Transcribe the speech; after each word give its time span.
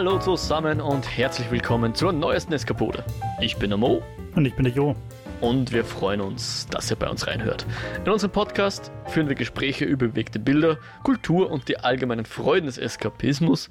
Hallo 0.00 0.18
zusammen 0.18 0.80
und 0.80 1.14
herzlich 1.14 1.50
willkommen 1.50 1.94
zur 1.94 2.10
neuesten 2.14 2.54
Eskapode. 2.54 3.04
Ich 3.42 3.58
bin 3.58 3.68
der 3.68 3.76
Mo. 3.76 4.02
Und 4.34 4.46
ich 4.46 4.54
bin 4.54 4.64
der 4.64 4.72
Jo. 4.72 4.96
Und 5.42 5.74
wir 5.74 5.84
freuen 5.84 6.22
uns, 6.22 6.66
dass 6.68 6.90
ihr 6.90 6.96
bei 6.96 7.06
uns 7.06 7.26
reinhört. 7.26 7.66
In 8.02 8.10
unserem 8.10 8.32
Podcast 8.32 8.90
führen 9.08 9.28
wir 9.28 9.34
Gespräche 9.34 9.84
über 9.84 10.08
bewegte 10.08 10.38
Bilder, 10.38 10.78
Kultur 11.02 11.50
und 11.50 11.68
die 11.68 11.76
allgemeinen 11.80 12.24
Freuden 12.24 12.64
des 12.64 12.78
Eskapismus. 12.78 13.68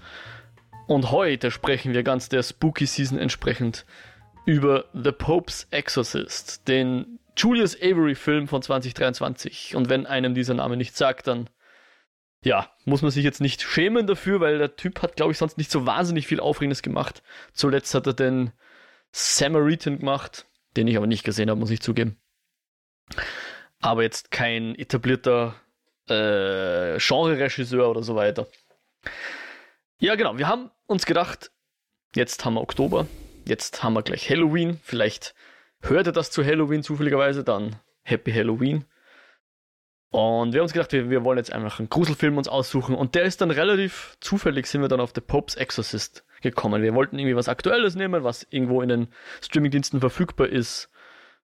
Und 0.85 1.09
heute 1.09 1.49
sprechen 1.49 1.95
wir 1.95 2.03
ganz 2.03 2.29
der 2.29 2.43
Spooky 2.43 2.85
Season 2.85 3.17
entsprechend 3.17 3.87
über 4.45 4.85
The 4.93 5.11
Pope's 5.11 5.65
Exorcist, 5.71 6.67
den 6.67 7.17
Julius 7.35 7.75
Avery 7.75 8.13
Film 8.13 8.47
von 8.47 8.61
2023. 8.61 9.75
Und 9.75 9.89
wenn 9.89 10.05
einem 10.05 10.35
dieser 10.35 10.53
Name 10.53 10.77
nicht 10.77 10.95
sagt, 10.95 11.25
dann 11.25 11.49
ja, 12.43 12.71
muss 12.85 13.01
man 13.01 13.11
sich 13.11 13.23
jetzt 13.23 13.41
nicht 13.41 13.61
schämen 13.61 14.07
dafür, 14.07 14.39
weil 14.39 14.57
der 14.57 14.75
Typ 14.75 15.01
hat, 15.01 15.15
glaube 15.15 15.31
ich, 15.31 15.37
sonst 15.37 15.57
nicht 15.57 15.71
so 15.71 15.85
wahnsinnig 15.85 16.27
viel 16.27 16.39
Aufregendes 16.39 16.81
gemacht. 16.81 17.21
Zuletzt 17.53 17.93
hat 17.93 18.07
er 18.07 18.13
den 18.13 18.51
Samaritan 19.11 19.99
gemacht, 19.99 20.45
den 20.77 20.87
ich 20.87 20.95
aber 20.95 21.07
nicht 21.07 21.23
gesehen 21.23 21.49
habe, 21.49 21.59
muss 21.59 21.71
ich 21.71 21.81
zugeben. 21.81 22.17
Aber 23.81 24.03
jetzt 24.03 24.31
kein 24.31 24.75
etablierter 24.75 25.55
äh, 26.07 26.97
Genre-Regisseur 26.97 27.89
oder 27.89 28.03
so 28.03 28.15
weiter. 28.15 28.47
Ja, 29.99 30.15
genau, 30.15 30.37
wir 30.37 30.47
haben 30.47 30.71
uns 30.85 31.05
gedacht, 31.05 31.51
jetzt 32.15 32.45
haben 32.45 32.53
wir 32.53 32.61
Oktober, 32.61 33.07
jetzt 33.45 33.83
haben 33.83 33.93
wir 33.93 34.03
gleich 34.03 34.29
Halloween. 34.29 34.79
Vielleicht 34.83 35.35
hört 35.81 36.07
ihr 36.07 36.13
das 36.13 36.31
zu 36.31 36.45
Halloween 36.45 36.83
zufälligerweise, 36.83 37.43
dann 37.43 37.75
Happy 38.03 38.31
Halloween. 38.31 38.85
Und 40.11 40.53
wir 40.53 40.59
haben 40.59 40.65
uns 40.65 40.73
gedacht, 40.73 40.91
wir, 40.91 41.09
wir 41.09 41.23
wollen 41.23 41.37
jetzt 41.37 41.53
einfach 41.53 41.79
einen 41.79 41.89
Gruselfilm 41.89 42.37
uns 42.37 42.47
aussuchen. 42.47 42.95
Und 42.95 43.13
der 43.15 43.23
ist 43.23 43.41
dann 43.41 43.51
relativ 43.51 44.17
zufällig, 44.19 44.65
sind 44.65 44.81
wir 44.81 44.87
dann 44.87 44.99
auf 44.99 45.11
The 45.13 45.21
Pope's 45.21 45.55
Exorcist 45.55 46.25
gekommen. 46.41 46.81
Wir 46.81 46.95
wollten 46.95 47.19
irgendwie 47.19 47.35
was 47.35 47.49
Aktuelles 47.49 47.95
nehmen, 47.95 48.23
was 48.23 48.47
irgendwo 48.49 48.81
in 48.81 48.89
den 48.89 49.07
Streamingdiensten 49.41 49.99
verfügbar 49.99 50.47
ist. 50.47 50.89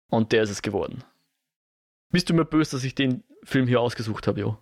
Und 0.10 0.32
der 0.32 0.44
ist 0.44 0.50
es 0.50 0.62
geworden. 0.62 1.04
Bist 2.10 2.30
du 2.30 2.34
mir 2.34 2.46
böse, 2.46 2.72
dass 2.72 2.84
ich 2.84 2.96
den 2.96 3.24
Film 3.44 3.68
hier 3.68 3.82
ausgesucht 3.82 4.28
habe, 4.28 4.40
Jo? 4.40 4.58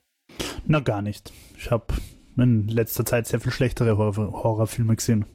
Na, 0.65 0.79
gar 0.79 1.01
nicht. 1.01 1.31
Ich 1.57 1.71
habe 1.71 1.93
in 2.35 2.67
letzter 2.67 3.05
Zeit 3.05 3.27
sehr 3.27 3.39
viel 3.39 3.51
schlechtere 3.51 3.97
Horror 3.97 4.43
Horrorfilme 4.43 4.95
gesehen. 4.95 5.25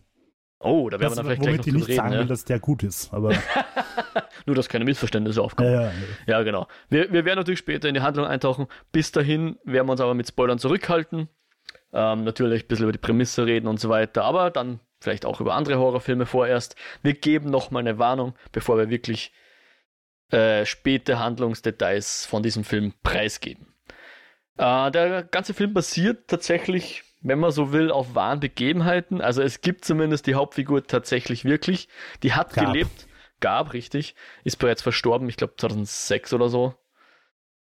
Oh, 0.63 0.91
da 0.91 1.01
werden 1.01 1.13
wir 1.13 1.17
dann 1.17 1.25
vielleicht 1.25 1.43
gleich 1.43 1.57
noch 1.57 1.67
ich 1.67 1.73
nicht 1.73 1.89
reden, 1.89 1.97
sagen 1.97 2.13
ja? 2.13 2.19
will, 2.21 2.27
dass 2.27 2.45
der 2.45 2.61
gut 2.61 2.83
ist, 2.83 3.13
aber 3.15 3.33
Nur, 4.47 4.57
dass 4.57 4.69
keine 4.69 4.85
Missverständnisse 4.85 5.43
aufkommen. 5.43 5.73
ja, 5.73 5.83
ja, 5.85 5.93
Ja, 6.27 6.43
genau. 6.43 6.67
Wir, 6.89 7.13
wir 7.13 7.25
werden 7.25 7.39
natürlich 7.39 7.61
später 7.61 7.89
in 7.89 7.95
die 7.95 8.01
Handlung 8.01 8.27
eintauchen. 8.27 8.67
Bis 8.93 9.13
dahin 9.13 9.59
werden 9.65 9.87
wir 9.87 9.93
uns 9.93 10.01
aber 10.01 10.15
mit 10.15 10.29
Spoilern 10.29 10.59
zurückhalten. 10.59 11.29
Ähm, 11.93 12.25
natürlich 12.25 12.65
ein 12.65 12.69
bisschen 12.69 12.85
über 12.85 12.93
die 12.93 12.99
Prämisse 12.99 13.47
reden 13.47 13.67
und 13.67 13.81
so 13.81 13.89
weiter, 13.89 14.25
aber 14.25 14.51
dann 14.51 14.81
vielleicht 15.01 15.25
auch 15.25 15.41
über 15.41 15.55
andere 15.55 15.79
Horrorfilme 15.79 16.27
vorerst. 16.27 16.77
Wir 17.03 17.15
geben 17.15 17.51
nochmal 17.51 17.81
eine 17.81 17.99
Warnung, 17.99 18.35
bevor 18.53 18.79
wir 18.79 18.91
wirklich 18.91 19.33
äh, 20.31 20.65
späte 20.67 21.19
Handlungsdetails 21.19 22.27
von 22.27 22.43
diesem 22.43 22.65
Film 22.65 22.93
preisgeben. 23.03 23.75
Äh, 24.57 24.91
der 24.91 25.25
ganze 25.25 25.55
Film 25.55 25.75
basiert 25.75 26.29
tatsächlich, 26.29 27.03
wenn 27.21 27.39
man 27.39 27.51
so 27.51 27.73
will, 27.73 27.91
auf 27.91 28.15
wahren 28.15 28.41
Begebenheiten. 28.41 29.21
Also 29.21 29.43
es 29.43 29.61
gibt 29.61 29.85
zumindest 29.85 30.27
die 30.27 30.35
Hauptfigur 30.35 30.87
tatsächlich 30.87 31.45
wirklich. 31.45 31.89
Die 32.23 32.33
hat 32.33 32.55
Gab. 32.55 32.67
gelebt, 32.67 33.07
gab, 33.41 33.73
richtig, 33.73 34.15
ist 34.45 34.57
bereits 34.57 34.83
verstorben, 34.83 35.29
ich 35.29 35.37
glaube 35.37 35.55
2006 35.57 36.33
oder 36.33 36.49
so. 36.49 36.75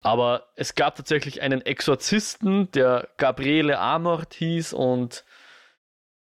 Aber 0.00 0.48
es 0.56 0.74
gab 0.74 0.96
tatsächlich 0.96 1.42
einen 1.42 1.60
Exorzisten, 1.60 2.70
der 2.72 3.08
Gabriele 3.18 3.78
Amort 3.78 4.34
hieß 4.34 4.72
und 4.72 5.24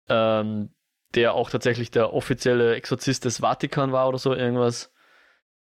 ähm, 0.07 0.69
der 1.15 1.33
auch 1.33 1.49
tatsächlich 1.49 1.89
der 1.91 2.13
offizielle 2.13 2.75
Exorzist 2.75 3.25
des 3.25 3.39
Vatikan 3.39 3.91
war 3.91 4.07
oder 4.07 4.19
so 4.19 4.33
irgendwas. 4.33 4.93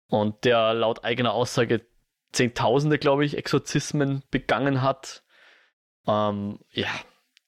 Und 0.07 0.43
der 0.43 0.73
laut 0.73 1.05
eigener 1.05 1.33
Aussage 1.33 1.85
Zehntausende, 2.33 2.97
glaube 2.97 3.25
ich, 3.25 3.37
Exorzismen 3.37 4.23
begangen 4.29 4.81
hat. 4.81 5.23
Ähm, 6.07 6.59
ja. 6.71 6.87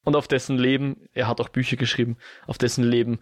Und 0.03 0.15
auf 0.15 0.27
dessen 0.27 0.57
Leben, 0.57 1.07
er 1.13 1.27
hat 1.27 1.39
auch 1.39 1.49
Bücher 1.49 1.77
geschrieben, 1.77 2.17
auf 2.45 2.57
dessen 2.57 2.83
Leben 2.83 3.19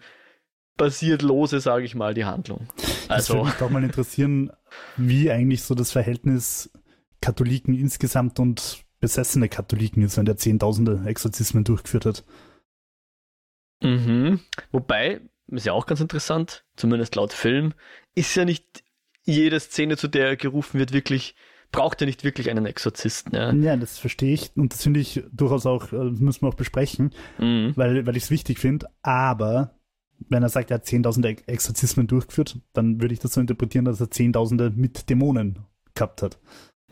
basiert 0.76 1.22
lose, 1.22 1.60
sage 1.60 1.84
ich 1.84 1.94
mal, 1.94 2.14
die 2.14 2.24
Handlung. 2.24 2.68
Das 2.76 3.08
Also, 3.08 3.34
würde 3.34 3.46
mich 3.46 3.54
doch 3.54 3.70
mal 3.70 3.84
interessieren, 3.84 4.50
wie 4.96 5.30
eigentlich 5.30 5.62
so 5.62 5.74
das 5.74 5.92
Verhältnis 5.92 6.70
Katholiken 7.20 7.74
insgesamt 7.74 8.40
und 8.40 8.84
besessene 9.00 9.48
Katholiken 9.48 10.02
ist, 10.02 10.16
wenn 10.16 10.24
der 10.24 10.36
Zehntausende 10.36 11.02
Exorzismen 11.06 11.64
durchgeführt 11.64 12.06
hat. 12.06 12.24
mhm. 13.80 14.40
wobei, 14.70 15.20
ist 15.48 15.66
ja 15.66 15.72
auch 15.72 15.86
ganz 15.86 16.00
interessant, 16.00 16.64
zumindest 16.76 17.14
laut 17.16 17.32
Film, 17.32 17.74
ist 18.14 18.34
ja 18.34 18.44
nicht 18.44 18.84
jede 19.24 19.60
Szene, 19.60 19.96
zu 19.96 20.08
der 20.08 20.28
er 20.28 20.36
gerufen 20.36 20.78
wird, 20.78 20.92
wirklich, 20.92 21.34
braucht 21.72 22.00
er 22.02 22.06
nicht 22.06 22.22
wirklich 22.22 22.48
einen 22.50 22.66
Exorzisten. 22.66 23.34
Ja? 23.34 23.52
Ja, 23.52 23.76
das 23.76 23.98
verstehe 23.98 24.34
ich 24.34 24.52
und 24.56 24.72
das 24.72 24.82
finde 24.82 25.00
ich 25.00 25.22
durchaus 25.32 25.66
auch, 25.66 25.92
äh, 25.92 26.10
das 26.10 26.20
müssen 26.20 26.42
wir 26.42 26.48
auch 26.48 26.54
besprechen, 26.54 27.10
Mhm. 27.38 27.72
weil, 27.76 28.06
weil 28.06 28.16
ich 28.16 28.24
es 28.24 28.30
wichtig 28.30 28.58
finde, 28.58 28.86
aber 29.02 29.74
wenn 30.28 30.42
er 30.44 30.48
sagt, 30.48 30.70
er 30.70 30.76
hat 30.76 30.86
Zehntausende 30.86 31.30
Ex- 31.30 31.42
Exorzismen 31.46 32.06
durchgeführt, 32.06 32.58
dann 32.74 33.00
würde 33.00 33.12
ich 33.14 33.18
das 33.20 33.32
so 33.32 33.40
interpretieren, 33.40 33.84
dass 33.84 34.00
er 34.00 34.10
Zehntausende 34.10 34.70
mit 34.70 35.10
Dämonen 35.10 35.58
gehabt 35.94 36.22
hat. 36.22 36.38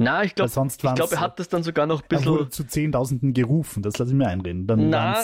Na, 0.03 0.25
ich 0.25 0.35
glaube, 0.35 0.51
glaube, 0.51 1.15
er 1.15 1.21
hat 1.21 1.39
das 1.39 1.49
dann 1.51 1.63
sogar 1.63 1.87
noch 1.87 2.01
ein 2.03 2.07
Er 2.11 2.25
wurde 2.25 2.45
bisschen. 2.47 2.53
zu 2.53 2.65
Zehntausenden 2.67 3.35
gerufen, 3.35 3.83
das 3.83 3.99
lasse 3.99 4.13
ich 4.13 4.17
mir 4.17 4.29
einreden. 4.29 4.67
Dann 4.67 4.89
Na, 4.89 5.23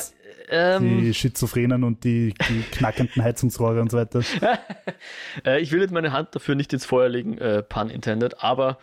ähm, 0.50 1.00
die 1.00 1.14
Schizophrenen 1.14 1.82
und 1.82 2.04
die, 2.04 2.34
die 2.50 2.60
knackenden 2.72 3.22
Heizungsrohre 3.24 3.80
und 3.80 3.90
so 3.90 3.96
weiter. 3.96 4.20
äh, 5.46 5.60
ich 5.62 5.72
will 5.72 5.80
jetzt 5.80 5.92
meine 5.92 6.12
Hand 6.12 6.34
dafür 6.34 6.54
nicht 6.54 6.72
ins 6.74 6.84
Feuer 6.84 7.08
legen, 7.08 7.38
äh, 7.38 7.62
pun 7.62 7.88
intended, 7.88 8.42
aber 8.44 8.78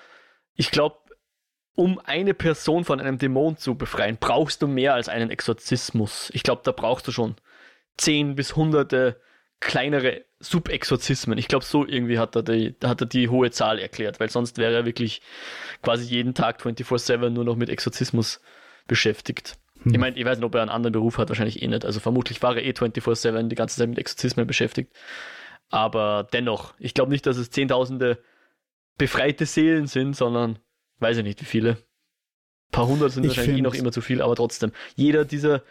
ich 0.56 0.72
glaube, 0.72 0.98
um 1.76 2.00
eine 2.00 2.34
Person 2.34 2.86
von 2.86 3.00
einem 3.00 3.18
Dämon 3.18 3.58
zu 3.58 3.76
befreien, 3.76 4.18
brauchst 4.20 4.62
du 4.62 4.68
mehr 4.68 4.94
als 4.94 5.10
einen 5.10 5.32
Exorzismus. 5.32 6.30
Ich 6.34 6.44
glaube, 6.44 6.62
da 6.64 6.72
brauchst 6.72 7.08
du 7.08 7.12
schon 7.12 7.36
zehn 7.98 8.36
bis 8.36 8.56
hunderte 8.56 9.20
kleinere 9.60 10.26
Subexorzismen. 10.40 11.38
Ich 11.38 11.48
glaube, 11.48 11.66
so 11.66 11.88
irgendwie 11.88 12.20
hat 12.20 12.36
er, 12.36 12.44
die, 12.44 12.76
hat 12.84 13.02
er 13.02 13.08
die 13.08 13.30
hohe 13.30 13.50
Zahl 13.50 13.80
erklärt, 13.80 14.20
weil 14.20 14.30
sonst 14.30 14.58
wäre 14.58 14.74
er 14.74 14.86
wirklich 14.86 15.22
quasi 15.82 16.04
jeden 16.06 16.34
Tag 16.34 16.62
24-7 16.62 17.30
nur 17.30 17.46
noch 17.46 17.56
mit 17.56 17.70
Exorzismus 17.70 18.42
beschäftigt. 18.88 19.58
Ich 19.86 19.98
meine, 19.98 20.18
ich 20.18 20.24
weiß 20.24 20.38
nicht, 20.38 20.46
ob 20.46 20.56
er 20.56 20.62
einen 20.62 20.70
anderen 20.70 20.94
Beruf 20.94 21.18
hat, 21.18 21.30
wahrscheinlich 21.30 21.62
eh 21.62 21.68
nicht. 21.68 21.86
Also 21.86 22.00
vermutlich 22.00 22.42
war 22.42 22.56
er 22.56 22.64
eh 22.64 22.72
24-7 22.72 23.48
die 23.48 23.56
ganze 23.56 23.78
Zeit 23.78 23.90
mit 23.90 23.98
Exorzismen 23.98 24.48
beschäftigt. 24.48 24.94
Aber 25.70 26.28
dennoch, 26.32 26.74
ich 26.80 26.94
glaube 26.94 27.12
nicht, 27.12 27.26
dass 27.26 27.38
es 27.38 27.50
Zehntausende 27.52 28.20
befreite 28.98 29.46
Seelen 29.46 29.88
sind, 29.88 30.16
sondern 30.16 30.60
weiß 31.00 31.18
ich 31.18 31.24
nicht, 31.24 31.42
wie 31.42 31.46
viele. 31.46 31.72
Ein 31.72 32.72
paar 32.72 32.88
hundert 32.88 33.12
sind 33.12 33.24
Ich 33.24 33.30
wahrscheinlich 33.30 33.60
eh 33.60 33.62
noch 33.62 33.76
immer 33.76 33.92
zu 33.92 34.02
viel, 34.02 34.22
aber 34.22 34.36
trotzdem. 34.36 34.72
Jeder 34.96 35.26
dieser 35.26 35.64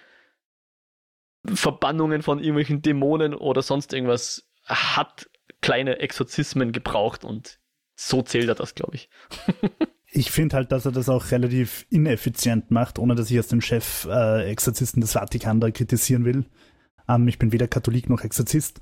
Verbannungen 1.44 2.22
von 2.22 2.38
irgendwelchen 2.38 2.82
Dämonen 2.82 3.34
oder 3.34 3.62
sonst 3.62 3.92
irgendwas 3.92 4.48
hat 4.64 5.28
kleine 5.60 5.98
Exorzismen 5.98 6.72
gebraucht 6.72 7.24
und 7.24 7.58
so 7.94 8.22
zählt 8.22 8.48
er 8.48 8.54
das, 8.54 8.74
glaube 8.74 8.96
ich. 8.96 9.08
Ich 10.14 10.30
finde 10.30 10.56
halt, 10.56 10.72
dass 10.72 10.84
er 10.84 10.92
das 10.92 11.08
auch 11.08 11.30
relativ 11.30 11.86
ineffizient 11.88 12.70
macht, 12.70 12.98
ohne 12.98 13.14
dass 13.14 13.30
ich 13.30 13.34
jetzt 13.34 13.50
den 13.50 13.62
Chef 13.62 14.06
äh, 14.10 14.44
Exorzisten 14.50 15.00
des 15.00 15.12
Vatikan 15.12 15.58
da 15.58 15.70
kritisieren 15.70 16.26
will. 16.26 16.44
Ähm, 17.08 17.26
ich 17.28 17.38
bin 17.38 17.50
weder 17.50 17.66
Katholik 17.66 18.10
noch 18.10 18.20
Exorzist. 18.20 18.80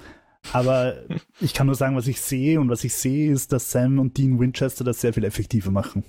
Aber 0.52 0.96
ich 1.40 1.54
kann 1.54 1.66
nur 1.66 1.76
sagen, 1.76 1.96
was 1.96 2.06
ich 2.06 2.20
sehe. 2.20 2.60
Und 2.60 2.70
was 2.70 2.84
ich 2.84 2.94
sehe, 2.94 3.32
ist, 3.32 3.52
dass 3.52 3.70
Sam 3.70 3.98
und 3.98 4.16
Dean 4.16 4.40
Winchester 4.40 4.84
das 4.84 5.00
sehr 5.00 5.12
viel 5.12 5.24
effektiver 5.24 5.70
machen. 5.70 6.04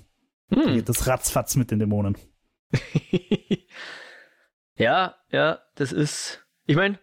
Hm. 0.52 0.84
das 0.84 1.06
ratzfatz 1.06 1.56
mit 1.56 1.70
den 1.70 1.78
Dämonen. 1.78 2.16
ja, 4.76 5.16
ja, 5.30 5.60
das 5.76 5.92
ist. 5.92 6.44
Ich 6.66 6.76
meine, 6.76 6.98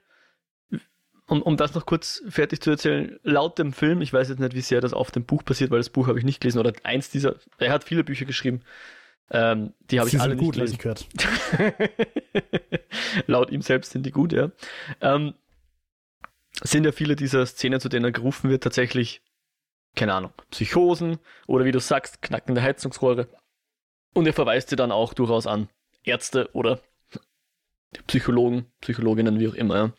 um, 1.30 1.42
um 1.42 1.58
das 1.58 1.74
noch 1.74 1.86
kurz 1.86 2.24
fertig 2.28 2.62
zu 2.62 2.72
erzählen, 2.72 3.20
laut 3.24 3.58
dem 3.60 3.74
Film, 3.74 4.02
ich 4.02 4.12
weiß 4.12 4.30
jetzt 4.30 4.40
nicht, 4.40 4.56
wie 4.56 4.62
sehr 4.62 4.82
das 4.82 4.94
auf 4.94 5.12
dem 5.12 5.26
Buch 5.26 5.44
passiert, 5.44 5.72
weil 5.72 5.80
das 5.80 5.90
Buch 5.90 6.08
habe 6.08 6.20
ich 6.20 6.26
nicht 6.26 6.42
gelesen, 6.42 6.60
oder 6.60 6.74
eins 6.84 7.10
dieser, 7.10 7.36
er 7.58 7.72
hat 7.72 7.84
viele 7.84 8.04
Bücher 8.04 8.26
geschrieben, 8.26 8.62
ähm, 9.32 9.74
die 9.92 10.00
habe 10.00 10.10
ich 10.10 10.20
alle 10.20 10.36
gut, 10.36 10.58
nicht 10.58 10.80
gelesen. 10.80 11.06
ich 11.14 11.58
gehört. 11.60 11.90
laut 13.28 13.52
ihm 13.52 13.62
selbst 13.62 13.92
sind 13.92 14.06
die 14.06 14.12
gut, 14.12 14.34
ja. 14.34 14.52
Ähm, 15.02 15.36
sind 16.64 16.86
ja 16.86 16.92
viele 16.92 17.16
dieser 17.16 17.46
Szenen, 17.46 17.80
zu 17.80 17.90
denen 17.90 18.06
er 18.06 18.12
gerufen 18.12 18.50
wird, 18.50 18.64
tatsächlich, 18.64 19.22
keine 19.96 20.14
Ahnung, 20.14 20.32
Psychosen 20.52 21.18
oder 21.48 21.66
wie 21.66 21.72
du 21.72 21.80
sagst, 21.80 22.22
knackende 22.22 22.62
Heizungsrohre. 22.62 23.28
Und 24.14 24.28
er 24.28 24.34
verweist 24.34 24.70
sie 24.70 24.76
dann 24.76 24.92
auch 24.92 25.14
durchaus 25.14 25.48
an 25.48 25.70
Ärzte 26.04 26.50
oder 26.54 26.82
Psychologen, 28.08 28.66
Psychologinnen, 28.82 29.40
wie 29.40 29.48
auch 29.48 29.54
immer. 29.54 29.76
Ja. 29.76 29.94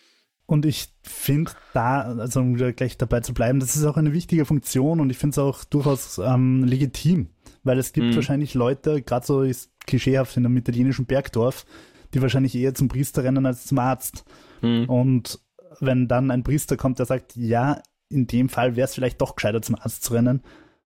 Und 0.46 0.66
ich 0.66 0.88
finde 1.02 1.52
da, 1.74 2.02
also 2.02 2.40
um 2.40 2.56
wieder 2.56 2.72
gleich 2.72 2.98
dabei 2.98 3.20
zu 3.20 3.34
bleiben, 3.34 3.60
das 3.60 3.76
ist 3.76 3.84
auch 3.84 3.96
eine 3.96 4.12
wichtige 4.12 4.44
Funktion 4.44 5.00
und 5.00 5.10
ich 5.10 5.18
finde 5.18 5.34
es 5.34 5.38
auch 5.38 5.64
durchaus 5.64 6.18
ähm, 6.18 6.64
legitim, 6.64 7.30
weil 7.62 7.78
es 7.78 7.92
gibt 7.92 8.08
Mhm. 8.08 8.14
wahrscheinlich 8.16 8.54
Leute, 8.54 9.02
gerade 9.02 9.26
so 9.26 9.42
ist 9.42 9.70
klischeehaft 9.86 10.36
in 10.36 10.44
einem 10.44 10.56
italienischen 10.56 11.06
Bergdorf, 11.06 11.66
die 12.14 12.22
wahrscheinlich 12.22 12.54
eher 12.54 12.74
zum 12.74 12.88
Priester 12.88 13.22
rennen 13.22 13.46
als 13.46 13.66
zum 13.66 13.78
Arzt. 13.78 14.24
Hm. 14.60 14.88
Und 14.88 15.38
wenn 15.81 16.09
dann 16.09 16.31
ein 16.31 16.43
Priester 16.43 16.77
kommt, 16.77 16.99
der 16.99 17.06
sagt, 17.06 17.37
ja, 17.37 17.82
in 18.09 18.27
dem 18.27 18.49
Fall 18.49 18.77
wäre 18.77 18.87
es 18.87 18.94
vielleicht 18.94 19.21
doch 19.21 19.37
gescheiter 19.37 19.62
zum 19.62 19.77
Arzt 19.77 20.05
zu 20.05 20.15
rennen, 20.15 20.43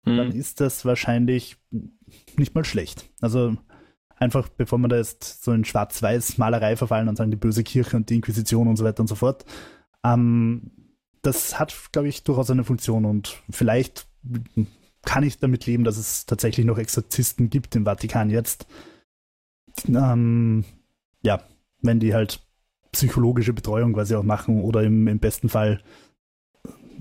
mhm. 0.05 0.17
dann 0.17 0.31
ist 0.31 0.61
das 0.61 0.85
wahrscheinlich 0.85 1.57
nicht 2.37 2.55
mal 2.55 2.65
schlecht. 2.65 3.09
Also 3.21 3.55
einfach, 4.15 4.49
bevor 4.49 4.79
man 4.79 4.89
da 4.89 4.97
jetzt 4.97 5.43
so 5.43 5.51
in 5.51 5.65
Schwarz-Weiß-Malerei 5.65 6.75
verfallen 6.75 7.09
und 7.09 7.15
sagen, 7.15 7.31
die 7.31 7.37
böse 7.37 7.63
Kirche 7.63 7.97
und 7.97 8.09
die 8.09 8.15
Inquisition 8.15 8.67
und 8.67 8.77
so 8.77 8.85
weiter 8.85 9.01
und 9.01 9.07
so 9.07 9.15
fort. 9.15 9.45
Ähm, 10.03 10.71
das 11.21 11.59
hat, 11.59 11.75
glaube 11.91 12.07
ich, 12.07 12.23
durchaus 12.23 12.49
eine 12.49 12.63
Funktion 12.63 13.05
und 13.05 13.41
vielleicht 13.49 14.07
kann 15.03 15.23
ich 15.23 15.37
damit 15.39 15.65
leben, 15.65 15.83
dass 15.83 15.97
es 15.97 16.25
tatsächlich 16.25 16.65
noch 16.65 16.77
Exorzisten 16.77 17.49
gibt 17.49 17.75
im 17.75 17.85
Vatikan 17.85 18.29
jetzt. 18.29 18.67
Ähm, 19.87 20.65
ja, 21.21 21.41
wenn 21.81 21.99
die 21.99 22.13
halt 22.13 22.46
psychologische 22.97 23.53
Betreuung 23.53 23.93
quasi 23.93 24.15
auch 24.15 24.23
machen 24.23 24.61
oder 24.61 24.81
im, 24.83 25.07
im 25.07 25.19
besten 25.19 25.49
Fall 25.49 25.81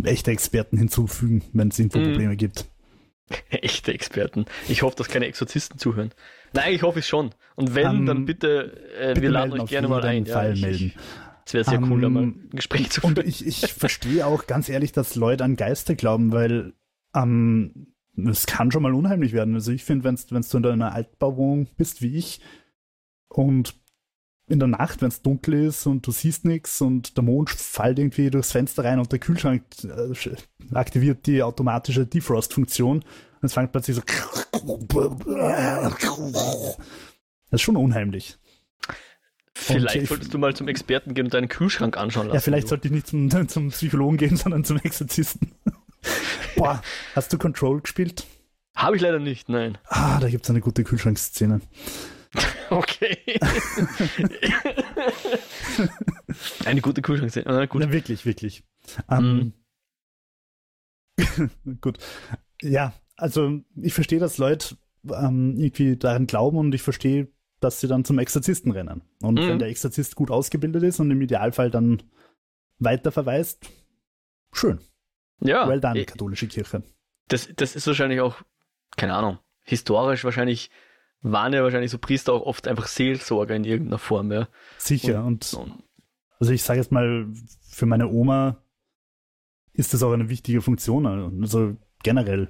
echte 0.05 0.31
Experten 0.31 0.77
hinzufügen, 0.77 1.43
wenn 1.53 1.69
es 1.69 1.79
irgendwo 1.79 1.99
mhm. 1.99 2.05
Probleme 2.05 2.37
gibt. 2.37 2.67
Echte 3.51 3.93
Experten. 3.93 4.45
Ich 4.69 4.83
hoffe, 4.83 4.97
dass 4.97 5.09
keine 5.09 5.27
Exorzisten 5.27 5.79
zuhören. 5.79 6.13
Nein, 6.53 6.75
ich 6.75 6.83
hoffe 6.83 7.01
es 7.01 7.09
schon. 7.09 7.31
Und 7.57 7.75
wenn, 7.75 7.89
um, 7.89 8.07
dann 8.07 8.25
bitte, 8.25 8.79
äh, 9.01 9.09
bitte 9.09 9.23
wir 9.23 9.31
laden 9.31 9.61
euch 9.61 9.69
gerne 9.69 9.89
mal 9.89 10.05
ein. 10.05 10.27
Fall 10.27 10.57
ja, 10.57 10.67
melden. 10.67 10.93
Es 11.45 11.55
wäre 11.55 11.65
sehr 11.65 11.79
um, 11.79 11.91
cool, 11.91 12.01
da 12.03 12.09
mal 12.09 12.23
ein 12.25 12.51
Gespräch 12.53 12.91
zu 12.91 13.01
führen. 13.01 13.17
Und 13.17 13.27
ich, 13.27 13.45
ich 13.47 13.73
verstehe 13.73 14.27
auch 14.27 14.47
ganz 14.47 14.69
ehrlich, 14.69 14.93
dass 14.93 15.17
Leute 15.17 15.45
an 15.45 15.57
Geister 15.57 15.95
glauben, 15.95 16.31
weil 16.33 16.75
ähm, 17.15 17.89
es 18.17 18.47
kann 18.47 18.71
schon 18.71 18.83
mal 18.83 18.95
unheimlich 18.95 19.33
werden. 19.33 19.55
Also 19.55 19.73
ich 19.73 19.83
finde, 19.83 20.05
wenn 20.05 20.43
du 20.43 20.59
in 20.59 20.65
einer 20.67 20.93
Altbauwohnung 20.93 21.69
bist 21.77 22.03
wie 22.03 22.17
ich 22.17 22.41
und 23.29 23.75
in 24.49 24.61
der 24.61 24.69
Nacht, 24.69 25.03
wenn 25.03 25.09
es 25.09 25.23
dunkel 25.23 25.55
ist 25.55 25.87
und 25.87 26.07
du 26.07 26.13
siehst 26.13 26.45
nichts 26.45 26.81
und 26.81 27.17
der 27.17 27.25
Mond 27.25 27.51
fällt 27.51 27.99
irgendwie 27.99 28.31
durchs 28.31 28.53
Fenster 28.53 28.85
rein 28.85 29.01
und 29.01 29.11
der 29.11 29.19
Kühlschrank 29.19 29.65
äh, 29.85 30.15
aktiviert 30.75 31.27
die 31.27 31.43
automatische 31.43 32.07
Defrost-Funktion 32.07 32.99
und 32.99 33.05
es 33.43 33.55
fängt 33.55 33.73
plötzlich 33.73 33.97
so. 33.97 34.03
Das 37.51 37.61
ist 37.61 37.63
schon 37.63 37.77
unheimlich. 37.77 38.39
Vielleicht 39.55 39.97
ich, 39.97 40.09
solltest 40.09 40.35
du 40.35 40.39
mal 40.39 40.55
zum 40.55 40.69
Experten 40.69 41.15
gehen 41.15 41.27
und 41.27 41.35
deinen 41.35 41.49
Kühlschrank 41.49 41.97
anschauen 41.97 42.27
lassen. 42.27 42.37
Ja, 42.37 42.41
vielleicht 42.41 42.69
sollte 42.69 42.89
ich 42.89 42.93
nicht 42.93 43.07
zum, 43.07 43.31
zum 43.49 43.71
Psychologen 43.71 44.17
gehen, 44.17 44.37
sondern 44.37 44.65
zum 44.65 44.77
Exorzisten. 44.79 45.53
Boah, 46.57 46.83
hast 47.15 47.33
du 47.33 47.39
Control 47.39 47.81
gespielt? 47.81 48.27
Habe 48.77 48.97
ich 48.97 49.03
leider 49.03 49.19
nicht, 49.19 49.49
nein. 49.49 49.79
Ah, 49.87 50.21
da 50.21 50.29
gibt 50.29 50.45
es 50.45 50.51
eine 50.51 50.61
gute 50.61 50.85
Kühlschrankszene. 50.85 51.63
Okay. 52.71 53.17
Eine 56.65 56.81
gute 56.81 57.01
Kühlschrankszene. 57.01 57.69
Gut. 57.69 57.81
Na, 57.81 57.93
wirklich, 57.93 58.27
wirklich. 58.27 58.65
Ähm, 59.09 59.53
mm. 61.17 61.79
gut. 61.81 61.99
Ja, 62.61 62.93
also 63.17 63.61
ich 63.81 63.95
verstehe, 63.95 64.19
dass 64.19 64.39
Leute 64.39 64.77
ähm, 65.05 65.57
irgendwie 65.57 65.97
daran 65.97 66.27
glauben 66.27 66.59
und 66.59 66.75
ich 66.75 66.83
verstehe, 66.83 67.29
dass 67.61 67.81
sie 67.81 67.87
dann 67.87 68.05
zum 68.05 68.19
Exorzisten 68.19 68.73
rennen. 68.73 69.03
Und 69.23 69.35
mm. 69.35 69.49
wenn 69.49 69.59
der 69.61 69.69
Exorzist 69.69 70.17
gut 70.17 70.33
ausgebildet 70.33 70.83
ist 70.83 70.99
und 70.99 71.11
im 71.11 71.23
Idealfall 71.23 71.71
dann 71.71 72.03
weiter 72.79 73.13
verweist, 73.13 73.71
schön. 74.53 74.81
Ja. 75.41 75.69
Well 75.69 75.81
done, 75.81 76.05
katholische 76.05 76.49
Kirche. 76.49 76.83
Das, 77.29 77.49
das 77.55 77.77
ist 77.77 77.87
wahrscheinlich 77.87 78.21
auch, 78.21 78.43
keine 78.97 79.15
Ahnung, 79.15 79.39
historisch 79.63 80.25
wahrscheinlich 80.25 80.71
waren 81.23 81.53
ja 81.53 81.63
wahrscheinlich 81.63 81.91
so 81.91 81.99
Priester 81.99 82.33
auch 82.33 82.43
oft 82.43 82.69
einfach 82.69 82.87
Seelsorger 82.87 83.57
in 83.57 83.65
irgendeiner 83.65 83.99
Form, 83.99 84.33
ja. 84.33 84.49
Sicher. 84.79 85.25
Und, 85.25 85.53
und 85.55 85.83
also 86.39 86.53
ich 86.53 86.63
sage 86.63 86.81
jetzt 86.81 86.93
mal, 86.93 87.27
für 87.69 87.87
meine 87.87 88.09
Oma 88.09 88.63
ist 89.73 89.95
das 89.95 90.03
auch 90.03 90.13
eine 90.13 90.29
wichtige 90.29 90.63
Funktion. 90.63 91.07
Also 91.43 91.77
generell, 92.03 92.49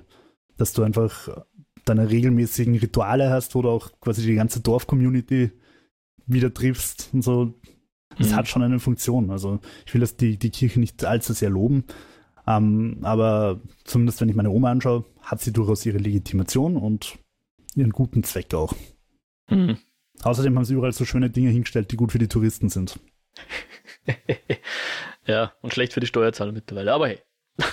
dass 0.56 0.72
du 0.72 0.82
einfach 0.82 1.44
deine 1.84 2.10
regelmäßigen 2.10 2.76
Rituale 2.76 3.30
hast, 3.30 3.54
wo 3.54 3.62
du 3.62 3.70
auch 3.70 3.90
quasi 4.00 4.26
die 4.26 4.34
ganze 4.34 4.60
Dorf-Community 4.60 5.52
wieder 6.26 6.52
triffst 6.52 7.10
und 7.12 7.22
so. 7.22 7.54
Das 8.18 8.30
mhm. 8.30 8.36
hat 8.36 8.48
schon 8.48 8.62
eine 8.62 8.78
Funktion. 8.78 9.30
Also 9.30 9.60
ich 9.86 9.94
will 9.94 10.00
das 10.00 10.16
die, 10.16 10.38
die 10.38 10.50
Kirche 10.50 10.80
nicht 10.80 11.04
allzu 11.04 11.32
sehr 11.32 11.50
loben. 11.50 11.84
Ähm, 12.46 12.98
aber 13.02 13.60
zumindest 13.84 14.20
wenn 14.20 14.28
ich 14.28 14.36
meine 14.36 14.50
Oma 14.50 14.70
anschaue, 14.70 15.04
hat 15.20 15.40
sie 15.40 15.52
durchaus 15.52 15.84
ihre 15.86 15.98
Legitimation 15.98 16.76
und 16.76 17.18
ihren 17.76 17.92
guten 17.92 18.24
Zweck 18.24 18.54
auch. 18.54 18.74
Mhm. 19.48 19.78
Außerdem 20.22 20.56
haben 20.56 20.64
sie 20.64 20.74
überall 20.74 20.92
so 20.92 21.04
schöne 21.04 21.30
Dinge 21.30 21.50
hingestellt, 21.50 21.90
die 21.92 21.96
gut 21.96 22.12
für 22.12 22.18
die 22.18 22.28
Touristen 22.28 22.68
sind. 22.68 22.98
ja, 25.26 25.52
und 25.60 25.72
schlecht 25.72 25.92
für 25.92 26.00
die 26.00 26.06
Steuerzahler 26.06 26.52
mittlerweile, 26.52 26.92
aber 26.92 27.08
hey. 27.08 27.20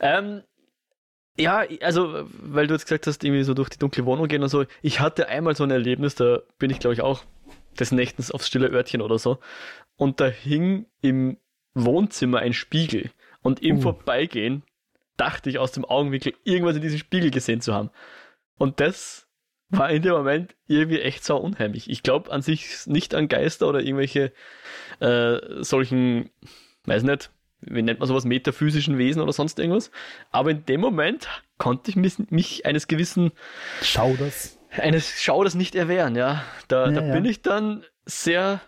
ähm, 0.00 0.42
ja, 1.38 1.64
also, 1.80 2.26
weil 2.32 2.66
du 2.66 2.74
jetzt 2.74 2.84
gesagt 2.84 3.06
hast, 3.06 3.24
irgendwie 3.24 3.44
so 3.44 3.54
durch 3.54 3.68
die 3.68 3.78
dunkle 3.78 4.04
Wohnung 4.04 4.26
gehen 4.26 4.42
und 4.42 4.48
so. 4.48 4.64
Ich 4.82 5.00
hatte 5.00 5.28
einmal 5.28 5.54
so 5.54 5.64
ein 5.64 5.70
Erlebnis, 5.70 6.14
da 6.14 6.40
bin 6.58 6.70
ich, 6.70 6.80
glaube 6.80 6.94
ich, 6.94 7.00
auch 7.00 7.24
des 7.78 7.92
Nächtens 7.92 8.30
aufs 8.30 8.48
stille 8.48 8.68
Örtchen 8.68 9.00
oder 9.00 9.18
so. 9.18 9.38
Und 9.96 10.20
da 10.20 10.26
hing 10.26 10.86
im 11.00 11.38
Wohnzimmer 11.74 12.40
ein 12.40 12.52
Spiegel. 12.52 13.10
Und 13.40 13.62
im 13.62 13.78
uh. 13.78 13.80
Vorbeigehen 13.82 14.64
dachte 15.18 15.50
ich 15.50 15.58
aus 15.58 15.72
dem 15.72 15.84
Augenwinkel, 15.84 16.34
irgendwas 16.44 16.76
in 16.76 16.82
diesem 16.82 16.98
Spiegel 16.98 17.30
gesehen 17.30 17.60
zu 17.60 17.74
haben. 17.74 17.90
Und 18.56 18.80
das 18.80 19.28
war 19.70 19.90
in 19.90 20.02
dem 20.02 20.12
Moment 20.12 20.54
irgendwie 20.66 21.00
echt 21.00 21.24
so 21.24 21.36
unheimlich. 21.36 21.90
Ich 21.90 22.02
glaube 22.02 22.30
an 22.32 22.42
sich 22.42 22.86
nicht 22.86 23.14
an 23.14 23.28
Geister 23.28 23.68
oder 23.68 23.80
irgendwelche 23.80 24.32
äh, 25.00 25.62
solchen, 25.62 26.30
weiß 26.86 27.02
nicht, 27.02 27.30
wie 27.60 27.82
nennt 27.82 27.98
man 27.98 28.08
sowas, 28.08 28.24
metaphysischen 28.24 28.98
Wesen 28.98 29.20
oder 29.20 29.32
sonst 29.32 29.58
irgendwas. 29.58 29.90
Aber 30.30 30.50
in 30.50 30.64
dem 30.64 30.80
Moment 30.80 31.28
konnte 31.58 31.90
ich 31.90 31.96
mich, 31.96 32.18
mich 32.30 32.64
eines 32.66 32.88
gewissen 32.88 33.32
Schauders. 33.82 34.58
Eines 34.70 35.20
Schauders 35.20 35.54
nicht 35.54 35.74
erwehren, 35.74 36.14
ja. 36.14 36.44
Da, 36.68 36.86
ja, 36.86 36.92
da 36.92 37.06
ja. 37.06 37.12
bin 37.12 37.24
ich 37.24 37.42
dann 37.42 37.84
sehr 38.04 38.60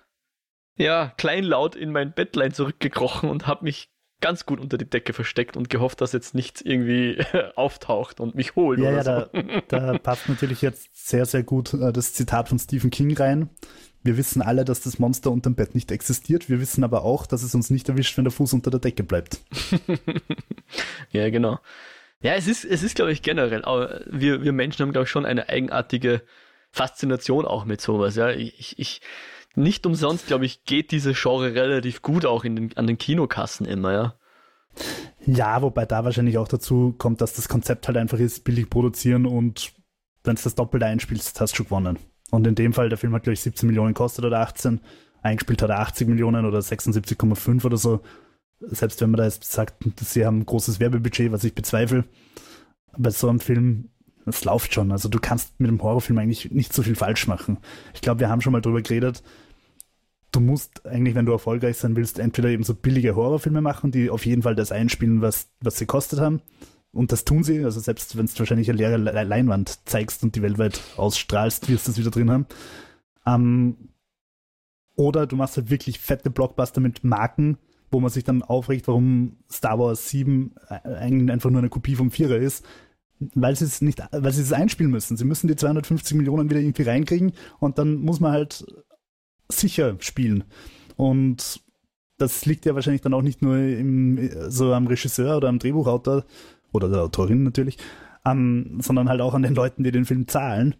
ja, 0.76 1.12
kleinlaut 1.16 1.76
in 1.76 1.92
mein 1.92 2.12
Bettlein 2.12 2.52
zurückgekrochen 2.52 3.28
und 3.28 3.46
habe 3.46 3.64
mich 3.64 3.89
ganz 4.20 4.46
gut 4.46 4.60
unter 4.60 4.78
die 4.78 4.88
Decke 4.88 5.12
versteckt 5.12 5.56
und 5.56 5.70
gehofft, 5.70 6.00
dass 6.00 6.12
jetzt 6.12 6.34
nichts 6.34 6.60
irgendwie 6.60 7.18
auftaucht 7.56 8.20
und 8.20 8.34
mich 8.34 8.56
holt. 8.56 8.78
Ja, 8.78 8.90
ja, 8.92 9.02
so. 9.02 9.10
da, 9.68 9.92
da, 9.92 9.98
passt 10.02 10.28
natürlich 10.28 10.62
jetzt 10.62 11.08
sehr, 11.08 11.26
sehr 11.26 11.42
gut 11.42 11.74
äh, 11.74 11.92
das 11.92 12.12
Zitat 12.12 12.48
von 12.48 12.58
Stephen 12.58 12.90
King 12.90 13.16
rein. 13.16 13.50
Wir 14.02 14.16
wissen 14.16 14.40
alle, 14.40 14.64
dass 14.64 14.80
das 14.80 14.98
Monster 14.98 15.30
unterm 15.30 15.54
Bett 15.54 15.74
nicht 15.74 15.90
existiert. 15.90 16.48
Wir 16.48 16.60
wissen 16.60 16.84
aber 16.84 17.02
auch, 17.04 17.26
dass 17.26 17.42
es 17.42 17.54
uns 17.54 17.68
nicht 17.68 17.88
erwischt, 17.88 18.16
wenn 18.16 18.24
der 18.24 18.32
Fuß 18.32 18.54
unter 18.54 18.70
der 18.70 18.80
Decke 18.80 19.02
bleibt. 19.02 19.40
ja, 21.10 21.28
genau. 21.28 21.58
Ja, 22.22 22.34
es 22.34 22.46
ist, 22.46 22.64
es 22.64 22.82
ist, 22.82 22.96
glaube 22.96 23.12
ich, 23.12 23.22
generell, 23.22 23.64
aber 23.64 24.00
wir, 24.06 24.42
wir 24.42 24.52
Menschen 24.52 24.82
haben, 24.82 24.92
glaube 24.92 25.04
ich, 25.04 25.10
schon 25.10 25.26
eine 25.26 25.48
eigenartige 25.48 26.22
Faszination 26.70 27.44
auch 27.44 27.64
mit 27.64 27.80
sowas. 27.80 28.16
Ja, 28.16 28.30
ich, 28.30 28.78
ich, 28.78 29.00
nicht 29.60 29.86
umsonst, 29.86 30.26
glaube 30.26 30.46
ich, 30.46 30.64
geht 30.64 30.90
diese 30.90 31.12
Genre 31.12 31.54
relativ 31.54 32.02
gut 32.02 32.26
auch 32.26 32.42
den, 32.42 32.76
an 32.76 32.86
den 32.86 32.98
Kinokassen 32.98 33.66
immer, 33.66 33.92
ja. 33.92 34.14
Ja, 35.26 35.62
wobei 35.62 35.84
da 35.84 36.04
wahrscheinlich 36.04 36.38
auch 36.38 36.48
dazu 36.48 36.94
kommt, 36.96 37.20
dass 37.20 37.34
das 37.34 37.48
Konzept 37.48 37.88
halt 37.88 37.96
einfach 37.96 38.18
ist, 38.18 38.44
billig 38.44 38.70
produzieren 38.70 39.26
und 39.26 39.72
wenn 40.24 40.36
es 40.36 40.42
das 40.42 40.54
Doppelte 40.54 40.86
einspielst, 40.86 41.40
hast 41.40 41.52
du 41.52 41.56
schon 41.56 41.66
gewonnen. 41.66 41.98
Und 42.30 42.46
in 42.46 42.54
dem 42.54 42.72
Fall, 42.72 42.88
der 42.88 42.98
Film 42.98 43.14
hat, 43.14 43.24
glaube 43.24 43.34
ich, 43.34 43.40
17 43.40 43.66
Millionen 43.66 43.94
gekostet 43.94 44.24
oder 44.24 44.40
18, 44.40 44.80
eingespielt 45.22 45.62
hat 45.62 45.70
er 45.70 45.80
80 45.80 46.08
Millionen 46.08 46.46
oder 46.46 46.58
76,5 46.58 47.64
oder 47.64 47.76
so. 47.76 48.00
Selbst 48.60 49.00
wenn 49.00 49.10
man 49.10 49.18
da 49.18 49.24
jetzt 49.24 49.50
sagt, 49.50 49.82
sie 50.00 50.24
haben 50.24 50.40
ein 50.40 50.46
großes 50.46 50.80
Werbebudget, 50.80 51.32
was 51.32 51.44
ich 51.44 51.54
bezweifle, 51.54 52.04
bei 52.96 53.10
so 53.10 53.28
einem 53.28 53.40
Film, 53.40 53.90
das 54.26 54.44
läuft 54.44 54.74
schon. 54.74 54.92
Also 54.92 55.08
du 55.08 55.18
kannst 55.18 55.58
mit 55.58 55.68
einem 55.68 55.82
Horrorfilm 55.82 56.18
eigentlich 56.18 56.50
nicht 56.50 56.72
so 56.72 56.82
viel 56.82 56.94
falsch 56.94 57.26
machen. 57.26 57.58
Ich 57.94 58.00
glaube, 58.00 58.20
wir 58.20 58.28
haben 58.28 58.40
schon 58.40 58.52
mal 58.52 58.60
drüber 58.60 58.82
geredet, 58.82 59.22
du 60.32 60.40
musst 60.40 60.86
eigentlich, 60.86 61.14
wenn 61.14 61.26
du 61.26 61.32
erfolgreich 61.32 61.76
sein 61.76 61.96
willst, 61.96 62.18
entweder 62.18 62.48
eben 62.48 62.62
so 62.62 62.74
billige 62.74 63.16
Horrorfilme 63.16 63.60
machen, 63.60 63.90
die 63.90 64.10
auf 64.10 64.26
jeden 64.26 64.42
Fall 64.42 64.54
das 64.54 64.72
einspielen, 64.72 65.20
was, 65.20 65.48
was 65.60 65.78
sie 65.78 65.86
kostet 65.86 66.20
haben. 66.20 66.40
Und 66.92 67.12
das 67.12 67.24
tun 67.24 67.44
sie. 67.44 67.64
Also 67.64 67.80
selbst 67.80 68.16
wenn 68.16 68.26
du 68.26 68.38
wahrscheinlich 68.38 68.68
eine 68.68 68.78
leere 68.78 68.96
Leinwand 68.96 69.88
zeigst 69.88 70.22
und 70.22 70.34
die 70.34 70.42
weltweit 70.42 70.80
ausstrahlst, 70.96 71.68
wirst 71.68 71.86
du 71.86 71.90
das 71.92 71.98
wieder 71.98 72.10
drin 72.10 72.30
haben. 72.30 72.46
Ähm, 73.26 73.76
oder 74.96 75.26
du 75.26 75.36
machst 75.36 75.56
halt 75.56 75.70
wirklich 75.70 75.98
fette 75.98 76.30
Blockbuster 76.30 76.80
mit 76.80 77.04
Marken, 77.04 77.58
wo 77.90 78.00
man 78.00 78.10
sich 78.10 78.24
dann 78.24 78.42
aufregt, 78.42 78.88
warum 78.88 79.36
Star 79.50 79.78
Wars 79.78 80.08
7 80.10 80.54
eigentlich 80.68 81.32
einfach 81.32 81.50
nur 81.50 81.60
eine 81.60 81.70
Kopie 81.70 81.96
vom 81.96 82.10
Vierer 82.10 82.36
ist, 82.36 82.64
weil 83.34 83.56
sie 83.56 83.64
es 83.64 83.80
nicht, 83.80 84.02
weil 84.10 84.32
sie 84.32 84.42
es 84.42 84.52
einspielen 84.52 84.90
müssen. 84.90 85.16
Sie 85.16 85.24
müssen 85.24 85.48
die 85.48 85.56
250 85.56 86.16
Millionen 86.16 86.50
wieder 86.50 86.60
irgendwie 86.60 86.82
reinkriegen 86.82 87.32
und 87.58 87.78
dann 87.78 87.96
muss 87.96 88.20
man 88.20 88.32
halt 88.32 88.64
sicher 89.50 89.96
spielen. 90.00 90.44
Und 90.96 91.60
das 92.18 92.44
liegt 92.44 92.66
ja 92.66 92.74
wahrscheinlich 92.74 93.00
dann 93.02 93.14
auch 93.14 93.22
nicht 93.22 93.42
nur 93.42 93.56
im, 93.56 94.30
so 94.50 94.74
am 94.74 94.86
Regisseur 94.86 95.36
oder 95.36 95.48
am 95.48 95.58
Drehbuchautor 95.58 96.24
oder 96.72 96.88
der 96.88 97.02
Autorin 97.02 97.42
natürlich, 97.42 97.78
ähm, 98.26 98.78
sondern 98.82 99.08
halt 99.08 99.20
auch 99.20 99.34
an 99.34 99.42
den 99.42 99.54
Leuten, 99.54 99.82
die 99.82 99.90
den 99.90 100.04
Film 100.04 100.28
zahlen, 100.28 100.74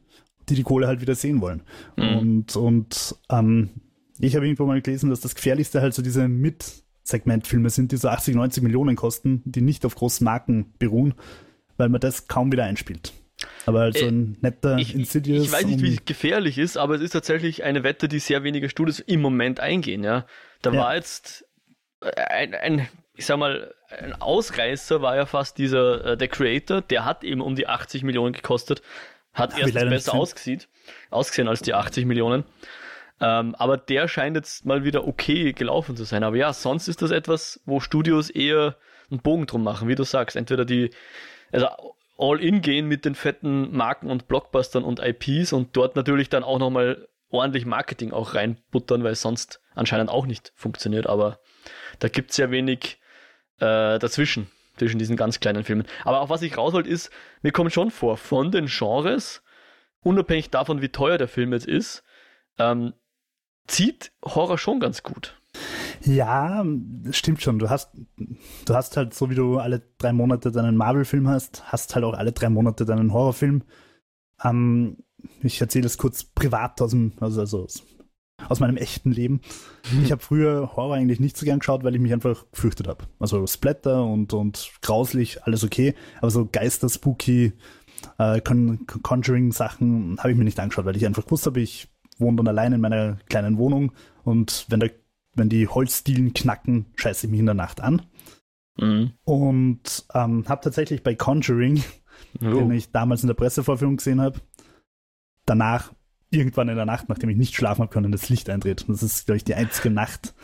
die 0.48 0.54
die 0.54 0.62
Kohle 0.62 0.86
halt 0.86 1.00
wieder 1.00 1.14
sehen 1.14 1.40
wollen. 1.40 1.62
Mhm. 1.96 2.18
Und, 2.18 2.56
und 2.56 3.14
ähm, 3.30 3.70
Ich 4.18 4.36
habe 4.36 4.46
irgendwo 4.46 4.66
mal 4.66 4.82
gelesen, 4.82 5.08
dass 5.08 5.20
das 5.20 5.34
Gefährlichste 5.34 5.80
halt 5.80 5.94
so 5.94 6.02
diese 6.02 6.28
Mid-Segment-Filme 6.28 7.70
sind, 7.70 7.92
die 7.92 7.96
so 7.96 8.08
80, 8.08 8.34
90 8.34 8.62
Millionen 8.62 8.96
kosten, 8.96 9.42
die 9.46 9.62
nicht 9.62 9.86
auf 9.86 9.94
großen 9.94 10.24
Marken 10.24 10.74
beruhen, 10.78 11.14
weil 11.78 11.88
man 11.88 12.00
das 12.00 12.28
kaum 12.28 12.52
wieder 12.52 12.64
einspielt. 12.64 13.14
Aber 13.66 13.80
halt 13.80 13.97
so 13.99 14.06
ein 14.06 14.37
netter 14.40 14.78
ich, 14.78 14.94
Insidious. 14.94 15.44
Ich 15.44 15.52
weiß 15.52 15.64
nicht, 15.66 15.82
wie 15.82 15.99
gefährlich 16.04 16.59
ist, 16.59 16.76
aber 16.76 16.94
es 16.97 17.00
ist 17.00 17.12
tatsächlich 17.12 17.62
eine 17.64 17.82
Wette, 17.85 18.09
die 18.09 18.18
sehr 18.18 18.42
wenige 18.42 18.68
Studios 18.68 19.00
im 19.00 19.20
Moment 19.23 19.61
eingehen. 19.61 20.04
Ja, 20.04 20.26
da 20.62 20.73
Ja. 20.73 20.80
war 20.80 20.94
jetzt 20.94 21.44
ein, 22.00 22.54
ein, 22.54 22.88
ich 23.14 23.26
sag 23.26 23.38
mal, 23.38 23.75
ein 23.90 24.20
Ausreißer 24.20 25.02
war 25.02 25.16
ja 25.16 25.26
fast 25.26 25.59
dieser 25.59 26.04
äh, 26.04 26.16
der 26.16 26.28
Creator, 26.28 26.80
der 26.82 27.04
hat 27.04 27.25
eben 27.25 27.40
um 27.40 27.56
die 27.56 27.66
80 27.66 28.02
Millionen 28.02 28.32
gekostet, 28.32 28.82
hat 29.32 29.52
Hab 29.52 29.61
erstens 29.61 29.75
besser 29.75 29.90
gesehen. 30.12 30.20
ausgesehen, 30.20 30.62
ausgesehen 31.11 31.49
als 31.49 31.62
die 31.62 31.75
80 31.75 32.06
Millionen. 32.06 32.44
Ähm, 33.20 33.54
aber 33.56 33.76
der 33.76 34.09
scheint 34.09 34.37
jetzt 34.37 34.64
mal 34.64 34.82
wieder 34.85 35.06
okay 35.06 35.52
gelaufen 35.52 35.97
zu 35.97 36.04
sein. 36.04 36.25
Aber 36.25 36.37
ja, 36.37 36.52
sonst 36.54 36.88
ist 36.88 37.02
das 37.02 37.11
etwas, 37.11 37.61
wo 37.66 37.78
Studios 37.80 38.30
eher 38.30 38.76
einen 39.11 39.20
Bogen 39.20 39.47
drum 39.47 39.62
machen, 39.62 39.88
wie 39.88 39.94
du 39.94 40.04
sagst. 40.04 40.37
Entweder 40.37 40.64
die, 40.64 40.90
also 41.52 41.68
all 42.20 42.40
in 42.40 42.60
gehen 42.60 42.86
mit 42.86 43.04
den 43.04 43.14
fetten 43.14 43.74
Marken 43.74 44.10
und 44.10 44.28
Blockbustern 44.28 44.84
und 44.84 45.00
IPs 45.00 45.52
und 45.52 45.76
dort 45.76 45.96
natürlich 45.96 46.28
dann 46.28 46.44
auch 46.44 46.58
nochmal 46.58 47.08
ordentlich 47.30 47.64
Marketing 47.64 48.12
auch 48.12 48.34
reinbuttern, 48.34 49.02
weil 49.02 49.12
es 49.12 49.22
sonst 49.22 49.60
anscheinend 49.74 50.10
auch 50.10 50.26
nicht 50.26 50.52
funktioniert. 50.54 51.06
Aber 51.06 51.40
da 51.98 52.08
gibt 52.08 52.32
es 52.32 52.36
ja 52.36 52.50
wenig 52.50 52.98
äh, 53.58 53.98
dazwischen, 53.98 54.50
zwischen 54.76 54.98
diesen 54.98 55.16
ganz 55.16 55.40
kleinen 55.40 55.64
Filmen. 55.64 55.86
Aber 56.04 56.20
auch 56.20 56.28
was 56.28 56.42
ich 56.42 56.56
raus 56.56 56.72
wollte, 56.72 56.90
ist, 56.90 57.10
mir 57.42 57.52
kommt 57.52 57.72
schon 57.72 57.90
vor, 57.90 58.16
von 58.16 58.50
den 58.50 58.66
Genres, 58.66 59.42
unabhängig 60.02 60.50
davon, 60.50 60.82
wie 60.82 60.88
teuer 60.88 61.18
der 61.18 61.28
Film 61.28 61.52
jetzt 61.52 61.66
ist, 61.66 62.02
ähm, 62.58 62.92
zieht 63.66 64.12
Horror 64.24 64.58
schon 64.58 64.80
ganz 64.80 65.02
gut. 65.02 65.39
Ja, 66.02 66.64
stimmt 67.11 67.42
schon. 67.42 67.59
Du 67.59 67.69
hast, 67.69 67.90
du 68.16 68.75
hast 68.75 68.97
halt, 68.97 69.12
so 69.14 69.28
wie 69.28 69.35
du 69.35 69.59
alle 69.59 69.83
drei 69.99 70.12
Monate 70.12 70.50
deinen 70.50 70.76
Marvel-Film 70.76 71.28
hast, 71.28 71.71
hast 71.71 71.95
halt 71.95 72.04
auch 72.04 72.14
alle 72.14 72.33
drei 72.33 72.49
Monate 72.49 72.85
deinen 72.85 73.12
Horrorfilm. 73.12 73.62
Ähm, 74.42 74.97
ich 75.42 75.61
erzähle 75.61 75.87
es 75.87 75.99
kurz 75.99 76.25
privat 76.25 76.80
aus 76.80 76.92
dem, 76.92 77.12
also, 77.21 77.40
also 77.40 77.64
aus, 77.64 77.83
aus 78.49 78.61
meinem 78.61 78.78
echten 78.78 79.12
Leben. 79.12 79.42
Ich 80.02 80.11
habe 80.11 80.23
früher 80.23 80.75
Horror 80.75 80.97
eigentlich 80.97 81.21
nicht 81.21 81.37
so 81.37 81.45
gern 81.45 81.59
geschaut, 81.59 81.85
weil 81.85 81.95
ich 81.95 82.00
mich 82.00 82.14
einfach 82.14 82.47
gefürchtet 82.50 82.88
habe. 82.88 83.04
Also 83.19 83.47
Splatter 83.47 84.04
und, 84.04 84.33
und 84.33 84.73
grauslich, 84.80 85.45
alles 85.45 85.64
okay. 85.64 85.95
Aber 86.19 86.30
so 86.30 86.49
Geister, 86.50 86.88
Spooky, 86.88 87.52
äh, 88.16 88.40
Con 88.40 88.87
Conjuring-Sachen 88.87 90.16
habe 90.19 90.33
ich 90.33 90.38
mir 90.38 90.45
nicht 90.45 90.59
angeschaut, 90.61 90.87
weil 90.87 90.97
ich 90.97 91.04
einfach 91.04 91.25
gewusst 91.25 91.45
habe, 91.45 91.61
ich 91.61 91.88
wohne 92.19 92.38
dann 92.38 92.49
allein 92.49 92.73
in 92.73 92.80
meiner 92.80 93.19
kleinen 93.28 93.59
Wohnung 93.59 93.92
und 94.25 94.66
wenn, 94.69 94.80
der, 94.80 94.90
wenn 95.34 95.49
die 95.49 95.68
Holzdielen 95.68 96.34
knacken, 96.34 96.87
scheiße 96.96 97.26
ich 97.26 97.30
mich 97.30 97.40
in 97.40 97.46
der 97.46 97.54
Nacht 97.54 97.80
an. 97.80 98.02
Mhm. 98.76 99.12
Und 99.25 100.06
ähm, 100.14 100.44
habe 100.49 100.62
tatsächlich 100.62 101.02
bei 101.02 101.14
Conjuring, 101.14 101.82
den 102.40 102.70
ich 102.70 102.90
damals 102.92 103.22
in 103.22 103.28
der 103.28 103.34
Pressevorführung 103.34 103.96
gesehen 103.96 104.20
habe, 104.20 104.40
danach 105.46 105.92
irgendwann 106.30 106.68
in 106.68 106.76
der 106.76 106.87
Nacht, 106.87 107.08
nachdem 107.08 107.30
ich 107.30 107.37
nicht 107.37 107.54
schlafen 107.54 107.82
habe 107.82 107.92
können, 107.92 108.12
das 108.12 108.28
Licht. 108.28 108.49
Und 108.49 108.64
das 108.64 109.02
ist, 109.02 109.26
glaube 109.26 109.37
ich, 109.37 109.44
die 109.44 109.54
einzige 109.54 109.90
Nacht, 109.90 110.34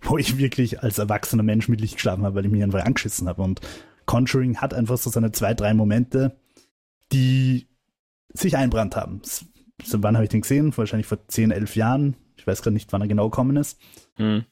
wo 0.00 0.18
ich 0.18 0.38
wirklich 0.38 0.82
als 0.82 0.98
erwachsener 0.98 1.42
Mensch 1.42 1.68
mit 1.68 1.80
Licht 1.80 1.94
geschlafen 1.94 2.24
habe, 2.24 2.36
weil 2.36 2.46
ich 2.46 2.50
mich 2.50 2.62
einfach 2.62 2.84
angeschissen 2.84 3.28
habe. 3.28 3.42
Und 3.42 3.60
Conjuring 4.06 4.58
hat 4.58 4.72
einfach 4.72 4.96
so 4.96 5.10
seine 5.10 5.32
zwei, 5.32 5.54
drei 5.54 5.74
Momente, 5.74 6.38
die 7.12 7.68
sich 8.32 8.56
einbrannt 8.56 8.96
haben. 8.96 9.20
So, 9.84 10.02
wann 10.02 10.16
habe 10.16 10.24
ich 10.24 10.30
den 10.30 10.40
gesehen? 10.40 10.76
Wahrscheinlich 10.76 11.06
vor 11.06 11.26
10, 11.28 11.50
11 11.50 11.76
Jahren. 11.76 12.16
Ich 12.36 12.46
weiß 12.46 12.62
gerade 12.62 12.74
nicht, 12.74 12.92
wann 12.92 13.00
er 13.02 13.08
genau 13.08 13.30
gekommen 13.30 13.56
ist. 13.56 13.78
Mhm. 14.18 14.44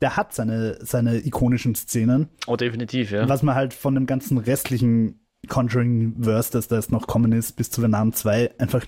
Der 0.00 0.16
hat 0.16 0.34
seine, 0.34 0.78
seine 0.84 1.24
ikonischen 1.24 1.74
Szenen, 1.74 2.28
Oh, 2.46 2.56
definitiv, 2.56 3.10
ja. 3.12 3.28
was 3.28 3.42
man 3.42 3.54
halt 3.54 3.72
von 3.72 3.94
dem 3.94 4.06
ganzen 4.06 4.38
restlichen 4.38 5.20
Conjuring-Verse, 5.48 6.50
das 6.52 6.68
da 6.68 6.76
jetzt 6.76 6.90
noch 6.92 7.06
kommen 7.06 7.32
ist, 7.32 7.52
bis 7.56 7.70
zu 7.70 7.80
Venom 7.82 8.12
2, 8.12 8.58
einfach 8.58 8.84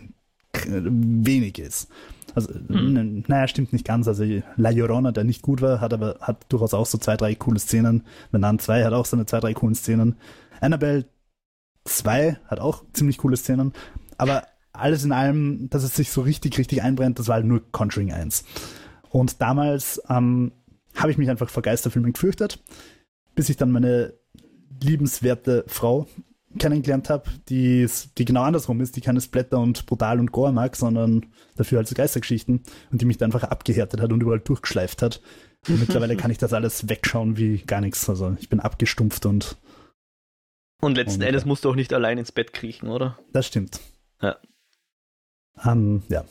wenig 0.66 1.58
ist. 1.58 1.88
Also, 2.34 2.52
Hm. 2.54 2.96
n- 2.96 3.24
naja, 3.28 3.46
stimmt 3.48 3.72
nicht 3.72 3.84
ganz. 3.86 4.08
Also, 4.08 4.24
La 4.56 4.70
Llorona, 4.70 5.12
der 5.12 5.24
nicht 5.24 5.42
gut 5.42 5.62
war, 5.62 5.80
hat 5.80 5.92
aber 5.94 6.16
hat 6.20 6.44
durchaus 6.50 6.74
auch 6.74 6.86
so 6.86 6.98
zwei, 6.98 7.16
drei 7.16 7.34
coole 7.34 7.58
Szenen. 7.58 8.04
Venom 8.30 8.58
2 8.58 8.84
hat 8.84 8.92
auch 8.92 9.06
seine 9.06 9.26
zwei, 9.26 9.40
drei 9.40 9.54
coolen 9.54 9.74
Szenen. 9.74 10.16
Annabelle 10.60 11.06
2 11.84 12.38
hat 12.46 12.60
auch 12.60 12.84
ziemlich 12.92 13.18
coole 13.18 13.36
Szenen. 13.36 13.72
Aber 14.18 14.46
alles 14.78 15.04
in 15.04 15.12
allem, 15.12 15.68
dass 15.70 15.82
es 15.82 15.94
sich 15.94 16.10
so 16.10 16.20
richtig, 16.22 16.58
richtig 16.58 16.82
einbrennt, 16.82 17.18
das 17.18 17.28
war 17.28 17.36
halt 17.36 17.46
nur 17.46 17.62
Conjuring 17.72 18.12
1. 18.12 18.44
Und 19.10 19.40
damals 19.40 20.00
ähm, 20.08 20.52
habe 20.94 21.10
ich 21.10 21.18
mich 21.18 21.30
einfach 21.30 21.48
vor 21.48 21.62
Geisterfilmen 21.62 22.12
gefürchtet, 22.12 22.62
bis 23.34 23.48
ich 23.48 23.56
dann 23.56 23.72
meine 23.72 24.14
liebenswerte 24.82 25.64
Frau 25.66 26.06
kennengelernt 26.58 27.10
habe, 27.10 27.24
die, 27.48 27.86
die 28.16 28.24
genau 28.24 28.42
andersrum 28.42 28.80
ist, 28.80 28.96
die 28.96 29.00
keine 29.00 29.20
Splatter 29.20 29.58
und 29.58 29.86
brutal 29.86 30.18
und 30.18 30.32
Gore 30.32 30.52
mag, 30.52 30.76
sondern 30.76 31.26
dafür 31.56 31.78
halt 31.78 31.88
so 31.88 31.94
Geistergeschichten 31.94 32.62
und 32.90 33.00
die 33.00 33.04
mich 33.04 33.18
dann 33.18 33.32
einfach 33.32 33.44
abgehärtet 33.44 34.00
hat 34.00 34.12
und 34.12 34.22
überall 34.22 34.40
durchgeschleift 34.40 35.02
hat. 35.02 35.20
Und 35.68 35.80
mittlerweile 35.80 36.16
kann 36.16 36.30
ich 36.30 36.38
das 36.38 36.52
alles 36.52 36.88
wegschauen 36.88 37.36
wie 37.36 37.58
gar 37.58 37.80
nichts. 37.80 38.08
Also 38.08 38.36
ich 38.40 38.48
bin 38.48 38.60
abgestumpft 38.60 39.26
und 39.26 39.56
Und 40.80 40.96
letzten 40.96 41.22
Und, 41.22 41.28
Endes 41.28 41.44
musst 41.44 41.64
du 41.64 41.70
auch 41.70 41.74
nicht 41.74 41.92
allein 41.92 42.18
ins 42.18 42.32
Bett 42.32 42.52
kriechen, 42.52 42.88
oder? 42.88 43.18
das 43.32 43.46
stimmt. 43.46 43.80
Ja. 44.22 44.36
Ähm, 45.64 46.02
ja. 46.08 46.24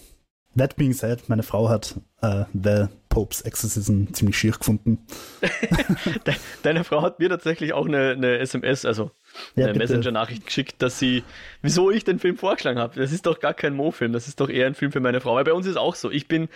That 0.58 0.78
being 0.78 0.94
said, 0.94 1.28
meine 1.28 1.44
Frau 1.44 1.68
hat 1.68 1.96
äh, 2.22 2.46
The 2.54 2.86
Pope's 3.10 3.42
Exorcism 3.42 4.06
ziemlich 4.14 4.38
schier 4.38 4.52
gefunden. 4.54 5.06
De 6.26 6.34
deine 6.64 6.86
Frau 6.86 7.02
hat 7.02 7.20
mir 7.20 7.28
tatsächlich 7.28 7.74
auch 7.74 7.86
eine, 7.88 8.12
eine 8.12 8.38
SMS, 8.40 8.86
also 8.86 9.12
Ja, 9.56 9.66
eine 9.66 9.74
bitte. 9.74 9.80
Messenger-Nachricht 9.80 10.46
geschickt, 10.46 10.82
dass 10.82 10.98
sie, 10.98 11.24
wieso 11.62 11.92
ich 11.92 12.06
den 12.06 12.20
Film 12.20 12.38
vorgeschlagen 12.38 12.80
habe. 12.80 12.98
Das 12.98 13.12
ist 13.12 13.26
doch 13.26 13.42
gar 13.42 13.54
kein 13.54 13.74
Mo-Film, 13.76 14.14
das 14.14 14.30
ist 14.30 14.40
doch 14.40 14.50
eher 14.50 14.66
ein 14.68 14.76
Film 14.76 14.94
für 14.94 15.02
meine 15.02 15.20
Frau. 15.20 15.36
Weil 15.36 15.44
bei 15.44 15.54
uns 15.54 15.68
ist 15.68 15.76
auch 15.78 15.96
so, 15.96 16.10
ich 16.10 16.30
bin, 16.30 16.48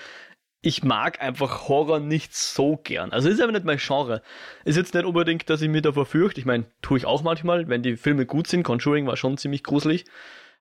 ich 0.61 0.81
mag 0.83 1.21
einfach 1.21 1.67
Horror 1.67 1.99
nicht 1.99 2.33
so 2.33 2.77
gern. 2.77 3.11
Also 3.11 3.27
ist 3.27 3.41
aber 3.41 3.51
nicht 3.51 3.65
mein 3.65 3.79
Genre. 3.79 4.21
Ist 4.63 4.77
jetzt 4.77 4.93
nicht 4.93 5.05
unbedingt, 5.05 5.49
dass 5.49 5.61
ich 5.61 5.69
mich 5.69 5.81
davor 5.81 6.05
fürchte. 6.05 6.39
Ich 6.39 6.45
meine, 6.45 6.65
tue 6.81 6.97
ich 6.97 7.05
auch 7.05 7.21
manchmal, 7.21 7.67
wenn 7.67 7.83
die 7.83 7.97
Filme 7.97 8.25
gut 8.25 8.47
sind. 8.47 8.63
Conjuring 8.63 9.07
war 9.07 9.17
schon 9.17 9.37
ziemlich 9.37 9.63
gruselig. 9.63 10.05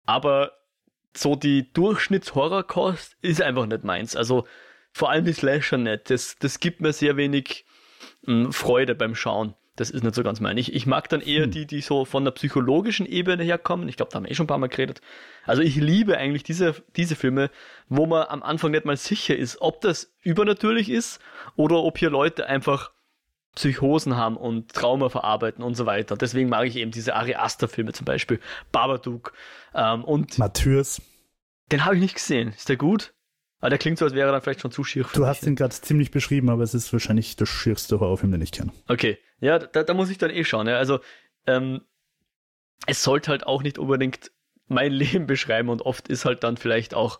Aber 0.06 0.52
so 1.16 1.36
die 1.36 1.72
Durchschnitts-Horrorkost 1.74 3.18
ist 3.22 3.42
einfach 3.42 3.66
nicht 3.66 3.84
meins. 3.84 4.16
Also 4.16 4.46
vor 4.92 5.10
allem 5.10 5.26
die 5.26 5.34
Slasher 5.34 5.78
nicht. 5.78 6.10
Das, 6.10 6.36
das 6.40 6.60
gibt 6.60 6.82
mir 6.82 6.94
sehr 6.94 7.18
wenig 7.18 7.66
mh, 8.24 8.52
Freude 8.52 8.96
beim 8.96 9.16
Schauen. 9.16 9.54
Das 9.76 9.92
ist 9.92 10.04
nicht 10.04 10.16
so 10.16 10.24
ganz 10.24 10.42
mein. 10.42 10.58
Ich, 10.58 10.74
ich 10.74 10.86
mag 10.86 11.08
dann 11.08 11.22
eher 11.22 11.44
Hm. 11.44 11.52
die, 11.52 11.66
die 11.66 11.80
so 11.80 12.04
von 12.04 12.26
der 12.26 12.32
psychologischen 12.32 13.06
Ebene 13.06 13.44
herkommen. 13.44 13.88
Ich 13.88 13.96
glaube, 13.96 14.12
da 14.12 14.18
haben 14.18 14.26
wir 14.26 14.32
eh 14.32 14.36
schon 14.36 14.44
ein 14.44 14.48
paar 14.48 14.58
Mal 14.58 14.68
geredet. 14.68 15.00
Also 15.46 15.62
ich 15.62 15.76
liebe 15.78 16.18
eigentlich 16.18 16.44
diese, 16.44 16.76
diese 16.98 17.16
Filme, 17.16 17.50
wo 17.88 18.06
man 18.06 18.28
am 18.28 18.44
Anfang 18.44 18.72
nicht 18.72 18.84
mal 18.84 18.98
sicher 18.98 19.38
ist, 19.38 19.62
ob 19.62 19.80
das 19.80 20.14
übernatürlich 20.22 20.90
ist 20.90 21.20
oder 21.56 21.78
ob 21.78 21.98
hier 21.98 22.10
Leute 22.10 22.48
einfach 22.48 22.92
Psychosen 23.60 24.16
haben 24.16 24.38
und 24.38 24.72
Trauma 24.74 25.10
verarbeiten 25.10 25.66
und 25.66 25.76
so 25.76 25.86
weiter. 25.86 26.16
Deswegen 26.16 26.48
mag 26.48 26.66
ich 26.66 26.78
eben 26.78 26.92
diese 26.92 27.14
Ari 27.14 27.36
Aster-Filme 27.36 27.92
zum 27.92 28.06
Beispiel, 28.06 28.40
Babadook. 28.72 29.34
Ähm, 29.76 30.06
und 30.06 30.38
Matthäus. 30.38 31.02
den 31.70 31.84
habe 31.84 31.96
ich 31.96 32.02
nicht 32.02 32.16
gesehen. 32.16 32.54
Ist 32.56 32.70
der 32.70 32.78
gut? 32.78 33.14
Aber 33.60 33.70
der 33.70 33.78
klingt 33.78 33.98
so, 33.98 34.06
als 34.06 34.14
wäre 34.14 34.30
er 34.30 34.32
dann 34.32 34.42
vielleicht 34.42 34.62
schon 34.62 34.72
zu 34.72 34.86
schier. 34.86 35.06
Du 35.14 35.26
hast 35.26 35.46
ihn 35.46 35.58
gerade 35.58 35.76
ziemlich 35.76 36.10
beschrieben, 36.10 36.50
aber 36.50 36.64
es 36.64 36.74
ist 36.74 36.94
wahrscheinlich 36.94 37.36
der 37.36 37.48
schierste 37.48 38.00
Horrorfilm, 38.00 38.32
den 38.32 38.42
ich 38.42 38.54
kenne. 38.54 38.72
Okay, 38.88 39.18
ja, 39.42 39.60
da, 39.60 39.84
da 39.84 39.94
muss 39.94 40.10
ich 40.10 40.18
dann 40.18 40.30
eh 40.30 40.46
schauen. 40.46 40.68
Ja. 40.68 40.78
Also, 40.78 41.02
ähm, 41.46 41.82
es 42.88 43.04
sollte 43.04 43.32
halt 43.32 43.46
auch 43.46 43.62
nicht 43.62 43.78
unbedingt 43.78 44.32
mein 44.68 44.92
Leben 44.94 45.28
beschreiben 45.28 45.68
und 45.68 45.82
oft 45.82 46.08
ist 46.08 46.24
halt 46.24 46.46
dann 46.46 46.56
vielleicht 46.56 46.94
auch, 46.94 47.20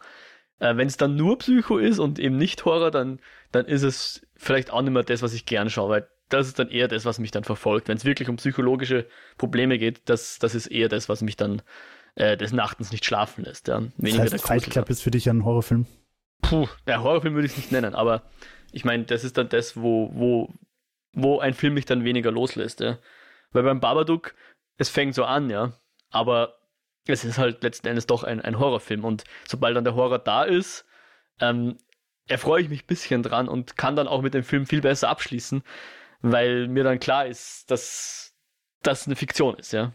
äh, 0.60 0.78
wenn 0.78 0.88
es 0.88 0.96
dann 0.96 1.18
nur 1.18 1.38
Psycho 1.40 1.80
ist 1.80 2.00
und 2.00 2.18
eben 2.18 2.38
nicht 2.38 2.64
Horror, 2.64 2.92
dann, 2.92 3.20
dann 3.52 3.66
ist 3.66 3.84
es 3.84 4.26
vielleicht 4.38 4.72
auch 4.72 4.82
nicht 4.82 4.94
mehr 4.94 5.04
das, 5.04 5.22
was 5.22 5.34
ich 5.34 5.46
gern 5.46 5.70
schaue, 5.70 5.90
weil 5.90 6.08
das 6.30 6.48
ist 6.48 6.60
dann 6.60 6.70
eher 6.70 6.88
das, 6.88 7.06
was 7.06 7.20
mich 7.20 7.32
dann 7.32 7.44
verfolgt. 7.44 7.88
Wenn 7.88 7.98
es 7.98 8.06
wirklich 8.06 8.30
um 8.30 8.38
psychologische 8.38 9.08
Probleme 9.38 9.78
geht, 9.78 10.02
das, 10.06 10.40
das 10.40 10.56
ist 10.56 10.68
eher 10.68 10.88
das, 10.88 11.10
was 11.10 11.22
mich 11.22 11.36
dann 11.36 11.62
äh, 12.16 12.38
des 12.38 12.54
Nachtens 12.54 12.92
nicht 12.92 13.06
schlafen 13.06 13.44
lässt. 13.44 13.68
Ja. 13.68 13.82
Das 13.82 13.92
Weniger 13.98 14.24
heißt, 14.24 14.34
der 14.34 14.40
Fight. 14.40 14.64
Club 14.70 14.90
ist 14.90 15.02
für 15.02 15.12
dich 15.12 15.30
ein 15.30 15.44
Horrorfilm. 15.44 15.88
Puh, 16.42 16.68
der 16.88 17.04
Horrorfilm 17.04 17.34
würde 17.34 17.48
ich 17.48 17.54
es 17.54 17.58
nicht 17.58 17.72
nennen, 17.72 17.96
aber 17.96 18.24
ich 18.72 18.86
meine, 18.86 19.04
das 19.04 19.24
ist 19.24 19.38
dann 19.38 19.50
das, 19.50 19.76
wo, 19.76 20.12
wo, 20.14 20.54
wo 21.14 21.40
ein 21.40 21.54
Film 21.54 21.74
mich 21.74 21.86
dann 21.86 22.04
weniger 22.04 22.32
loslässt, 22.32 22.80
ja. 22.80 22.98
Weil 23.52 23.64
beim 23.64 23.80
Babadook, 23.80 24.36
es 24.78 24.90
fängt 24.90 25.16
so 25.16 25.26
an, 25.26 25.50
ja, 25.50 25.74
aber 26.12 26.60
es 27.08 27.26
ist 27.26 27.38
halt 27.38 27.64
letzten 27.64 27.88
Endes 27.88 28.06
doch 28.06 28.24
ein, 28.24 28.40
ein 28.42 28.60
Horrorfilm 28.60 29.04
und 29.04 29.24
sobald 29.48 29.76
dann 29.76 29.84
der 29.84 29.96
Horror 29.96 30.20
da 30.20 30.44
ist, 30.44 30.86
ähm, 31.40 31.78
erfreue 32.28 32.62
ich 32.62 32.70
mich 32.70 32.84
ein 32.84 32.88
bisschen 32.88 33.24
dran 33.24 33.48
und 33.48 33.76
kann 33.76 33.96
dann 33.96 34.08
auch 34.08 34.22
mit 34.22 34.34
dem 34.34 34.44
Film 34.44 34.66
viel 34.66 34.82
besser 34.82 35.10
abschließen, 35.10 35.64
weil 36.22 36.68
mir 36.68 36.84
dann 36.84 37.00
klar 37.00 37.28
ist, 37.28 37.70
dass 37.72 38.34
das 38.82 39.06
eine 39.06 39.16
Fiktion 39.16 39.56
ist, 39.56 39.74
ja. 39.74 39.94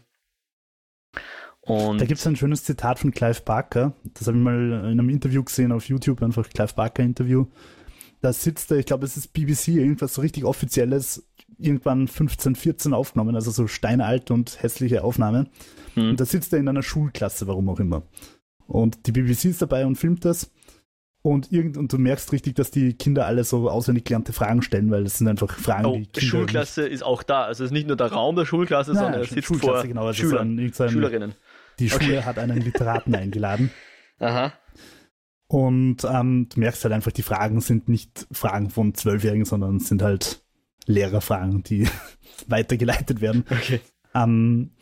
Und 1.61 1.99
Da 1.99 2.05
gibt 2.05 2.19
es 2.19 2.27
ein 2.27 2.35
schönes 2.35 2.63
Zitat 2.63 2.99
von 2.99 3.11
Clive 3.11 3.41
Barker. 3.41 3.93
Das 4.13 4.27
habe 4.27 4.37
ich 4.37 4.43
mal 4.43 4.55
in 4.55 4.99
einem 4.99 5.09
Interview 5.09 5.43
gesehen 5.43 5.71
auf 5.71 5.87
YouTube, 5.89 6.21
einfach 6.21 6.47
Clive 6.49 6.73
Barker 6.75 7.03
Interview. 7.03 7.47
da 8.21 8.33
sitzt 8.33 8.71
er, 8.71 8.77
ich 8.77 8.85
glaube, 8.85 9.05
es 9.05 9.17
ist 9.17 9.33
BBC, 9.33 9.69
irgendwas 9.69 10.15
so 10.15 10.21
richtig 10.21 10.45
Offizielles, 10.45 11.27
irgendwann 11.57 12.07
15, 12.07 12.55
14 12.55 12.93
aufgenommen, 12.93 13.35
also 13.35 13.51
so 13.51 13.67
steinalt 13.67 14.31
und 14.31 14.61
hässliche 14.61 15.03
Aufnahme. 15.03 15.47
Hm. 15.95 16.11
Und 16.11 16.19
da 16.19 16.25
sitzt 16.25 16.53
er 16.53 16.59
in 16.59 16.67
einer 16.67 16.83
Schulklasse, 16.83 17.47
warum 17.47 17.69
auch 17.69 17.79
immer. 17.79 18.03
Und 18.67 19.07
die 19.07 19.11
BBC 19.11 19.45
ist 19.45 19.61
dabei 19.61 19.85
und 19.85 19.95
filmt 19.95 20.25
das. 20.25 20.51
Und, 21.25 21.51
irgend, 21.51 21.75
und 21.75 21.91
du 21.91 21.97
merkst 21.97 22.31
richtig, 22.33 22.53
dass 22.53 22.69
die 22.69 22.93
Kinder 22.93 23.25
alle 23.25 23.43
so 23.43 23.67
auswendig 23.67 24.05
gelernte 24.05 24.31
Fragen 24.31 24.61
stellen, 24.61 24.91
weil 24.91 25.05
das 25.05 25.17
sind 25.17 25.27
einfach 25.27 25.57
Fragen, 25.57 25.85
oh, 25.87 25.99
die 26.15 26.21
Schulklasse 26.21 26.83
nicht... 26.83 26.91
ist 26.91 27.03
auch 27.03 27.23
da. 27.23 27.45
Also 27.45 27.63
es 27.63 27.69
ist 27.69 27.73
nicht 27.73 27.87
nur 27.87 27.97
der 27.97 28.11
Raum 28.11 28.35
der 28.35 28.45
Schulklasse, 28.45 28.93
Nein, 28.93 29.03
sondern 29.05 29.21
es 29.21 29.31
sitzt 29.31 29.47
Schulklasse, 29.47 29.79
vor 29.79 29.87
genau, 29.87 30.05
also 30.05 30.21
Schülern, 30.21 30.71
so 30.71 30.83
ein, 30.83 30.89
Schülerinnen. 30.91 31.33
Die 31.79 31.89
Schule 31.89 32.19
okay. 32.19 32.21
hat 32.25 32.37
einen 32.37 32.61
Literaten 32.61 33.15
eingeladen. 33.15 33.71
Aha. 34.19 34.53
Und 35.47 36.03
ähm, 36.03 36.47
du 36.53 36.59
merkst 36.59 36.83
halt 36.83 36.93
einfach, 36.93 37.11
die 37.11 37.23
Fragen 37.23 37.59
sind 37.59 37.89
nicht 37.89 38.27
Fragen 38.31 38.69
von 38.69 38.93
Zwölfjährigen, 38.93 39.45
sondern 39.45 39.79
sind 39.79 40.03
halt 40.03 40.43
Lehrerfragen, 40.85 41.63
die 41.63 41.87
weitergeleitet 42.47 43.21
werden. 43.21 43.45
Okay. 43.49 43.81
Ähm, 44.13 44.75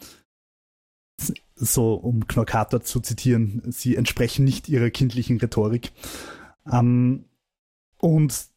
so, 1.55 1.93
um 1.93 2.27
Knorkator 2.27 2.81
zu 2.81 2.99
zitieren, 2.99 3.61
sie 3.69 3.95
entsprechen 3.95 4.43
nicht 4.43 4.69
ihrer 4.69 4.89
kindlichen 4.89 5.37
Rhetorik. 5.37 5.91
Ähm, 6.71 7.25
und 7.97 8.47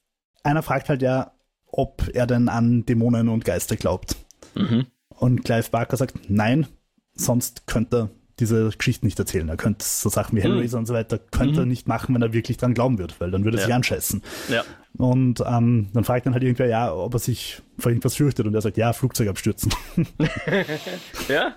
einer 0.42 0.62
fragt 0.62 0.88
halt 0.88 1.02
ja, 1.02 1.32
ob 1.66 2.08
er 2.14 2.26
denn 2.26 2.48
an 2.48 2.86
Dämonen 2.86 3.28
und 3.28 3.44
Geister 3.44 3.76
glaubt. 3.76 4.16
Mhm. 4.54 4.86
Und 5.08 5.44
Clive 5.44 5.70
Barker 5.70 5.96
sagt, 5.96 6.28
nein, 6.28 6.66
sonst 7.14 7.66
könnte 7.66 7.96
er 7.96 8.10
diese 8.38 8.70
Geschichten 8.70 9.06
nicht 9.06 9.18
erzählen. 9.18 9.48
Er 9.48 9.56
könnte 9.56 9.84
so 9.84 10.08
Sachen 10.08 10.36
wie 10.36 10.42
Hellraiser 10.42 10.76
mhm. 10.76 10.82
und 10.82 10.86
so 10.86 10.94
weiter, 10.94 11.18
könnte 11.18 11.54
mhm. 11.54 11.60
er 11.60 11.66
nicht 11.66 11.88
machen, 11.88 12.14
wenn 12.14 12.22
er 12.22 12.32
wirklich 12.32 12.58
dran 12.58 12.74
glauben 12.74 12.98
würde, 12.98 13.14
weil 13.18 13.30
dann 13.30 13.44
würde 13.44 13.56
er 13.56 13.62
ja. 13.62 13.66
sich 13.66 13.74
anscheißen. 13.74 14.22
Ja. 14.50 14.64
Und 14.98 15.42
ähm, 15.46 15.88
dann 15.92 16.04
fragt 16.04 16.26
dann 16.26 16.34
halt 16.34 16.42
irgendwer, 16.42 16.66
ja, 16.66 16.92
ob 16.92 17.14
er 17.14 17.18
sich 17.18 17.62
vor 17.78 17.90
irgendwas 17.90 18.14
fürchtet 18.14 18.46
und 18.46 18.54
er 18.54 18.60
sagt, 18.60 18.76
ja, 18.76 18.92
Flugzeug 18.92 19.28
abstürzen. 19.28 19.72
ja, 21.28 21.56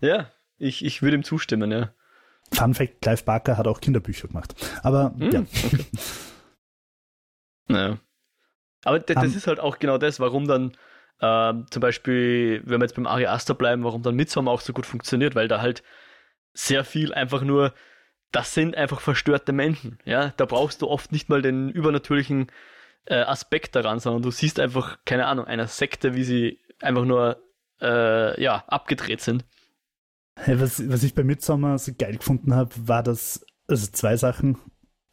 ja, 0.00 0.26
ich, 0.58 0.84
ich 0.84 1.02
würde 1.02 1.16
ihm 1.16 1.24
zustimmen, 1.24 1.70
ja. 1.70 1.92
Fun 2.52 2.74
Fact, 2.74 3.00
Clive 3.00 3.24
Barker 3.24 3.56
hat 3.56 3.66
auch 3.66 3.80
Kinderbücher 3.80 4.28
gemacht. 4.28 4.54
Aber 4.82 5.14
hm, 5.18 5.30
ja. 5.30 5.40
Okay. 5.40 5.86
naja. 7.68 7.98
Aber 8.84 8.98
das 8.98 9.16
um, 9.16 9.24
ist 9.24 9.46
halt 9.46 9.60
auch 9.60 9.78
genau 9.78 9.98
das, 9.98 10.20
warum 10.20 10.46
dann 10.46 10.76
äh, 11.20 11.54
zum 11.70 11.80
Beispiel, 11.80 12.62
wenn 12.64 12.80
wir 12.80 12.84
jetzt 12.84 12.96
beim 12.96 13.06
Ari 13.06 13.26
Aster 13.26 13.54
bleiben, 13.54 13.84
warum 13.84 14.02
dann 14.02 14.14
Midsommar 14.14 14.52
auch 14.52 14.60
so 14.60 14.72
gut 14.72 14.86
funktioniert, 14.86 15.34
weil 15.34 15.48
da 15.48 15.60
halt 15.60 15.82
sehr 16.52 16.84
viel 16.84 17.14
einfach 17.14 17.42
nur, 17.42 17.72
das 18.30 18.54
sind 18.54 18.76
einfach 18.76 19.00
verstörte 19.00 19.52
Menschen. 19.52 19.98
Ja, 20.04 20.32
da 20.36 20.44
brauchst 20.44 20.82
du 20.82 20.88
oft 20.88 21.12
nicht 21.12 21.28
mal 21.28 21.42
den 21.42 21.70
übernatürlichen 21.70 22.48
äh, 23.06 23.16
Aspekt 23.16 23.74
daran, 23.74 24.00
sondern 24.00 24.22
du 24.22 24.30
siehst 24.30 24.60
einfach, 24.60 24.98
keine 25.04 25.26
Ahnung, 25.26 25.46
einer 25.46 25.66
Sekte, 25.66 26.14
wie 26.14 26.24
sie 26.24 26.60
einfach 26.80 27.04
nur 27.04 27.42
äh, 27.80 28.40
ja, 28.40 28.64
abgedreht 28.66 29.20
sind. 29.20 29.44
Hey, 30.36 30.60
was, 30.60 30.88
was 30.88 31.02
ich 31.02 31.14
bei 31.14 31.24
Midsommar 31.24 31.78
so 31.78 31.92
geil 31.96 32.16
gefunden 32.16 32.54
habe, 32.54 32.70
war 32.76 33.02
das, 33.02 33.44
also 33.68 33.86
zwei 33.92 34.16
Sachen. 34.16 34.58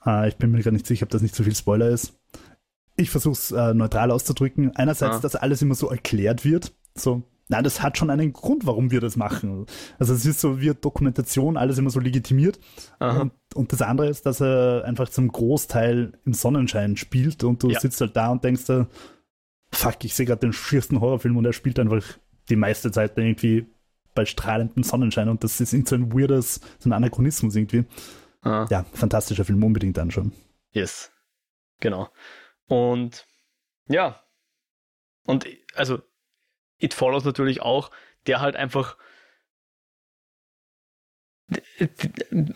Äh, 0.06 0.30
ich 0.30 0.38
bin 0.38 0.52
mir 0.52 0.62
gar 0.62 0.72
nicht 0.72 0.88
sicher, 0.88 1.04
ob 1.04 1.10
das 1.10 1.22
nicht 1.22 1.36
zu 1.36 1.44
so 1.44 1.46
viel 1.46 1.56
Spoiler 1.56 1.90
ist. 1.90 2.20
Ich 2.98 3.10
versuche 3.10 3.34
es 3.34 3.52
äh, 3.52 3.74
neutral 3.74 4.12
auszudrücken. 4.12 4.76
Einerseits, 4.76 5.18
ah. 5.18 5.20
dass 5.20 5.36
alles 5.36 5.62
immer 5.62 5.76
so 5.76 5.90
erklärt 5.90 6.44
wird. 6.44 6.74
So, 6.96 7.24
nein, 7.48 7.64
das 7.64 7.82
hat 7.82 7.98
schon 7.98 8.10
einen 8.10 8.34
Grund, 8.34 8.66
warum 8.66 8.92
wir 8.92 9.00
das 9.00 9.16
machen. 9.16 9.66
Also 10.00 10.14
es 10.14 10.26
ist 10.26 10.42
so 10.42 10.60
wie 10.60 10.74
Dokumentation, 10.74 11.56
alles 11.56 11.78
immer 11.78 11.90
so 11.92 12.00
legitimiert. 12.00 12.60
Und, 13.00 13.32
und, 13.54 13.72
das 13.72 13.82
andere 13.82 14.10
ist, 14.10 14.26
dass 14.26 14.42
er 14.42 14.84
einfach 14.86 15.10
zum 15.10 15.28
Großteil 15.30 16.14
im 16.26 16.34
Sonnenschein 16.34 16.98
spielt 16.98 17.44
und 17.44 17.64
du 17.64 17.70
ja. 17.70 17.80
sitzt 17.80 18.02
halt 18.02 18.16
da 18.16 18.30
und 18.30 18.44
denkst 18.44 18.64
fuck, 19.74 20.04
ich 20.04 20.14
sehe 20.14 20.26
gerade 20.26 20.42
den 20.42 20.54
schiersten 20.54 21.00
Horrorfilm 21.00 21.38
und 21.38 21.46
er 21.46 21.54
spielt 21.54 21.80
einfach 21.80 22.04
die 22.50 22.56
meiste 22.56 22.92
Zeit 22.92 23.18
irgendwie 23.18 23.68
bei 24.14 24.26
strahlendem 24.26 24.84
Sonnenschein 24.84 25.30
und 25.30 25.44
das 25.44 25.60
ist 25.62 25.72
so 25.88 25.96
ein 25.96 26.14
weirdes, 26.14 26.62
so 26.80 26.90
ein 26.90 26.94
Anachronismus 26.94 27.56
irgendwie. 27.56 27.86
Ah. 28.42 28.68
Ja, 28.70 28.86
fantastischer 28.94 29.46
Film, 29.46 29.64
unbedingt 29.64 29.98
anschauen. 30.00 30.34
Yes, 30.72 31.12
genau. 31.80 32.10
Und 32.68 33.26
ja, 33.88 34.24
und 35.24 35.46
also 35.76 36.02
It 36.78 36.94
Follows 36.94 37.26
natürlich 37.26 37.62
auch, 37.62 37.92
der 38.28 38.42
halt 38.42 38.56
einfach 38.56 38.98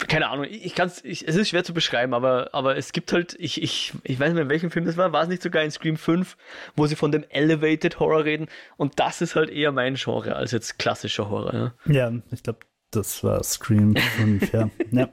keine 0.08 0.30
Ahnung, 0.30 0.46
ich 0.50 0.76
kann 0.76 0.88
es, 0.88 1.04
es 1.04 1.22
ist 1.22 1.50
schwer 1.50 1.64
zu 1.64 1.74
beschreiben, 1.74 2.14
aber, 2.14 2.50
aber 2.54 2.78
es 2.78 2.92
gibt 2.92 3.12
halt, 3.14 3.36
ich, 3.40 3.62
ich, 3.62 3.94
ich 4.04 4.20
weiß 4.20 4.30
nicht 4.30 4.36
mehr, 4.36 4.44
in 4.44 4.50
welchem 4.50 4.72
Film 4.72 4.86
das 4.86 4.98
war, 4.98 5.12
war 5.12 5.24
es 5.24 5.30
nicht 5.30 5.42
sogar 5.42 5.64
in 5.64 5.72
Scream 5.72 5.98
5, 5.98 6.38
wo 6.76 6.88
sie 6.88 6.96
von 6.96 7.12
dem 7.12 7.26
Elevated 7.30 8.00
Horror 8.00 8.26
reden 8.26 8.48
und 8.78 9.00
das 9.00 9.22
ist 9.22 9.36
halt 9.36 9.50
eher 9.50 9.72
mein 9.72 9.96
Genre 9.96 10.36
als 10.36 10.52
jetzt 10.52 10.80
klassischer 10.80 11.30
Horror. 11.30 11.74
Ja, 11.86 12.10
ja 12.10 12.14
ich 12.32 12.44
glaube, 12.44 12.60
das 12.92 13.24
war 13.24 13.44
Scream 13.44 13.96
5, 13.96 14.54
ja. 14.54 14.70
ja. 14.92 15.10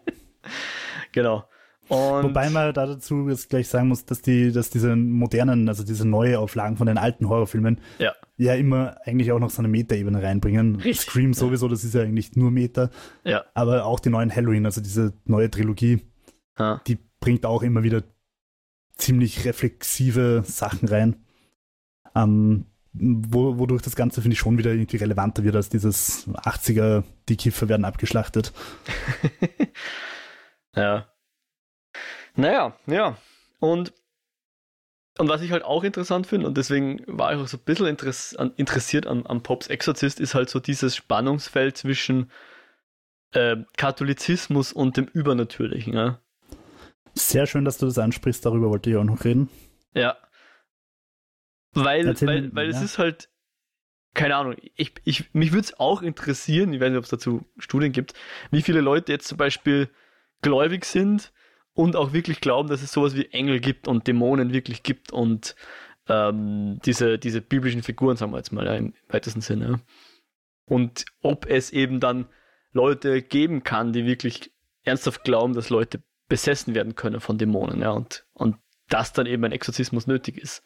Genau. 1.13 1.45
Und 1.93 2.23
Wobei 2.23 2.49
man 2.49 2.73
da 2.73 2.87
dazu 2.87 3.29
jetzt 3.29 3.51
gleich 3.51 3.69
sagen 3.69 3.89
muss, 3.89 4.07
dass 4.07 4.23
die, 4.23 4.51
dass 4.51 4.71
diese 4.71 4.97
modernen, 4.97 5.69
also 5.69 5.85
diese 5.85 6.09
neue 6.09 6.39
Auflagen 6.39 6.79
von 6.79 6.87
den 6.87 6.97
alten 6.97 7.29
Horrorfilmen 7.29 7.83
ja, 7.99 8.15
ja 8.39 8.55
immer 8.55 8.97
eigentlich 9.05 9.31
auch 9.31 9.39
noch 9.39 9.51
so 9.51 9.61
eine 9.61 9.69
Meta-Ebene 9.69 10.23
reinbringen. 10.23 10.77
Richtig. 10.77 11.01
Scream 11.11 11.35
sowieso, 11.35 11.69
das 11.69 11.85
ist 11.85 11.93
ja 11.93 12.01
eigentlich 12.01 12.35
nur 12.35 12.51
Meta. 12.51 12.89
Ja. 13.25 13.45
Aber 13.53 13.85
auch 13.85 14.01
die 14.01 14.09
neuen 14.09 14.35
Halloween, 14.35 14.65
also 14.65 14.81
diese 14.81 15.13
neue 15.27 15.51
Trilogie, 15.51 16.01
ha. 16.59 16.81
die 16.87 16.97
bringt 17.21 17.45
auch 17.45 17.63
immer 17.63 17.83
wieder 17.83 18.05
ziemlich 18.97 19.45
reflexive 19.45 20.45
Sachen 20.47 20.89
rein. 20.89 21.17
Ähm, 22.15 22.65
wo, 22.95 23.59
wodurch 23.59 23.83
das 23.83 23.97
Ganze, 23.97 24.23
finde 24.23 24.33
ich, 24.33 24.39
schon 24.39 24.57
wieder 24.57 24.71
irgendwie 24.73 24.97
relevanter 24.97 25.45
wird 25.45 25.57
als 25.57 25.69
dieses 25.69 26.27
80er, 26.27 27.05
die 27.29 27.37
Kiffer 27.37 27.69
werden 27.69 27.85
abgeschlachtet. 27.85 28.55
ja. 30.75 31.12
Naja, 32.35 32.77
ja. 32.87 33.17
Und, 33.59 33.93
und 35.19 35.29
was 35.29 35.43
ich 35.43 35.53
halt 35.53 35.65
auch 35.65 35.85
interessant 35.85 36.27
finde, 36.27 36.47
und 36.47 36.57
deswegen 36.57 37.03
war 37.07 37.33
ich 37.33 37.41
auch 37.41 37.47
so 37.47 37.59
ein 37.59 37.65
bisschen 37.65 37.87
interess 37.87 38.35
an, 38.35 38.53
interessiert 38.57 39.07
an, 39.07 39.27
an 39.27 39.43
Pops 39.43 39.69
Exorzist, 39.69 40.21
ist 40.21 40.35
halt 40.35 40.49
so 40.49 40.61
dieses 40.61 40.97
Spannungsfeld 40.97 41.77
zwischen 41.77 42.31
äh, 43.33 43.57
Katholizismus 43.77 44.73
und 44.73 44.97
dem 44.97 45.07
Übernatürlichen. 45.07 45.95
Ja? 45.95 46.21
Sehr 47.15 47.47
schön, 47.47 47.65
dass 47.65 47.79
du 47.79 47.87
das 47.87 47.99
ansprichst, 47.99 48.45
darüber 48.45 48.71
wollte 48.71 48.91
ich 48.91 48.97
auch 48.97 49.05
noch 49.05 49.25
reden. 49.25 49.49
Ja. 49.95 50.17
Weil, 51.75 52.07
weil, 52.23 52.55
weil 52.55 52.71
ja. 52.71 52.77
es 52.77 52.83
ist 52.83 52.99
halt, 52.99 53.31
keine 54.15 54.37
Ahnung, 54.37 54.57
ich, 54.75 54.95
ich, 55.05 55.33
mich 55.35 55.53
würde 55.53 55.65
es 55.65 55.79
auch 55.79 56.03
interessieren, 56.03 56.73
ich 56.73 56.81
weiß 56.81 56.91
nicht, 56.91 56.99
ob 56.99 57.05
es 57.05 57.11
dazu 57.11 57.47
Studien 57.59 57.93
gibt, 57.93 58.15
wie 58.51 58.63
viele 58.63 58.81
Leute 58.81 59.13
jetzt 59.13 59.29
zum 59.29 59.39
Beispiel 59.39 59.89
gläubig 60.43 60.85
sind 60.85 61.33
und 61.75 61.97
auch 61.97 62.13
wirklich 62.13 62.41
glauben, 62.41 62.69
dass 62.69 62.83
es 62.83 62.93
sowas 62.93 63.15
wie 63.17 63.27
Engel 63.27 63.61
gibt 63.61 63.89
und 63.89 64.07
Dämonen 64.07 64.53
wirklich 64.53 64.83
gibt 64.83 65.13
und 65.13 65.57
ähm, 66.09 66.81
diese, 66.85 67.19
diese 67.19 67.41
biblischen 67.41 67.83
Figuren, 67.83 68.17
sagen 68.17 68.33
wir 68.33 68.39
jetzt 68.39 68.53
mal 68.53 68.67
ja, 68.67 68.75
im 68.75 68.95
weitesten 69.09 69.41
Sinne. 69.41 69.81
Und 70.67 71.05
ob 71.21 71.47
es 71.47 71.71
eben 71.71 72.01
dann 72.01 72.27
Leute 72.73 73.23
geben 73.23 73.63
kann, 73.63 73.93
die 73.93 74.07
wirklich 74.07 74.53
ernsthaft 74.85 75.25
glauben, 75.25 75.55
dass 75.55 75.71
Leute 75.71 76.03
besessen 76.29 76.75
werden 76.75 76.95
können 76.95 77.21
von 77.21 77.39
Dämonen, 77.39 77.81
ja, 77.81 77.91
und, 77.91 78.27
und 78.33 78.57
dass 78.89 79.13
dann 79.13 79.27
eben 79.27 79.45
ein 79.45 79.53
Exorzismus 79.53 80.07
nötig 80.07 80.39
ist. 80.39 80.63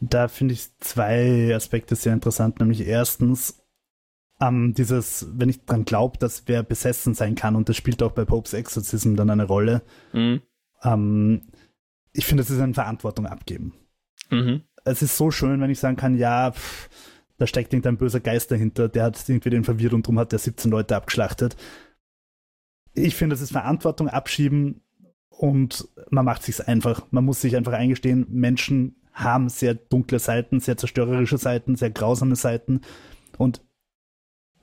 Da 0.00 0.28
finde 0.28 0.54
ich 0.54 0.76
zwei 0.78 1.54
Aspekte 1.54 1.96
sehr 1.96 2.12
interessant, 2.12 2.60
nämlich 2.60 2.86
erstens, 2.86 3.65
ähm, 4.40 4.74
dieses, 4.74 5.26
wenn 5.32 5.48
ich 5.48 5.64
dran 5.64 5.84
glaube, 5.84 6.18
dass 6.18 6.44
wer 6.46 6.62
besessen 6.62 7.14
sein 7.14 7.34
kann, 7.34 7.56
und 7.56 7.68
das 7.68 7.76
spielt 7.76 8.02
auch 8.02 8.12
bei 8.12 8.24
Popes 8.24 8.52
Exorcism 8.52 9.14
dann 9.14 9.30
eine 9.30 9.44
Rolle, 9.44 9.82
mhm. 10.12 10.42
ähm, 10.82 11.42
ich 12.12 12.26
finde, 12.26 12.42
das 12.42 12.50
ist 12.50 12.60
eine 12.60 12.74
Verantwortung 12.74 13.26
abgeben. 13.26 13.74
Mhm. 14.30 14.62
Es 14.84 15.02
ist 15.02 15.16
so 15.16 15.30
schön, 15.30 15.60
wenn 15.60 15.70
ich 15.70 15.78
sagen 15.78 15.96
kann, 15.96 16.16
ja, 16.16 16.52
pff, 16.52 16.88
da 17.38 17.46
steckt 17.46 17.72
irgendein 17.72 17.98
böser 17.98 18.20
Geist 18.20 18.50
dahinter, 18.50 18.88
der 18.88 19.04
hat 19.04 19.28
irgendwie 19.28 19.50
den 19.50 19.64
verwirrt 19.64 19.92
und 19.92 20.06
darum 20.06 20.18
hat 20.18 20.32
der 20.32 20.38
17 20.38 20.70
Leute 20.70 20.96
abgeschlachtet. 20.96 21.56
Ich 22.94 23.14
finde, 23.14 23.34
das 23.34 23.42
ist 23.42 23.52
Verantwortung 23.52 24.08
abschieben 24.08 24.82
und 25.28 25.88
man 26.10 26.24
macht 26.24 26.42
sich's 26.42 26.60
einfach. 26.60 27.06
Man 27.10 27.24
muss 27.24 27.40
sich 27.42 27.56
einfach 27.56 27.74
eingestehen, 27.74 28.26
Menschen 28.30 28.96
haben 29.12 29.48
sehr 29.48 29.74
dunkle 29.74 30.18
Seiten, 30.18 30.60
sehr 30.60 30.76
zerstörerische 30.76 31.38
Seiten, 31.38 31.76
sehr 31.76 31.90
grausame 31.90 32.36
Seiten 32.36 32.82
und 33.38 33.62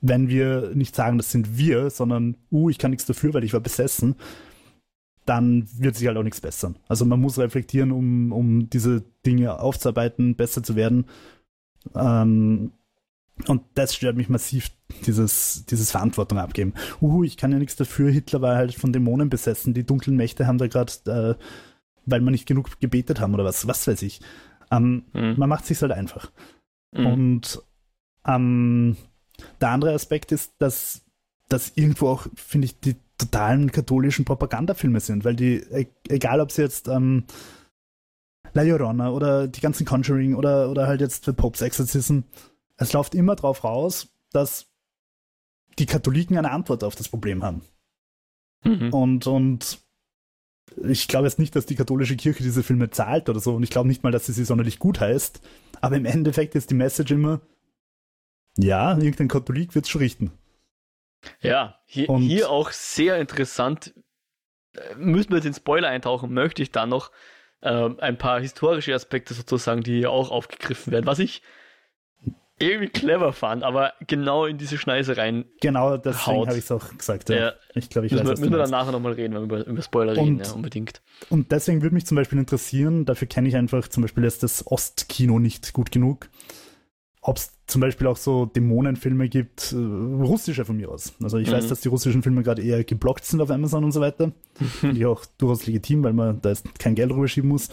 wenn 0.06 0.28
wir 0.28 0.72
nicht 0.74 0.94
sagen, 0.94 1.16
das 1.16 1.30
sind 1.30 1.56
wir, 1.56 1.88
sondern, 1.88 2.36
uh, 2.52 2.68
ich 2.68 2.78
kann 2.78 2.90
nichts 2.90 3.06
dafür, 3.06 3.32
weil 3.32 3.44
ich 3.44 3.54
war 3.54 3.60
besessen, 3.60 4.16
dann 5.24 5.66
wird 5.78 5.96
sich 5.96 6.06
halt 6.06 6.18
auch 6.18 6.22
nichts 6.22 6.42
bessern. 6.42 6.76
Also 6.88 7.06
man 7.06 7.20
muss 7.20 7.38
reflektieren, 7.38 7.90
um, 7.90 8.30
um 8.30 8.68
diese 8.68 9.02
Dinge 9.24 9.58
aufzuarbeiten, 9.58 10.36
besser 10.36 10.62
zu 10.62 10.76
werden. 10.76 11.06
Ähm, 11.94 12.72
und 13.46 13.62
das 13.74 13.94
stört 13.94 14.16
mich 14.16 14.28
massiv, 14.28 14.70
dieses, 15.06 15.64
dieses 15.66 15.90
Verantwortung 15.90 16.38
abgeben. 16.38 16.74
Uh, 17.00 17.24
ich 17.24 17.38
kann 17.38 17.52
ja 17.52 17.58
nichts 17.58 17.76
dafür, 17.76 18.10
Hitler 18.10 18.42
war 18.42 18.56
halt 18.56 18.74
von 18.74 18.92
Dämonen 18.92 19.30
besessen, 19.30 19.72
die 19.72 19.86
dunklen 19.86 20.16
Mächte 20.16 20.46
haben 20.46 20.58
da 20.58 20.66
gerade 20.66 20.92
äh, 21.06 21.34
weil 22.06 22.20
wir 22.20 22.30
nicht 22.30 22.46
genug 22.46 22.78
gebetet 22.80 23.20
haben 23.20 23.32
oder 23.32 23.44
was, 23.44 23.66
was 23.66 23.86
weiß 23.86 24.02
ich. 24.02 24.20
Ähm, 24.70 25.04
mhm. 25.14 25.34
Man 25.38 25.48
macht 25.48 25.64
sich 25.64 25.80
halt 25.80 25.92
einfach. 25.92 26.30
Mhm. 26.92 27.06
Und 27.06 27.62
ähm, 28.26 28.96
der 29.60 29.70
andere 29.70 29.92
Aspekt 29.94 30.32
ist, 30.32 30.52
dass 30.58 31.02
das 31.48 31.72
irgendwo 31.74 32.08
auch, 32.08 32.26
finde 32.34 32.66
ich, 32.66 32.80
die 32.80 32.96
totalen 33.18 33.70
katholischen 33.70 34.24
Propagandafilme 34.24 35.00
sind, 35.00 35.24
weil 35.24 35.36
die, 35.36 35.56
e-, 35.56 35.86
egal 36.08 36.40
ob 36.40 36.50
sie 36.50 36.62
jetzt 36.62 36.88
ähm, 36.88 37.24
La 38.52 38.62
Llorona 38.62 39.10
oder 39.10 39.48
die 39.48 39.60
ganzen 39.60 39.86
Conjuring 39.86 40.34
oder, 40.34 40.70
oder 40.70 40.86
halt 40.86 41.00
jetzt 41.00 41.24
The 41.24 41.32
Pope's 41.32 41.60
Exorcism, 41.60 42.20
es 42.76 42.92
läuft 42.92 43.14
immer 43.14 43.36
drauf 43.36 43.64
raus, 43.64 44.08
dass 44.32 44.66
die 45.78 45.86
Katholiken 45.86 46.36
eine 46.36 46.50
Antwort 46.50 46.84
auf 46.84 46.94
das 46.94 47.08
Problem 47.08 47.42
haben. 47.42 47.62
Mhm. 48.64 48.92
Und, 48.92 49.26
und 49.26 49.78
ich 50.82 51.08
glaube 51.08 51.26
jetzt 51.26 51.38
nicht, 51.38 51.54
dass 51.54 51.66
die 51.66 51.74
katholische 51.74 52.16
Kirche 52.16 52.42
diese 52.42 52.62
Filme 52.62 52.90
zahlt 52.90 53.28
oder 53.28 53.40
so 53.40 53.54
und 53.54 53.62
ich 53.62 53.70
glaube 53.70 53.88
nicht 53.88 54.02
mal, 54.02 54.12
dass 54.12 54.26
sie 54.26 54.32
sie 54.32 54.44
sonderlich 54.44 54.78
gut 54.78 55.00
heißt, 55.00 55.40
aber 55.80 55.96
im 55.96 56.06
Endeffekt 56.06 56.54
ist 56.54 56.70
die 56.70 56.74
Message 56.74 57.12
immer, 57.12 57.40
ja, 58.56 58.92
irgendein 58.96 59.28
Katholik 59.28 59.74
wird 59.74 59.84
es 59.84 59.90
schon 59.90 60.00
richten. 60.00 60.32
Ja, 61.40 61.78
hier, 61.86 62.06
hier 62.18 62.50
auch 62.50 62.70
sehr 62.70 63.18
interessant. 63.18 63.94
Müssen 64.96 65.30
wir 65.30 65.36
jetzt 65.36 65.46
in 65.46 65.54
Spoiler 65.54 65.88
eintauchen, 65.88 66.32
möchte 66.32 66.62
ich 66.62 66.70
da 66.70 66.86
noch 66.86 67.10
äh, 67.60 67.90
ein 67.98 68.18
paar 68.18 68.40
historische 68.40 68.94
Aspekte 68.94 69.34
sozusagen, 69.34 69.82
die 69.82 69.98
hier 69.98 70.10
auch 70.10 70.30
aufgegriffen 70.30 70.92
werden. 70.92 71.06
Was 71.06 71.18
ich 71.18 71.42
irgendwie 72.58 72.88
clever 72.88 73.32
fand, 73.32 73.64
aber 73.64 73.94
genau 74.06 74.46
in 74.46 74.58
diese 74.58 74.78
Schneise 74.78 75.16
rein. 75.16 75.44
Genau, 75.60 75.96
deswegen 75.96 76.46
habe 76.46 76.56
ich 76.56 76.64
es 76.64 76.70
auch 76.70 76.96
gesagt. 76.96 77.28
Ja. 77.28 77.36
ja. 77.36 77.52
Ich 77.74 77.90
glaube, 77.90 78.06
ich 78.06 78.12
müssen 78.12 78.26
weiß, 78.26 78.38
wir, 78.38 78.40
müssen 78.40 78.52
wir 78.52 78.58
dann 78.58 78.70
nachher 78.70 78.92
nochmal 78.92 79.12
reden, 79.12 79.34
wenn 79.34 79.50
wir 79.50 79.58
über, 79.58 79.66
über 79.66 79.82
Spoiler 79.82 80.12
und, 80.12 80.18
reden, 80.18 80.40
ja, 80.44 80.52
unbedingt. 80.52 81.02
Und 81.30 81.50
deswegen 81.50 81.82
würde 81.82 81.94
mich 81.94 82.06
zum 82.06 82.16
Beispiel 82.16 82.38
interessieren, 82.38 83.06
dafür 83.06 83.26
kenne 83.26 83.48
ich 83.48 83.56
einfach 83.56 83.88
zum 83.88 84.02
Beispiel 84.02 84.22
jetzt 84.22 84.42
das 84.44 84.66
Ostkino 84.66 85.38
nicht 85.40 85.72
gut 85.72 85.90
genug 85.90 86.28
ob 87.26 87.38
es 87.38 87.52
zum 87.66 87.80
Beispiel 87.80 88.06
auch 88.06 88.18
so 88.18 88.44
Dämonenfilme 88.44 89.30
gibt, 89.30 89.72
äh, 89.72 89.76
russische 89.76 90.66
von 90.66 90.76
mir 90.76 90.90
aus. 90.90 91.14
Also 91.22 91.38
ich 91.38 91.48
mhm. 91.48 91.52
weiß, 91.52 91.68
dass 91.68 91.80
die 91.80 91.88
russischen 91.88 92.22
Filme 92.22 92.42
gerade 92.42 92.62
eher 92.62 92.84
geblockt 92.84 93.24
sind 93.24 93.40
auf 93.40 93.50
Amazon 93.50 93.82
und 93.82 93.92
so 93.92 94.00
weiter. 94.00 94.32
Finde 94.54 94.98
ich 94.98 95.06
auch 95.06 95.24
durchaus 95.38 95.66
legitim, 95.66 96.04
weil 96.04 96.12
man 96.12 96.42
da 96.42 96.50
jetzt 96.50 96.78
kein 96.78 96.94
Geld 96.94 97.10
rüberschieben 97.10 97.48
muss. 97.48 97.70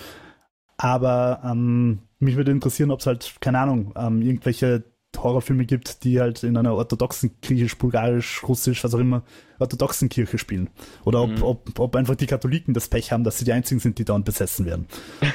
Aber 0.78 1.42
ähm, 1.44 2.00
mich 2.20 2.38
würde 2.38 2.52
interessieren, 2.52 2.92
ob 2.92 3.02
es 3.02 3.06
halt, 3.06 3.36
keine 3.42 3.60
Ahnung, 3.60 3.92
ähm, 3.98 4.22
irgendwelche 4.22 4.86
Horrorfilme 5.18 5.66
gibt, 5.66 6.06
die 6.06 6.22
halt 6.22 6.44
in 6.44 6.56
einer 6.56 6.74
orthodoxen, 6.74 7.32
griechisch, 7.42 7.78
bulgarisch, 7.78 8.44
russisch, 8.48 8.86
was 8.86 8.96
auch 8.96 9.00
immer, 9.00 9.24
orthodoxen 9.60 10.08
Kirche 10.08 10.38
spielen. 10.38 10.70
Oder 11.04 11.24
ob, 11.24 11.30
mhm. 11.30 11.44
ob, 11.44 11.78
ob 11.80 11.96
einfach 11.98 12.16
die 12.16 12.26
Katholiken 12.26 12.74
das 12.74 12.88
Pech 12.88 13.12
haben, 13.12 13.26
dass 13.26 13.38
sie 13.38 13.44
die 13.44 13.52
einzigen 13.52 13.82
sind, 13.82 14.00
die 14.00 14.06
dauernd 14.06 14.24
besessen 14.24 14.66
werden. 14.66 14.88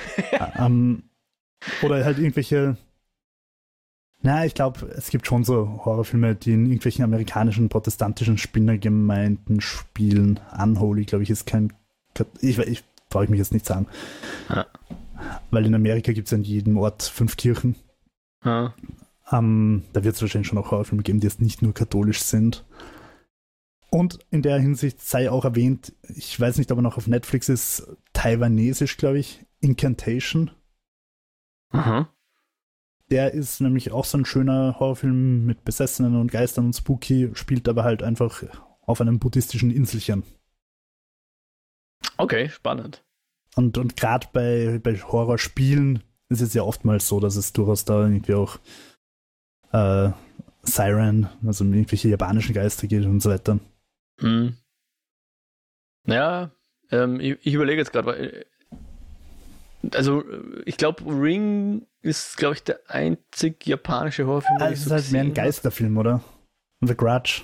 ähm, 0.59 1.03
oder 1.83 2.03
halt 2.03 2.19
irgendwelche 2.19 2.79
na, 4.27 4.45
ich 4.45 4.55
glaube, 4.55 4.87
es 4.97 5.11
gibt 5.11 5.25
schon 5.25 5.45
so 5.45 5.85
Horrorfilme, 5.85 6.35
die 6.35 6.55
in 6.55 6.67
irgendwelchen 6.67 7.05
amerikanischen 7.05 7.69
protestantischen 7.69 8.39
Spinnergemeinden 8.39 9.61
spielen. 9.61 10.41
Unholy, 10.61 11.05
glaube 11.05 11.23
ich, 11.23 11.31
ist 11.31 11.47
kein. 11.47 11.73
Ich, 12.41 12.59
ich 12.59 12.83
brauche 13.09 13.23
ich 13.23 13.31
mich 13.31 13.39
jetzt 13.39 13.53
nicht 13.53 13.65
sagen. 13.65 13.87
Ja. 14.49 14.67
Weil 15.53 15.65
in 15.65 15.77
Amerika 15.77 16.11
gibt 16.11 16.27
es 16.27 16.33
in 16.33 16.43
jedem 16.43 16.77
Ort 16.77 17.05
fünf 17.05 17.37
Kirchen. 17.37 17.77
Ja. 18.45 18.75
Ähm, 19.31 19.85
da 19.93 20.03
wird 20.03 20.17
es 20.17 20.23
wahrscheinlich 20.23 20.49
schon 20.49 20.59
auch 20.59 20.73
Horrorfilme 20.73 21.05
geben, 21.05 21.21
die 21.21 21.29
jetzt 21.29 21.41
nicht 21.41 21.63
nur 21.63 21.73
katholisch 21.73 22.23
sind. 22.23 22.65
Und 23.91 24.19
in 24.33 24.43
der 24.43 24.59
Hinsicht 24.59 25.01
sei 25.01 25.31
auch 25.31 25.45
erwähnt, 25.45 25.95
ich 26.03 26.39
weiß 26.39 26.59
nicht, 26.59 26.73
ob 26.73 26.79
er 26.79 26.83
noch 26.83 26.97
auf 26.97 27.07
Netflix 27.07 27.49
ist, 27.49 27.97
taiwanesisch, 28.13 28.97
glaube 28.97 29.21
ich, 29.21 29.47
Incantation. 29.61 30.51
Aha. 31.71 32.09
Der 33.11 33.35
ist 33.35 33.61
nämlich 33.61 33.93
auch 33.93 34.05
so 34.05 34.19
ein 34.19 34.25
schöner 34.25 34.81
Horrorfilm 34.81 35.47
mit 35.47 35.65
Besessenen 35.65 36.17
und 36.17 36.33
Geistern 36.33 36.67
und 36.67 36.75
Spooky, 36.75 37.31
spielt 37.35 37.69
aber 37.69 37.85
halt 37.85 38.03
einfach 38.03 38.43
auf 38.83 39.01
einem 39.01 39.19
buddhistischen 39.19 39.71
Inselchen. 39.71 40.25
Okay, 42.17 42.49
spannend. 42.49 43.05
Und, 43.55 43.79
und 43.79 43.97
gerade 43.97 44.27
bei, 44.33 44.81
bei 44.83 44.97
Horrorspielen 44.97 46.03
ist 46.29 46.41
es 46.41 46.55
ja 46.55 46.63
oftmals 46.63 47.07
so, 47.07 47.21
dass 47.21 47.37
es 47.37 47.53
durchaus 47.53 47.85
da 47.85 48.03
irgendwie 48.03 48.35
auch 48.35 48.59
äh, 49.73 50.11
Siren, 50.63 51.29
also 51.47 51.65
irgendwelche 51.65 52.09
japanischen 52.09 52.55
Geister 52.55 52.87
geht 52.87 53.05
und 53.05 53.21
so 53.21 53.31
weiter. 53.31 53.61
Hm. 54.21 54.57
Ja, 56.07 56.51
ähm, 56.91 57.21
ich, 57.21 57.39
ich 57.43 57.55
überlege 57.55 57.81
jetzt 57.81 57.93
gerade, 57.93 58.07
weil 58.07 58.47
also 59.95 60.25
ich 60.65 60.77
glaube, 60.77 61.05
Ring 61.05 61.87
ist, 62.03 62.37
glaube 62.37 62.55
ich, 62.55 62.63
der 62.63 62.81
einzig 62.89 63.67
japanische 63.67 64.27
Horrorfilm. 64.27 64.59
Ah, 64.61 64.71
es 64.71 64.87
ist 64.87 64.91
halt 64.91 65.11
mehr 65.13 65.23
ein 65.23 65.35
Geisterfilm, 65.35 65.97
oder? 65.97 66.23
The 66.81 66.97
Grudge. 66.97 67.43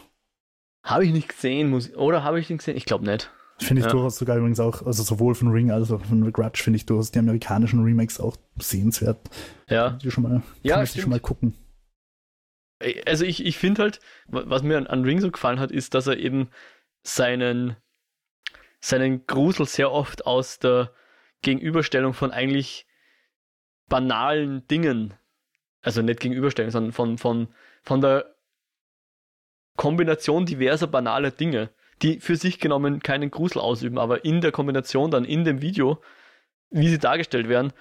Habe 0.85 1.05
ich 1.05 1.13
nicht 1.13 1.29
gesehen, 1.29 1.71
muss, 1.71 1.95
oder 1.95 2.25
habe 2.25 2.41
ich 2.41 2.51
ihn 2.51 2.59
gesehen? 2.59 2.77
Ich 2.77 2.85
glaube 2.85 3.05
nicht. 3.05 3.31
Finde 3.59 3.81
ich 3.81 3.87
ja. 3.87 3.93
durchaus 3.93 4.19
sogar 4.19 4.37
übrigens 4.37 4.59
auch, 4.59 4.85
also 4.85 5.03
sowohl 5.03 5.35
von 5.35 5.49
Ring 5.49 5.71
als 5.71 5.93
auch 5.93 6.05
von 6.05 6.25
The 6.25 6.33
Grudge 6.33 6.63
finde 6.63 6.79
ich 6.79 6.87
durchaus 6.87 7.13
die 7.13 7.21
amerikanischen 7.21 7.85
Remakes 7.85 8.19
auch 8.19 8.37
sehenswert. 8.59 9.19
Ja. 9.69 9.91
Die 9.91 10.11
schon 10.11 10.25
mal, 10.25 10.43
ja, 10.63 10.85
schon 10.85 11.11
mal 11.11 11.21
gucken. 11.21 11.55
Also 13.07 13.25
ich, 13.25 13.45
ich 13.45 13.59
finde 13.59 13.83
halt, 13.83 14.01
was 14.27 14.63
mir 14.65 14.77
an, 14.77 14.89
an 14.89 15.05
Ring 15.05 15.21
so 15.21 15.31
gefallen 15.31 15.61
hat, 15.61 15.71
ist, 15.71 15.95
dass 15.95 16.09
er 16.09 16.17
eben 16.19 16.51
seinen, 17.05 17.77
seinen 18.81 19.27
Grusel 19.27 19.67
sehr 19.67 19.93
oft 19.93 20.27
aus 20.27 20.59
der 20.59 20.93
Gegenüberstellung 21.43 22.15
von 22.15 22.31
eigentlich 22.31 22.87
banalen 23.89 24.67
Dingen, 24.69 25.15
also 25.83 26.03
nicht 26.03 26.21
Gegenüberstellung, 26.21 26.71
sondern 26.71 26.93
von, 26.93 27.19
von, 27.19 27.49
von 27.83 28.01
der 28.01 28.35
Kombination 29.77 30.47
diverser 30.47 30.87
banaler 30.87 31.31
Dinge, 31.31 31.71
die 32.03 32.21
für 32.21 32.37
sich 32.37 32.59
genommen 32.59 33.01
keinen 33.01 33.31
Grusel 33.31 33.61
ausüben, 33.61 33.99
aber 33.99 34.25
in 34.25 34.41
der 34.41 34.53
Kombination 34.53 35.11
dann 35.11 35.25
in 35.25 35.45
dem 35.45 35.63
Video, 35.63 36.01
wie 36.71 36.89
sie 36.89 36.99
dargestellt 36.99 37.49
werden, 37.49 37.73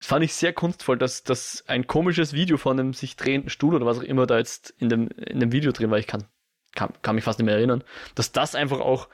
fand 0.00 0.24
ich 0.24 0.34
sehr 0.34 0.52
kunstvoll, 0.52 0.96
dass, 0.96 1.24
dass 1.24 1.64
ein 1.66 1.86
komisches 1.86 2.32
Video 2.32 2.56
von 2.56 2.78
einem 2.78 2.92
sich 2.92 3.16
drehenden 3.16 3.50
Stuhl 3.50 3.74
oder 3.74 3.86
was 3.86 3.98
auch 3.98 4.02
immer 4.02 4.26
da 4.26 4.38
jetzt 4.38 4.74
in 4.78 4.88
dem, 4.88 5.08
in 5.08 5.40
dem 5.40 5.52
Video 5.52 5.72
drin 5.72 5.90
war, 5.90 5.98
ich 5.98 6.06
kann, 6.06 6.24
kann, 6.74 6.92
kann 7.02 7.14
mich 7.14 7.24
fast 7.24 7.38
nicht 7.38 7.46
mehr 7.46 7.56
erinnern, 7.56 7.82
dass 8.14 8.32
das 8.32 8.54
einfach 8.54 8.80
auch 8.80 9.08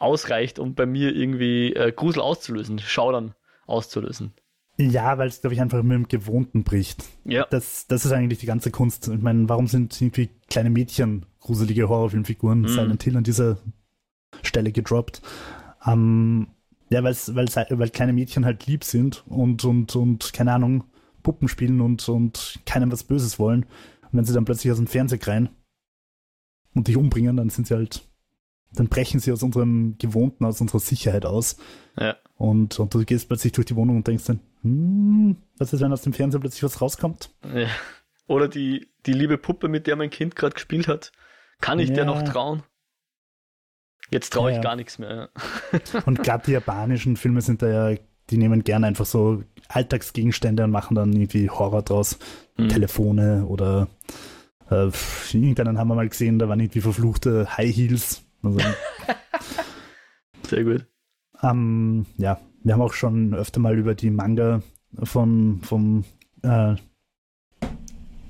ausreicht, 0.00 0.58
um 0.58 0.74
bei 0.74 0.86
mir 0.86 1.14
irgendwie 1.14 1.74
äh, 1.74 1.92
Grusel 1.92 2.22
auszulösen, 2.22 2.78
Schaudern 2.78 3.34
auszulösen. 3.66 4.32
Ja, 4.76 5.18
weil 5.18 5.28
es, 5.28 5.42
glaube 5.42 5.54
ich, 5.54 5.60
einfach 5.60 5.82
mit 5.82 5.92
dem 5.92 6.08
Gewohnten 6.08 6.64
bricht. 6.64 7.04
Ja. 7.24 7.46
Das, 7.50 7.86
das 7.86 8.06
ist 8.06 8.12
eigentlich 8.12 8.38
die 8.38 8.46
ganze 8.46 8.70
Kunst. 8.70 9.08
Ich 9.08 9.20
meine, 9.20 9.48
warum 9.48 9.66
sind 9.66 10.00
irgendwie 10.00 10.30
kleine 10.48 10.70
Mädchen 10.70 11.26
gruselige 11.38 11.88
Horrorfilmfiguren 11.88 12.62
mm. 12.62 12.68
Silent 12.68 13.02
Hill 13.02 13.16
an 13.18 13.24
dieser 13.24 13.58
Stelle 14.42 14.72
gedroppt? 14.72 15.20
Ähm, 15.86 16.48
ja, 16.88 17.04
weil's, 17.04 17.34
weil's, 17.34 17.56
weil 17.56 17.90
kleine 17.90 18.14
Mädchen 18.14 18.46
halt 18.46 18.66
lieb 18.66 18.84
sind 18.84 19.22
und, 19.28 19.64
und, 19.64 19.94
und 19.96 20.32
keine 20.32 20.54
Ahnung, 20.54 20.84
Puppen 21.22 21.48
spielen 21.48 21.82
und, 21.82 22.08
und 22.08 22.60
keinem 22.64 22.90
was 22.90 23.04
Böses 23.04 23.38
wollen. 23.38 23.64
Und 23.64 24.12
wenn 24.12 24.24
sie 24.24 24.32
dann 24.32 24.46
plötzlich 24.46 24.72
aus 24.72 24.78
dem 24.78 24.86
Fernseher 24.86 25.18
kreien 25.18 25.50
und 26.74 26.88
dich 26.88 26.96
umbringen, 26.96 27.36
dann 27.36 27.50
sind 27.50 27.66
sie 27.66 27.74
halt 27.74 28.09
dann 28.72 28.88
brechen 28.88 29.20
sie 29.20 29.32
aus 29.32 29.42
unserem 29.42 29.96
Gewohnten, 29.98 30.44
aus 30.44 30.60
unserer 30.60 30.80
Sicherheit 30.80 31.26
aus. 31.26 31.56
Ja. 31.98 32.16
Und, 32.36 32.78
und 32.78 32.94
du 32.94 33.04
gehst 33.04 33.28
plötzlich 33.28 33.52
durch 33.52 33.66
die 33.66 33.76
Wohnung 33.76 33.96
und 33.96 34.06
denkst 34.06 34.24
dann, 34.24 34.40
hm, 34.62 35.36
was 35.58 35.72
ist, 35.72 35.80
wenn 35.80 35.92
aus 35.92 36.02
dem 36.02 36.12
Fernseher 36.12 36.40
plötzlich 36.40 36.62
was 36.62 36.80
rauskommt? 36.80 37.30
Ja. 37.54 37.68
Oder 38.26 38.48
die, 38.48 38.88
die 39.06 39.12
liebe 39.12 39.38
Puppe, 39.38 39.68
mit 39.68 39.86
der 39.86 39.96
mein 39.96 40.10
Kind 40.10 40.36
gerade 40.36 40.54
gespielt 40.54 40.86
hat. 40.86 41.12
Kann 41.60 41.80
ich 41.80 41.88
ja. 41.88 41.96
der 41.96 42.04
noch 42.04 42.22
trauen? 42.22 42.62
Jetzt 44.10 44.32
traue 44.32 44.50
ich 44.50 44.56
ja. 44.56 44.62
gar 44.62 44.76
nichts 44.76 44.98
mehr. 44.98 45.30
und 46.06 46.22
gerade 46.22 46.44
die 46.46 46.52
japanischen 46.52 47.16
Filme 47.16 47.42
sind 47.42 47.62
da 47.62 47.90
ja, 47.90 47.98
die 48.30 48.38
nehmen 48.38 48.62
gerne 48.62 48.86
einfach 48.86 49.06
so 49.06 49.42
Alltagsgegenstände 49.68 50.64
und 50.64 50.70
machen 50.70 50.94
dann 50.94 51.12
irgendwie 51.12 51.50
Horror 51.50 51.82
draus. 51.82 52.18
Mhm. 52.56 52.68
Telefone 52.68 53.46
oder 53.46 53.88
äh, 54.70 54.90
irgendeinen 55.32 55.78
haben 55.78 55.88
wir 55.88 55.96
mal 55.96 56.08
gesehen, 56.08 56.38
da 56.38 56.48
waren 56.48 56.60
irgendwie 56.60 56.80
verfluchte 56.80 57.56
High 57.56 57.74
Heels 57.74 58.22
also, 58.42 58.58
Sehr 60.48 60.64
gut. 60.64 60.86
Ähm, 61.42 62.06
ja, 62.16 62.40
wir 62.62 62.74
haben 62.74 62.82
auch 62.82 62.92
schon 62.92 63.34
öfter 63.34 63.60
mal 63.60 63.78
über 63.78 63.94
die 63.94 64.10
Manga 64.10 64.62
von 65.04 65.60
vom 65.62 66.04
äh, 66.42 66.74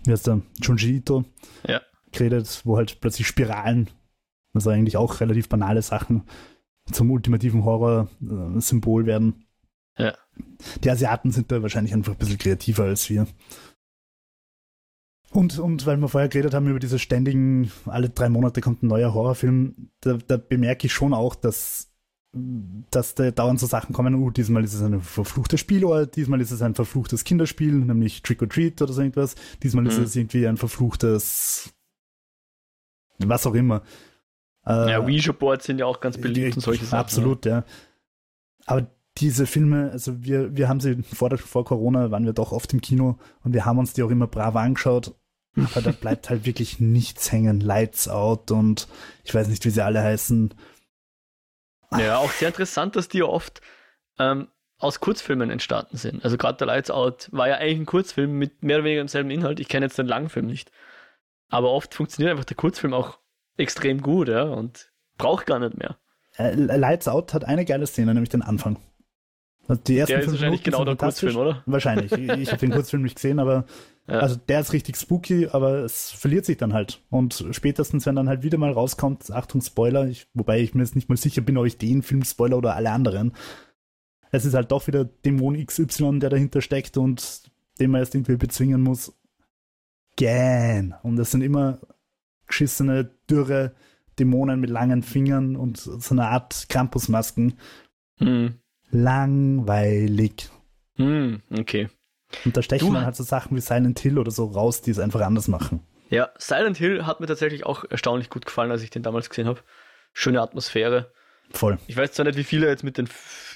wie 0.04 0.12
heißt 0.12 0.26
der 0.26 0.40
Junji 0.62 0.96
Ito 0.96 1.24
ja. 1.66 1.80
geredet, 2.12 2.62
wo 2.64 2.76
halt 2.76 3.00
plötzlich 3.00 3.26
Spiralen, 3.26 3.90
also 4.54 4.70
eigentlich 4.70 4.96
auch 4.96 5.20
relativ 5.20 5.48
banale 5.48 5.82
Sachen 5.82 6.22
zum 6.90 7.10
ultimativen 7.10 7.64
Horror-Symbol 7.64 9.06
werden. 9.06 9.44
Ja. 9.98 10.14
Die 10.82 10.90
Asiaten 10.90 11.30
sind 11.30 11.52
da 11.52 11.62
wahrscheinlich 11.62 11.92
einfach 11.92 12.12
ein 12.12 12.18
bisschen 12.18 12.38
kreativer 12.38 12.84
als 12.84 13.08
wir. 13.10 13.26
Und, 15.32 15.58
und 15.58 15.86
weil 15.86 15.96
wir 15.96 16.08
vorher 16.08 16.28
geredet 16.28 16.54
haben 16.54 16.68
über 16.68 16.80
diese 16.80 16.98
ständigen, 16.98 17.70
alle 17.86 18.08
drei 18.08 18.28
Monate 18.28 18.60
kommt 18.60 18.82
ein 18.82 18.88
neuer 18.88 19.14
Horrorfilm, 19.14 19.90
da, 20.00 20.18
da 20.26 20.36
bemerke 20.36 20.86
ich 20.86 20.92
schon 20.92 21.14
auch, 21.14 21.34
dass 21.34 21.86
dass 22.32 23.16
da 23.16 23.32
dauernd 23.32 23.58
so 23.58 23.66
Sachen 23.66 23.92
kommen, 23.92 24.14
uh, 24.14 24.30
diesmal 24.30 24.62
ist 24.62 24.74
es 24.74 24.82
ein 24.82 25.00
verfluchtes 25.00 25.58
Spielort, 25.58 26.14
diesmal 26.14 26.40
ist 26.40 26.52
es 26.52 26.62
ein 26.62 26.76
verfluchtes 26.76 27.24
Kinderspiel, 27.24 27.74
nämlich 27.74 28.22
Trick 28.22 28.40
or 28.40 28.48
Treat 28.48 28.80
oder 28.80 28.92
so 28.92 29.00
irgendwas, 29.00 29.34
diesmal 29.64 29.82
mhm. 29.82 29.90
ist 29.90 29.98
es 29.98 30.14
irgendwie 30.14 30.46
ein 30.46 30.56
verfluchtes 30.56 31.74
was 33.28 33.46
auch 33.46 33.54
immer. 33.54 33.82
Äh, 34.66 34.92
ja, 34.92 35.00
Ouija-Boards 35.00 35.66
sind 35.66 35.78
ja 35.78 35.86
auch 35.86 36.00
ganz 36.00 36.18
beliebt 36.18 36.56
und 36.56 36.62
solche 36.62 36.84
Sachen. 36.84 37.00
Absolut, 37.00 37.46
ja. 37.46 37.64
Aber 38.66 38.90
diese 39.18 39.46
Filme, 39.46 39.90
also 39.90 40.22
wir, 40.22 40.56
wir 40.56 40.68
haben 40.68 40.80
sie 40.80 41.02
vor, 41.02 41.36
vor 41.36 41.64
Corona, 41.64 42.10
waren 42.10 42.24
wir 42.24 42.32
doch 42.32 42.52
oft 42.52 42.72
im 42.72 42.80
Kino 42.80 43.18
und 43.42 43.52
wir 43.52 43.64
haben 43.64 43.78
uns 43.78 43.92
die 43.92 44.02
auch 44.02 44.10
immer 44.10 44.26
brav 44.26 44.56
angeschaut. 44.56 45.14
Aber 45.56 45.82
da 45.82 45.90
bleibt 45.90 46.30
halt 46.30 46.46
wirklich 46.46 46.78
nichts 46.78 47.32
hängen. 47.32 47.60
Lights 47.60 48.08
Out 48.08 48.50
und 48.50 48.86
ich 49.24 49.34
weiß 49.34 49.48
nicht, 49.48 49.64
wie 49.64 49.70
sie 49.70 49.84
alle 49.84 50.00
heißen. 50.00 50.54
Ja, 51.98 52.18
auch 52.18 52.30
sehr 52.30 52.48
interessant, 52.48 52.94
dass 52.94 53.08
die 53.08 53.24
oft 53.24 53.60
ähm, 54.18 54.46
aus 54.78 55.00
Kurzfilmen 55.00 55.50
entstanden 55.50 55.96
sind. 55.96 56.24
Also 56.24 56.38
gerade 56.38 56.58
der 56.58 56.68
Lights 56.68 56.90
Out 56.90 57.28
war 57.32 57.48
ja 57.48 57.56
eigentlich 57.56 57.80
ein 57.80 57.86
Kurzfilm 57.86 58.38
mit 58.38 58.62
mehr 58.62 58.76
oder 58.76 58.84
weniger 58.84 59.02
demselben 59.02 59.30
Inhalt. 59.30 59.58
Ich 59.58 59.68
kenne 59.68 59.86
jetzt 59.86 59.98
den 59.98 60.06
Langfilm 60.06 60.46
nicht. 60.46 60.70
Aber 61.48 61.72
oft 61.72 61.94
funktioniert 61.94 62.30
einfach 62.30 62.44
der 62.44 62.56
Kurzfilm 62.56 62.94
auch 62.94 63.18
extrem 63.56 64.00
gut, 64.00 64.28
ja, 64.28 64.44
und 64.44 64.92
braucht 65.18 65.46
gar 65.46 65.58
nicht 65.58 65.76
mehr. 65.76 65.98
Äh, 66.36 66.54
Lights 66.54 67.08
Out 67.08 67.34
hat 67.34 67.44
eine 67.44 67.64
geile 67.64 67.86
Szene, 67.88 68.14
nämlich 68.14 68.30
den 68.30 68.42
Anfang. 68.42 68.78
Also 69.70 69.82
die 69.86 69.98
ersten 69.98 70.14
der 70.14 70.22
ist 70.22 70.32
wahrscheinlich 70.32 70.64
genau 70.64 70.84
der 70.84 70.96
Kurzfilm, 70.96 71.36
oder? 71.36 71.62
Wahrscheinlich. 71.64 72.10
Ich, 72.10 72.28
ich 72.28 72.48
habe 72.48 72.58
den 72.58 72.72
Kurzfilm 72.72 73.04
nicht 73.04 73.14
gesehen, 73.14 73.38
aber 73.38 73.66
ja. 74.08 74.18
also 74.18 74.34
der 74.34 74.58
ist 74.58 74.72
richtig 74.72 74.96
spooky, 74.96 75.46
aber 75.46 75.84
es 75.84 76.10
verliert 76.10 76.44
sich 76.44 76.56
dann 76.56 76.72
halt. 76.72 77.00
Und 77.08 77.46
spätestens, 77.52 78.04
wenn 78.04 78.16
dann 78.16 78.28
halt 78.28 78.42
wieder 78.42 78.58
mal 78.58 78.72
rauskommt, 78.72 79.30
Achtung, 79.30 79.60
Spoiler, 79.60 80.08
ich, 80.08 80.26
wobei 80.34 80.58
ich 80.60 80.74
mir 80.74 80.82
jetzt 80.82 80.96
nicht 80.96 81.08
mal 81.08 81.16
sicher 81.16 81.40
bin, 81.40 81.56
ob 81.56 81.66
ich 81.66 81.78
den 81.78 82.02
Film 82.02 82.24
spoiler 82.24 82.58
oder 82.58 82.74
alle 82.74 82.90
anderen. 82.90 83.32
Es 84.32 84.44
ist 84.44 84.54
halt 84.54 84.72
doch 84.72 84.88
wieder 84.88 85.04
Dämon 85.04 85.64
XY, 85.64 86.18
der 86.18 86.30
dahinter 86.30 86.62
steckt 86.62 86.96
und 86.96 87.42
den 87.78 87.92
man 87.92 88.00
erst 88.00 88.16
irgendwie 88.16 88.34
bezwingen 88.34 88.80
muss. 88.80 89.16
Gähn. 90.16 90.96
Und 91.04 91.14
das 91.14 91.30
sind 91.30 91.42
immer 91.42 91.78
geschissene, 92.48 93.08
dürre 93.30 93.76
Dämonen 94.18 94.58
mit 94.58 94.70
langen 94.70 95.04
Fingern 95.04 95.54
und 95.54 95.76
so 95.76 96.12
eine 96.12 96.26
Art 96.26 96.66
Krampusmasken. 96.68 97.54
Hm. 98.18 98.56
Langweilig. 98.90 100.50
Hm, 100.96 101.42
okay. 101.56 101.88
Und 102.44 102.56
da 102.56 102.62
stechen 102.62 102.92
dann 102.92 103.04
halt 103.04 103.16
so 103.16 103.24
Sachen 103.24 103.56
wie 103.56 103.60
Silent 103.60 103.98
Hill 103.98 104.18
oder 104.18 104.30
so 104.30 104.46
raus, 104.46 104.82
die 104.82 104.90
es 104.90 104.98
einfach 104.98 105.20
anders 105.20 105.48
machen. 105.48 105.80
Ja, 106.10 106.30
Silent 106.38 106.76
Hill 106.76 107.06
hat 107.06 107.20
mir 107.20 107.26
tatsächlich 107.26 107.64
auch 107.66 107.84
erstaunlich 107.88 108.30
gut 108.30 108.46
gefallen, 108.46 108.70
als 108.70 108.82
ich 108.82 108.90
den 108.90 109.02
damals 109.02 109.30
gesehen 109.30 109.46
habe. 109.46 109.60
Schöne 110.12 110.40
Atmosphäre. 110.40 111.12
Voll. 111.52 111.78
Ich 111.86 111.96
weiß 111.96 112.12
zwar 112.12 112.26
nicht, 112.26 112.38
wie 112.38 112.44
viel 112.44 112.62
er 112.62 112.70
jetzt 112.70 112.84
mit 112.84 112.98
den 112.98 113.08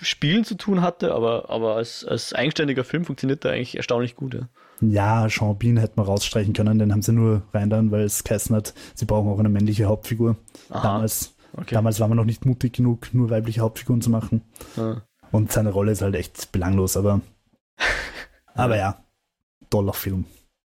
Spielen 0.03 0.44
zu 0.44 0.57
tun 0.57 0.83
hatte, 0.83 1.14
aber, 1.14 1.51
aber 1.51 1.77
als, 1.77 2.05
als 2.05 2.33
eigenständiger 2.33 2.85
Film 2.85 3.05
funktioniert 3.05 3.44
er 3.44 3.53
eigentlich 3.53 3.77
erstaunlich 3.77 4.16
gut. 4.16 4.35
Ja. 4.35 4.49
Ja, 4.81 5.29
Sean 5.29 5.57
Bean 5.57 5.77
hätte 5.77 5.94
man 5.97 6.07
rausstreichen 6.07 6.53
können, 6.53 6.79
den 6.79 6.92
haben 6.92 7.03
sie 7.03 7.12
nur 7.12 7.42
rein 7.53 7.70
dann, 7.70 7.90
weil 7.90 8.03
es 8.03 8.25
geheißen 8.25 8.55
hat, 8.55 8.75
sie 8.94 9.05
brauchen 9.05 9.31
auch 9.31 9.38
eine 9.38 9.49
männliche 9.49 9.85
Hauptfigur. 9.85 10.37
Damals, 10.68 11.37
okay. 11.53 11.75
damals 11.75 12.01
war 12.01 12.09
man 12.09 12.16
noch 12.16 12.25
nicht 12.25 12.44
mutig 12.44 12.75
genug, 12.75 13.14
nur 13.14 13.31
weibliche 13.31 13.61
Hauptfiguren 13.61 14.03
zu 14.03 14.11
machen. 14.11 14.42
Ah. 14.77 15.03
Und 15.35 15.51
seine 15.51 15.70
Rolle 15.70 15.90
ist 15.90 16.01
halt 16.01 16.14
echt 16.14 16.53
belanglos, 16.53 16.97
aber, 16.97 17.20
aber 18.55 18.77
ja, 18.77 19.05
toller 19.68 19.92
Film. 19.92 20.27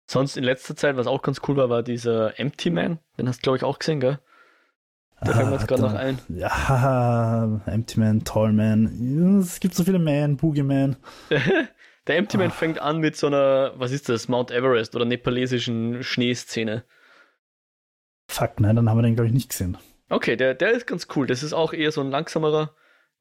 Sonst 0.07 0.38
in 0.38 0.44
letzter 0.44 0.74
Zeit, 0.74 0.96
was 0.96 1.07
auch 1.07 1.20
ganz 1.20 1.42
cool 1.46 1.57
war, 1.57 1.68
war 1.68 1.83
dieser 1.83 2.40
Empty 2.40 2.70
Man. 2.70 2.98
Den 3.18 3.29
hast 3.29 3.40
du, 3.40 3.42
glaube 3.42 3.59
ich, 3.59 3.62
auch 3.62 3.79
gesehen, 3.79 4.00
gell? 4.00 4.20
Da 5.20 5.35
fällt 5.35 5.48
mir 5.48 5.57
jetzt 5.57 5.68
gerade 5.68 5.83
noch 5.83 5.92
ein. 5.92 6.18
Ja, 6.31 7.61
Empty 7.66 8.00
Man, 8.00 8.24
Tall 8.24 8.55
Man. 8.55 9.40
Es 9.42 9.61
gibt 9.61 9.74
so 9.74 9.85
viele 9.85 9.98
Man, 9.98 10.38
Boogie 10.38 10.62
Man. 10.62 10.96
Der 12.07 12.16
Empty 12.16 12.38
Man 12.38 12.48
ah. 12.48 12.55
fängt 12.55 12.79
an 12.79 13.00
mit 13.00 13.16
so 13.16 13.27
einer, 13.27 13.74
was 13.77 13.92
ist 13.92 14.09
das, 14.09 14.29
Mount 14.29 14.50
Everest 14.50 14.96
oder 14.96 15.05
nepalesischen 15.05 16.03
Schneeszene. 16.03 16.85
Fuck, 18.29 18.61
nein, 18.61 18.77
dann 18.77 18.88
haben 18.88 18.96
wir 18.96 19.03
den, 19.03 19.14
glaube 19.14 19.27
ich, 19.27 19.35
nicht 19.35 19.50
gesehen. 19.50 19.77
Okay, 20.09 20.37
der, 20.37 20.55
der 20.55 20.70
ist 20.70 20.87
ganz 20.87 21.07
cool. 21.14 21.27
Das 21.27 21.42
ist 21.42 21.53
auch 21.53 21.74
eher 21.74 21.92
so 21.92 22.00
ein 22.00 22.11
langsamerer. 22.11 22.74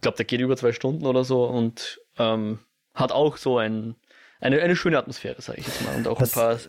Ich 0.03 0.05
glaube, 0.05 0.17
der 0.17 0.25
geht 0.25 0.41
über 0.41 0.57
zwei 0.57 0.73
Stunden 0.73 1.05
oder 1.05 1.23
so 1.23 1.45
und 1.45 2.01
ähm, 2.17 2.59
hat 2.93 3.13
auch 3.13 3.37
so 3.37 3.57
ein, 3.57 3.95
eine, 4.41 4.61
eine 4.61 4.75
schöne 4.75 4.97
Atmosphäre, 4.97 5.41
sage 5.41 5.61
ich 5.61 5.67
jetzt 5.67 5.81
mal. 5.85 5.95
Und 5.95 6.09
auch 6.09 6.19
das, 6.19 6.33
ein 6.37 6.41
paar 6.41 6.59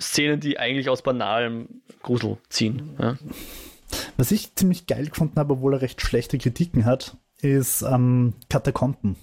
Szenen, 0.00 0.40
die 0.40 0.58
eigentlich 0.58 0.88
aus 0.88 1.02
banalem 1.02 1.82
Grusel 2.02 2.38
ziehen. 2.48 2.96
Ja. 2.98 3.18
Was 4.16 4.30
ich 4.30 4.54
ziemlich 4.54 4.86
geil 4.86 5.08
gefunden 5.08 5.38
habe, 5.38 5.52
obwohl 5.52 5.74
er 5.74 5.82
recht 5.82 6.00
schlechte 6.00 6.38
Kritiken 6.38 6.86
hat, 6.86 7.18
ist 7.42 7.82
ähm, 7.82 8.32
Katakomben. 8.48 9.16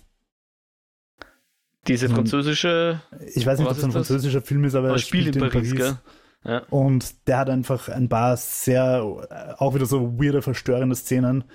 Diese 1.87 2.09
französische. 2.09 3.01
Ich 3.33 3.43
weiß 3.43 3.57
nicht, 3.57 3.67
ob 3.67 3.75
es 3.75 3.83
ein 3.83 3.91
französischer 3.91 4.43
Film 4.43 4.65
ist, 4.65 4.75
aber, 4.75 4.89
er 4.89 4.99
spielt, 4.99 5.35
in 5.35 5.49
Paris. 5.49 5.71
In 5.71 5.77
Paris. 5.79 5.95
Ja. 6.43 6.59
Und 6.69 7.27
der 7.27 7.39
hat 7.39 7.49
einfach 7.49 7.89
ein 7.89 8.07
paar 8.07 8.37
sehr, 8.37 9.01
auch 9.57 9.73
wieder 9.73 9.87
so 9.87 10.21
weirde, 10.21 10.43
verstörende 10.43 10.95
Szenen. 10.95 11.45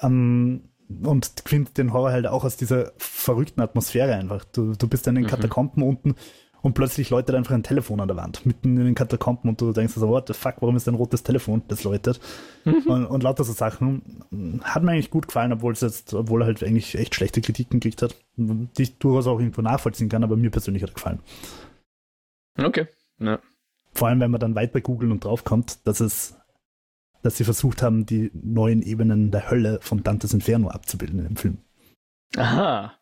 Ähm, 0.00 0.70
und 1.02 1.32
findet 1.44 1.78
den 1.78 1.92
Horror 1.92 2.12
halt 2.12 2.26
auch 2.26 2.44
aus 2.44 2.56
dieser 2.56 2.92
verrückten 2.96 3.60
Atmosphäre 3.60 4.14
einfach. 4.14 4.44
Du, 4.44 4.74
du 4.74 4.88
bist 4.88 5.06
in 5.06 5.14
den 5.14 5.24
mhm. 5.24 5.28
Katakomben 5.28 5.82
unten 5.82 6.14
und 6.60 6.74
plötzlich 6.74 7.10
läutet 7.10 7.36
einfach 7.36 7.54
ein 7.54 7.62
Telefon 7.62 8.00
an 8.00 8.08
der 8.08 8.16
Wand, 8.16 8.44
mitten 8.44 8.76
in 8.76 8.84
den 8.84 8.94
Katakomben 8.94 9.48
und 9.48 9.60
du 9.60 9.72
denkst 9.72 9.94
so, 9.94 10.08
what 10.08 10.26
the 10.26 10.34
fuck, 10.34 10.56
warum 10.60 10.76
ist 10.76 10.88
ein 10.88 10.94
rotes 10.94 11.22
Telefon, 11.22 11.62
das 11.68 11.84
läutet? 11.84 12.20
Mhm. 12.64 12.82
Und, 12.86 13.06
und, 13.06 13.22
lauter 13.22 13.44
so 13.44 13.52
Sachen. 13.52 14.02
Hat 14.62 14.82
mir 14.82 14.92
eigentlich 14.92 15.10
gut 15.10 15.28
gefallen, 15.28 15.52
obwohl 15.52 15.72
es 15.72 15.82
jetzt, 15.82 16.14
obwohl 16.14 16.42
er 16.42 16.46
halt 16.46 16.64
eigentlich 16.64 16.96
echt 16.96 17.14
schlechte 17.14 17.40
Kritiken 17.40 17.80
gekriegt 17.80 18.02
hat, 18.02 18.16
die 18.36 18.82
ich 18.82 18.98
durchaus 18.98 19.26
auch 19.26 19.38
irgendwo 19.38 19.62
nachvollziehen 19.62 20.08
kann, 20.08 20.24
aber 20.24 20.36
mir 20.36 20.50
persönlich 20.50 20.82
hat 20.82 20.90
er 20.90 20.94
gefallen. 20.94 21.20
Okay. 22.58 22.88
Ja. 23.20 23.38
Vor 23.92 24.08
allem, 24.08 24.20
wenn 24.20 24.30
man 24.30 24.40
dann 24.40 24.54
weiter 24.54 24.80
googeln 24.80 25.12
und 25.12 25.24
draufkommt, 25.24 25.86
dass 25.86 26.00
es, 26.00 26.36
dass 27.22 27.36
sie 27.36 27.44
versucht 27.44 27.82
haben, 27.82 28.06
die 28.06 28.30
neuen 28.34 28.82
Ebenen 28.82 29.30
der 29.30 29.50
Hölle 29.50 29.78
von 29.82 30.02
Dantes 30.02 30.32
Inferno 30.32 30.68
abzubilden 30.68 31.26
im 31.26 31.36
Film. 31.36 31.58
Aha. 32.36 32.94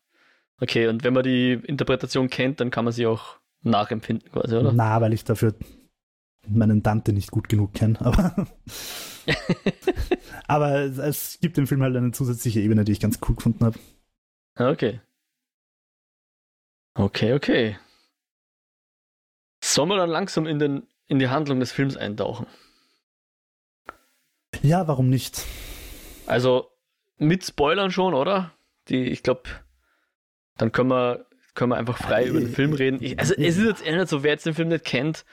Okay, 0.61 0.89
und 0.89 1.05
wenn 1.05 1.13
man 1.13 1.23
die 1.23 1.53
Interpretation 1.53 2.31
kennt, 2.31 2.61
dann 2.61 2.71
kann 2.71 2.85
man 2.85 2.93
sie 2.93 3.07
auch 3.07 3.39
nachempfinden 3.63 4.31
quasi, 4.31 4.57
oder? 4.57 4.73
Na, 4.73 5.01
weil 5.01 5.13
ich 5.13 5.25
dafür 5.25 5.55
meinen 6.49 6.83
Dante 6.83 7.13
nicht 7.13 7.31
gut 7.31 7.49
genug 7.49 7.75
kenne, 7.75 8.01
aber 8.01 8.47
aber 10.47 10.81
es, 10.81 10.99
es, 10.99 11.39
gibt 11.41 11.59
im 11.59 11.67
Film 11.67 11.83
halt 11.83 11.97
eine 11.97 12.13
zusätzliche 12.13 12.61
Ebene, 12.61 12.85
die 12.85 12.93
ich 12.93 13.01
ganz 13.01 13.19
cool 13.29 13.35
gefunden 13.35 13.65
habe. 13.65 13.79
Okay. 14.57 15.01
Okay, 16.95 17.35
okay. 17.35 17.77
Sollen 19.63 19.89
wir 19.89 19.97
dann 19.97 20.09
langsam 20.09 20.47
in, 20.47 20.59
den, 20.59 20.87
in 21.09 21.19
die 21.19 21.29
Handlung 21.29 21.61
des 21.61 21.73
Films 21.73 21.97
eintauchen? 21.97 22.47
Ja, 24.67 24.89
warum 24.89 25.09
nicht? 25.09 25.45
Also 26.27 26.69
mit 27.19 27.45
Spoilern 27.45 27.91
schon, 27.91 28.15
oder? 28.15 28.53
Die, 28.89 29.05
ich 29.05 29.23
glaube, 29.23 29.43
dann 30.59 30.73
können 30.73 30.91
wir 30.91 31.27
können 31.55 31.71
wir 31.71 31.77
einfach 31.77 31.97
frei 31.97 32.27
über 32.27 32.41
den 32.41 32.51
Film 32.51 32.73
reden. 32.75 32.99
Ich, 33.01 33.19
also 33.19 33.35
es 33.35 33.57
ist 33.57 33.65
jetzt 33.65 33.87
eher 33.87 33.97
nicht 33.97 34.09
so, 34.09 34.23
wer 34.23 34.33
jetzt 34.33 34.45
den 34.45 34.55
Film 34.55 34.69
nicht 34.69 34.85
kennt. 34.85 35.25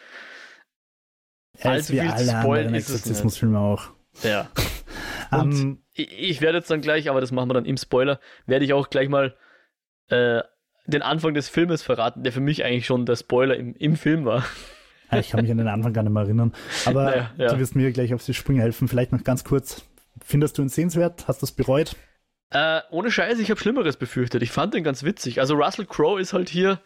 Also 1.61 1.93
viel 1.93 2.01
alle 2.01 2.25
zu 2.25 2.31
spoilen 2.31 2.73
ist 2.73 2.89
Exorzismusfilme 2.89 3.59
auch. 3.59 3.89
Ja. 4.23 4.49
Und 5.31 5.41
um, 5.41 5.51
ähm, 5.51 5.83
ich, 5.93 6.11
ich, 6.11 6.41
werde 6.41 6.59
jetzt 6.59 6.71
dann 6.71 6.81
gleich, 6.81 7.09
aber 7.09 7.19
das 7.19 7.31
machen 7.31 7.49
wir 7.49 7.55
dann 7.55 7.65
im 7.65 7.77
Spoiler, 7.77 8.19
werde 8.45 8.65
ich 8.65 8.73
auch 8.73 8.89
gleich 8.89 9.09
mal 9.09 9.35
äh, 10.07 10.41
den 10.85 11.01
Anfang 11.01 11.33
des 11.33 11.49
Filmes 11.49 11.81
verraten, 11.81 12.23
der 12.23 12.31
für 12.31 12.39
mich 12.39 12.63
eigentlich 12.63 12.85
schon 12.85 13.05
der 13.05 13.15
Spoiler 13.15 13.57
im, 13.57 13.75
im 13.75 13.95
Film 13.95 14.25
war. 14.25 14.45
Ich 15.19 15.29
kann 15.29 15.41
mich 15.41 15.51
an 15.51 15.57
den 15.57 15.67
Anfang 15.67 15.93
gar 15.93 16.03
nicht 16.03 16.13
mehr 16.13 16.23
erinnern. 16.23 16.53
Aber 16.85 17.03
naja, 17.05 17.31
ja. 17.37 17.47
du 17.49 17.59
wirst 17.59 17.75
mir 17.75 17.91
gleich 17.91 18.13
auf 18.13 18.23
die 18.23 18.33
Sprünge 18.33 18.61
helfen. 18.61 18.87
Vielleicht 18.87 19.11
noch 19.11 19.23
ganz 19.23 19.43
kurz. 19.43 19.85
Findest 20.23 20.57
du 20.57 20.61
ihn 20.61 20.69
sehenswert? 20.69 21.27
Hast 21.27 21.41
du 21.41 21.45
es 21.45 21.51
bereut? 21.51 21.95
Äh, 22.51 22.81
ohne 22.91 23.09
Scheiß, 23.09 23.39
ich 23.39 23.49
habe 23.49 23.59
Schlimmeres 23.59 23.97
befürchtet. 23.97 24.43
Ich 24.43 24.51
fand 24.51 24.73
den 24.73 24.83
ganz 24.83 25.03
witzig. 25.03 25.39
Also 25.39 25.55
Russell 25.55 25.85
Crowe 25.85 26.21
ist 26.21 26.33
halt 26.33 26.49
hier 26.49 26.79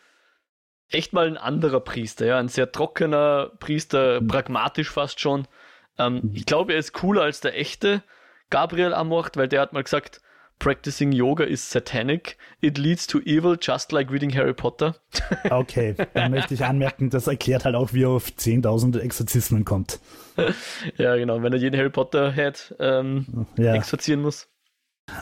echt 0.90 1.14
mal 1.14 1.28
ein 1.28 1.38
anderer 1.38 1.82
Priester, 1.82 2.26
ja, 2.26 2.40
ein 2.40 2.48
sehr 2.48 2.72
trockener 2.72 3.52
Priester, 3.60 4.22
mhm. 4.22 4.28
pragmatisch 4.28 4.90
fast 4.90 5.20
schon. 5.20 5.48
Ähm, 5.98 6.22
mhm. 6.24 6.32
Ich 6.34 6.46
glaube, 6.46 6.74
er 6.74 6.80
ist 6.80 6.94
cooler 6.94 7.24
als 7.24 7.42
der 7.42 7.58
echte 7.60 8.02
Gabriel 8.50 8.94
Amort, 8.94 9.36
weil 9.36 9.50
der 9.50 9.62
hat 9.62 9.74
mal 9.74 9.84
gesagt, 9.84 10.22
Practicing 10.60 11.12
Yoga 11.12 11.46
is 11.46 11.62
satanic. 11.62 12.38
It 12.62 12.78
leads 12.78 13.06
to 13.08 13.20
evil, 13.20 13.58
just 13.60 13.92
like 13.92 14.10
reading 14.12 14.32
Harry 14.32 14.54
Potter. 14.54 14.96
Okay, 15.50 15.96
dann 16.14 16.32
möchte 16.32 16.54
ich 16.54 16.66
anmerken, 16.66 17.10
das 17.10 17.28
erklärt 17.28 17.66
halt 17.66 17.76
auch, 17.76 17.94
wie 17.94 18.04
er 18.04 18.10
auf 18.10 18.28
10.000 18.28 19.00
Exorzismen 19.00 19.66
kommt. 19.66 20.00
ja, 20.98 21.16
genau, 21.16 21.42
wenn 21.42 21.54
er 21.54 21.60
jeden 21.60 21.78
Harry 21.78 21.90
Potter-Head 21.90 22.76
ähm, 22.80 23.48
ja. 23.58 23.76
exorzieren 23.76 24.22
muss. 24.22 24.50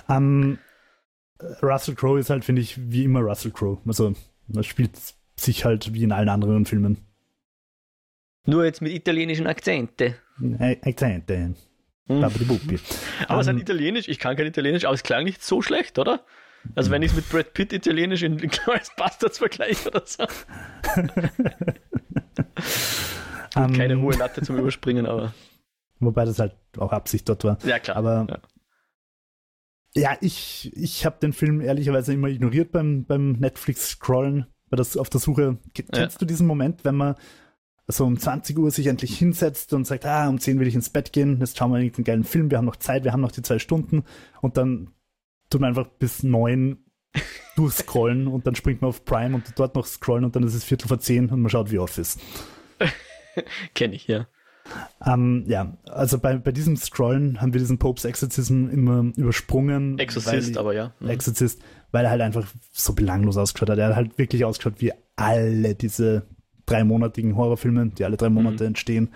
Um, 0.07 0.57
Russell 1.61 1.95
Crowe 1.95 2.19
ist 2.19 2.29
halt, 2.29 2.45
finde 2.45 2.61
ich, 2.61 2.91
wie 2.91 3.03
immer 3.03 3.19
Russell 3.19 3.51
Crowe. 3.51 3.79
Also, 3.85 4.13
er 4.53 4.63
spielt 4.63 4.91
sich 5.35 5.65
halt 5.65 5.93
wie 5.93 6.03
in 6.03 6.11
allen 6.11 6.29
anderen 6.29 6.65
Filmen. 6.65 6.97
Nur 8.45 8.65
jetzt 8.65 8.81
mit 8.81 8.93
italienischen 8.93 9.47
Akzente. 9.47 10.15
Akzente. 10.59 11.55
Hm. 12.07 12.21
Babidi-Bubi. 12.21 12.79
Aber 13.27 13.43
sein 13.43 13.55
Ähm, 13.55 13.61
Italienisch, 13.61 14.07
ich 14.07 14.19
kann 14.19 14.35
kein 14.35 14.45
Italienisch, 14.47 14.85
aber 14.85 14.93
es 14.93 15.03
klang 15.03 15.23
nicht 15.23 15.43
so 15.43 15.61
schlecht, 15.61 15.97
oder? 15.99 16.23
Also 16.75 16.89
wenn 16.91 17.01
ich 17.03 17.11
es 17.11 17.15
mit 17.17 17.29
Brad 17.29 17.53
Pitt 17.53 17.73
Italienisch 17.73 18.23
in 18.23 18.37
Glorious 18.49 18.91
Bastards 18.97 19.37
vergleiche 19.39 19.89
oder 19.89 20.03
so. 20.05 20.23
ähm, 23.55 23.73
Keine 23.73 23.99
hohe 24.01 24.15
Latte 24.15 24.41
zum 24.41 24.57
Überspringen, 24.57 25.05
aber 25.05 25.33
Wobei 25.99 26.25
das 26.25 26.39
halt 26.39 26.55
auch 26.77 26.91
Absicht 26.91 27.27
dort 27.29 27.43
war. 27.45 27.57
ja 27.65 27.79
klar. 27.79 27.95
Aber 27.97 28.27
ja. 28.29 28.39
ja, 30.11 30.17
ich, 30.21 30.71
ich 30.75 31.05
habe 31.05 31.17
den 31.21 31.31
Film 31.33 31.61
ehrlicherweise 31.61 32.13
immer 32.13 32.27
ignoriert 32.27 32.71
beim, 32.71 33.05
beim 33.05 33.33
Netflix-Scrollen, 33.33 34.45
bei 34.69 34.75
das, 34.77 34.97
auf 34.97 35.09
der 35.09 35.21
Suche. 35.21 35.57
Ke- 35.73 35.83
Ja. 35.83 36.01
Kennst 36.01 36.21
du 36.21 36.25
diesen 36.25 36.47
Moment, 36.47 36.83
wenn 36.83 36.95
man 36.95 37.15
so 37.87 38.05
um 38.05 38.17
20 38.17 38.57
Uhr 38.57 38.71
sich 38.71 38.87
endlich 38.87 39.17
hinsetzt 39.17 39.73
und 39.73 39.85
sagt, 39.85 40.05
ah, 40.05 40.27
um 40.27 40.39
10 40.39 40.59
will 40.59 40.67
ich 40.67 40.75
ins 40.75 40.89
Bett 40.89 41.13
gehen, 41.13 41.39
jetzt 41.39 41.57
schauen 41.57 41.71
wir 41.71 41.79
irgendeinen 41.79 42.05
geilen 42.05 42.23
Film, 42.23 42.49
wir 42.49 42.57
haben 42.57 42.65
noch 42.65 42.77
Zeit, 42.77 43.03
wir 43.03 43.13
haben 43.13 43.21
noch 43.21 43.31
die 43.31 43.43
zwei 43.43 43.59
Stunden 43.59 44.03
und 44.41 44.57
dann 44.57 44.91
tut 45.49 45.61
man 45.61 45.69
einfach 45.69 45.87
bis 45.87 46.23
9 46.23 46.77
durchscrollen 47.55 48.27
und 48.27 48.47
dann 48.47 48.55
springt 48.55 48.81
man 48.81 48.89
auf 48.89 49.05
Prime 49.05 49.35
und 49.35 49.53
dort 49.57 49.75
noch 49.75 49.85
scrollen 49.85 50.25
und 50.25 50.35
dann 50.35 50.43
ist 50.43 50.55
es 50.55 50.63
Viertel 50.63 50.87
vor 50.87 50.99
10 50.99 51.29
und 51.29 51.41
man 51.41 51.49
schaut 51.49 51.71
wie 51.71 51.79
Office. 51.79 52.17
Kenne 53.75 53.95
ich, 53.95 54.07
ja. 54.07 54.27
Ähm, 55.05 55.43
ja, 55.47 55.77
also 55.85 56.17
bei, 56.17 56.37
bei 56.37 56.51
diesem 56.51 56.75
Scrollen 56.75 57.39
haben 57.39 57.53
wir 57.53 57.59
diesen 57.59 57.77
Popes 57.77 58.03
Exorcism 58.03 58.67
immer 58.69 59.11
übersprungen. 59.15 59.99
Exorcist, 59.99 60.55
weil, 60.55 60.59
aber 60.59 60.73
ja. 60.73 60.93
Mhm. 60.99 61.09
Exorcist, 61.09 61.61
weil 61.91 62.05
er 62.05 62.11
halt 62.11 62.21
einfach 62.21 62.47
so 62.71 62.93
belanglos 62.93 63.37
ausgeschaut 63.37 63.69
hat. 63.69 63.77
Er 63.77 63.89
hat 63.89 63.95
halt 63.95 64.17
wirklich 64.17 64.43
ausgeschaut 64.43 64.81
wie 64.81 64.91
alle 65.15 65.75
diese 65.75 66.25
dreimonatigen 66.65 67.35
Horrorfilme, 67.35 67.87
die 67.89 68.03
alle 68.05 68.17
drei 68.17 68.29
Monate 68.29 68.63
Mhm. 68.63 68.67
entstehen. 68.69 69.13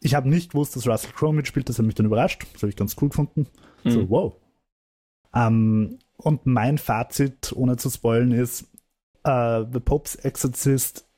Ich 0.00 0.14
habe 0.14 0.28
nicht 0.28 0.50
gewusst, 0.52 0.76
dass 0.76 0.86
Russell 0.86 1.12
Crowe 1.12 1.32
mitspielt, 1.34 1.68
das 1.68 1.78
hat 1.78 1.86
mich 1.86 1.94
dann 1.94 2.06
überrascht. 2.06 2.44
Das 2.52 2.62
habe 2.62 2.70
ich 2.70 2.76
ganz 2.76 2.96
cool 3.00 3.08
gefunden. 3.08 3.46
So, 3.84 4.00
Mhm. 4.00 4.10
wow. 4.10 4.36
Ähm, 5.34 5.98
und 6.16 6.46
mein 6.46 6.78
Fazit, 6.78 7.52
ohne 7.54 7.76
zu 7.76 7.90
spoilen, 7.90 8.32
ist, 8.32 8.70
äh, 9.24 9.64
The 9.72 9.80
Pope's 9.80 10.14
Exorcist 10.16 11.08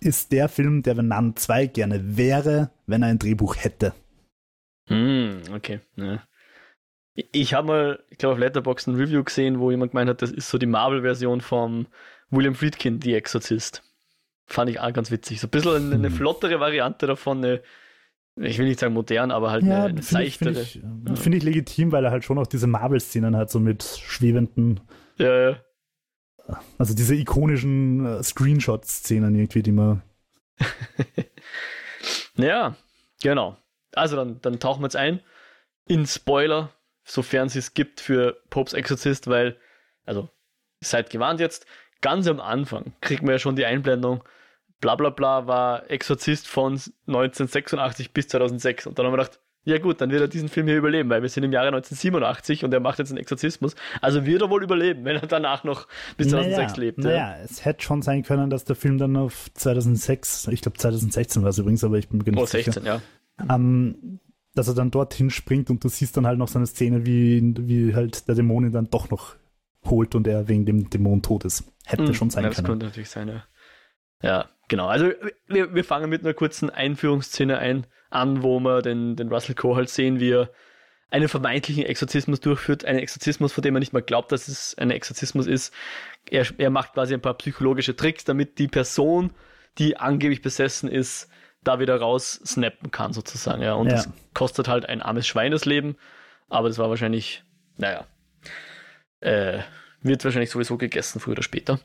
ist 0.00 0.30
der 0.32 0.48
Film, 0.48 0.82
der 0.82 0.94
Nun 1.02 1.34
2 1.36 1.66
gerne 1.66 2.16
wäre, 2.16 2.70
wenn 2.86 3.02
er 3.02 3.08
ein 3.08 3.18
Drehbuch 3.18 3.56
hätte. 3.56 3.92
Hm, 4.88 5.42
okay. 5.52 5.80
Ja. 5.96 6.22
Ich 7.32 7.52
habe 7.52 7.66
mal, 7.66 8.04
ich 8.10 8.18
glaube, 8.18 8.34
auf 8.34 8.38
Letterboxd 8.38 8.86
ein 8.88 8.94
Review 8.94 9.24
gesehen, 9.24 9.58
wo 9.58 9.70
jemand 9.72 9.90
gemeint 9.90 10.08
hat, 10.08 10.22
das 10.22 10.30
ist 10.30 10.48
so 10.48 10.56
die 10.56 10.66
Marvel-Version 10.66 11.40
vom 11.40 11.88
William 12.30 12.54
Friedkin, 12.54 13.00
The 13.02 13.14
Exorcist. 13.14 13.82
Fand 14.48 14.70
ich 14.70 14.80
auch 14.80 14.92
ganz 14.92 15.10
witzig. 15.10 15.40
So 15.40 15.46
ein 15.46 15.50
bisschen 15.50 15.74
eine, 15.76 15.94
eine 15.94 16.08
Hm. 16.08 16.14
flottere 16.14 16.58
Variante 16.58 17.06
davon, 17.06 17.38
eine, 17.44 17.62
ich 18.36 18.58
will 18.58 18.66
nicht 18.66 18.80
sagen 18.80 18.94
modern, 18.94 19.30
aber 19.30 19.50
halt 19.50 19.62
eine, 19.62 19.74
eine 19.84 20.02
finde 20.02 20.24
ich, 20.24 20.38
seichtere. 20.38 20.54
find 20.54 20.66
ich, 21.06 21.12
äh, 21.12 21.16
find 21.16 21.34
ich 21.36 21.42
legitim, 21.42 21.92
weil 21.92 22.04
er 22.04 22.10
halt 22.10 22.24
schon 22.24 22.38
auch 22.38 22.46
diese 22.46 22.66
Marvel-Szenen 22.66 23.36
hat, 23.36 23.50
so 23.50 23.60
mit 23.60 23.82
schwebenden, 23.82 24.80
Ja, 25.18 25.50
ja. 25.50 25.56
also 26.78 26.94
diese 26.94 27.14
ikonischen 27.14 28.06
äh, 28.06 28.22
Screenshot-Szenen 28.22 29.34
irgendwie, 29.34 29.62
die 29.62 29.72
man. 29.72 30.02
Ja, 32.36 32.76
genau. 33.22 33.56
Also 33.94 34.16
dann, 34.16 34.40
dann 34.40 34.60
tauchen 34.60 34.80
wir 34.82 34.86
jetzt 34.86 34.96
ein 34.96 35.20
in 35.86 36.06
Spoiler, 36.06 36.70
sofern 37.04 37.46
es 37.46 37.56
es 37.56 37.74
gibt 37.74 38.00
für 38.00 38.40
Popes 38.50 38.74
Exorcist, 38.74 39.26
weil, 39.28 39.56
also, 40.04 40.28
seid 40.80 41.10
gewarnt 41.10 41.40
jetzt, 41.40 41.66
ganz 42.00 42.28
am 42.28 42.40
Anfang 42.40 42.92
kriegt 43.00 43.22
man 43.22 43.32
ja 43.32 43.38
schon 43.38 43.56
die 43.56 43.64
Einblendung, 43.64 44.22
bla 44.80 44.94
bla 44.96 45.10
bla 45.10 45.46
war 45.46 45.90
Exorzist 45.90 46.46
von 46.48 46.80
1986 47.06 48.12
bis 48.12 48.28
2006. 48.28 48.86
Und 48.86 48.98
dann 48.98 49.06
haben 49.06 49.12
wir 49.12 49.18
gedacht, 49.18 49.40
ja 49.64 49.78
gut, 49.78 50.00
dann 50.00 50.10
wird 50.10 50.22
er 50.22 50.28
diesen 50.28 50.48
Film 50.48 50.66
hier 50.66 50.76
überleben, 50.78 51.10
weil 51.10 51.20
wir 51.20 51.28
sind 51.28 51.44
im 51.44 51.52
Jahre 51.52 51.66
1987 51.68 52.64
und 52.64 52.72
er 52.72 52.80
macht 52.80 52.98
jetzt 53.00 53.10
einen 53.10 53.18
Exorzismus. 53.18 53.74
Also 54.00 54.24
wird 54.24 54.40
er 54.40 54.48
wohl 54.50 54.62
überleben, 54.62 55.04
wenn 55.04 55.16
er 55.16 55.26
danach 55.26 55.62
noch 55.64 55.86
bis 56.16 56.28
2006 56.28 56.72
naja, 56.72 56.80
lebt. 56.80 57.04
ja. 57.04 57.10
Naja, 57.10 57.36
es 57.44 57.64
hätte 57.64 57.82
schon 57.82 58.00
sein 58.00 58.22
können, 58.22 58.48
dass 58.50 58.64
der 58.64 58.76
Film 58.76 58.96
dann 58.98 59.16
auf 59.16 59.48
2006, 59.54 60.48
ich 60.52 60.62
glaube 60.62 60.78
2016 60.78 61.42
war 61.42 61.50
es 61.50 61.58
übrigens, 61.58 61.84
aber 61.84 61.98
ich 61.98 62.08
bin 62.08 62.18
nicht 62.18 62.38
Oh, 62.38 62.46
sicher. 62.46 62.72
16, 62.72 62.84
ja. 62.86 63.00
ähm, 63.54 64.20
dass 64.54 64.68
er 64.68 64.74
dann 64.74 64.90
dorthin 64.90 65.28
springt 65.30 65.68
und 65.70 65.84
du 65.84 65.88
siehst 65.88 66.16
dann 66.16 66.26
halt 66.26 66.38
noch 66.38 66.48
so 66.48 66.58
eine 66.58 66.66
Szene, 66.66 67.04
wie, 67.04 67.54
wie 67.58 67.94
halt 67.94 68.26
der 68.26 68.36
Dämon 68.36 68.64
ihn 68.64 68.72
dann 68.72 68.88
doch 68.90 69.10
noch 69.10 69.36
holt 69.84 70.14
und 70.14 70.26
er 70.26 70.48
wegen 70.48 70.64
dem 70.64 70.88
Dämon 70.88 71.20
tot 71.20 71.44
ist. 71.44 71.64
Hätte 71.84 72.06
Hm, 72.06 72.14
schon 72.14 72.30
sein 72.30 72.44
ja, 72.44 72.48
das 72.48 72.56
können. 72.56 72.68
könnte 72.68 72.86
natürlich 72.86 73.10
sein, 73.10 73.28
ja. 73.28 73.44
Ja, 74.22 74.48
genau. 74.68 74.86
Also 74.88 75.12
wir, 75.46 75.74
wir 75.74 75.84
fangen 75.84 76.10
mit 76.10 76.22
einer 76.24 76.34
kurzen 76.34 76.70
Einführungsszene 76.70 77.58
ein, 77.58 77.86
an, 78.10 78.42
wo 78.42 78.58
wir 78.60 78.82
den, 78.82 79.16
den 79.16 79.28
Russell 79.28 79.54
Crowe 79.54 79.76
halt 79.76 79.90
sehen, 79.90 80.18
wie 80.20 80.32
er 80.32 80.50
einen 81.10 81.28
vermeintlichen 81.28 81.84
Exorzismus 81.84 82.40
durchführt, 82.40 82.84
einen 82.84 82.98
Exorzismus, 82.98 83.52
von 83.52 83.62
dem 83.62 83.76
er 83.76 83.80
nicht 83.80 83.92
mal 83.92 84.02
glaubt, 84.02 84.30
dass 84.32 84.48
es 84.48 84.76
ein 84.76 84.90
Exorzismus 84.90 85.46
ist. 85.46 85.72
Er, 86.30 86.46
er 86.58 86.70
macht 86.70 86.92
quasi 86.94 87.14
ein 87.14 87.22
paar 87.22 87.34
psychologische 87.34 87.96
Tricks, 87.96 88.24
damit 88.24 88.58
die 88.58 88.68
Person, 88.68 89.32
die 89.78 89.96
angeblich 89.96 90.42
besessen 90.42 90.90
ist, 90.90 91.30
da 91.64 91.80
wieder 91.80 91.96
raus 91.98 92.40
snappen 92.44 92.90
kann, 92.90 93.12
sozusagen. 93.12 93.62
Ja. 93.62 93.74
Und 93.74 93.88
Ja. 93.88 93.96
das 93.96 94.08
kostet 94.34 94.68
halt 94.68 94.86
ein 94.86 95.00
armes 95.02 95.26
Schwein 95.26 95.52
das 95.52 95.64
Leben, 95.64 95.96
aber 96.48 96.68
das 96.68 96.78
war 96.78 96.90
wahrscheinlich, 96.90 97.42
naja, 97.78 98.06
äh, 99.20 99.60
wird 100.02 100.24
wahrscheinlich 100.24 100.50
sowieso 100.50 100.76
gegessen, 100.76 101.20
früher 101.20 101.32
oder 101.32 101.42
später. 101.42 101.80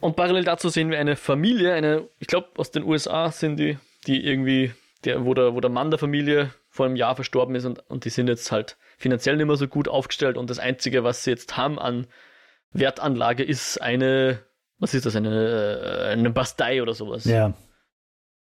Und 0.00 0.16
parallel 0.16 0.44
dazu 0.44 0.68
sehen 0.68 0.90
wir 0.90 0.98
eine 0.98 1.16
Familie, 1.16 1.74
eine, 1.74 2.08
ich 2.20 2.28
glaube, 2.28 2.48
aus 2.56 2.70
den 2.70 2.84
USA 2.84 3.32
sind 3.32 3.56
die, 3.56 3.78
die 4.06 4.24
irgendwie, 4.24 4.72
der, 5.04 5.24
wo, 5.24 5.34
der, 5.34 5.54
wo 5.54 5.60
der 5.60 5.70
Mann 5.70 5.90
der 5.90 5.98
Familie 5.98 6.54
vor 6.70 6.86
einem 6.86 6.96
Jahr 6.96 7.16
verstorben 7.16 7.54
ist 7.56 7.64
und, 7.64 7.80
und 7.90 8.04
die 8.04 8.10
sind 8.10 8.28
jetzt 8.28 8.52
halt 8.52 8.76
finanziell 8.96 9.36
nicht 9.36 9.46
mehr 9.46 9.56
so 9.56 9.66
gut 9.66 9.88
aufgestellt 9.88 10.36
und 10.36 10.50
das 10.50 10.60
Einzige, 10.60 11.02
was 11.02 11.24
sie 11.24 11.30
jetzt 11.30 11.56
haben 11.56 11.78
an 11.78 12.06
Wertanlage, 12.72 13.42
ist 13.42 13.80
eine, 13.82 14.40
was 14.78 14.94
ist 14.94 15.06
das, 15.06 15.16
eine, 15.16 15.30
äh, 15.30 16.12
eine 16.12 16.30
Bastei 16.30 16.80
oder 16.82 16.94
sowas. 16.94 17.24
Ja, 17.24 17.54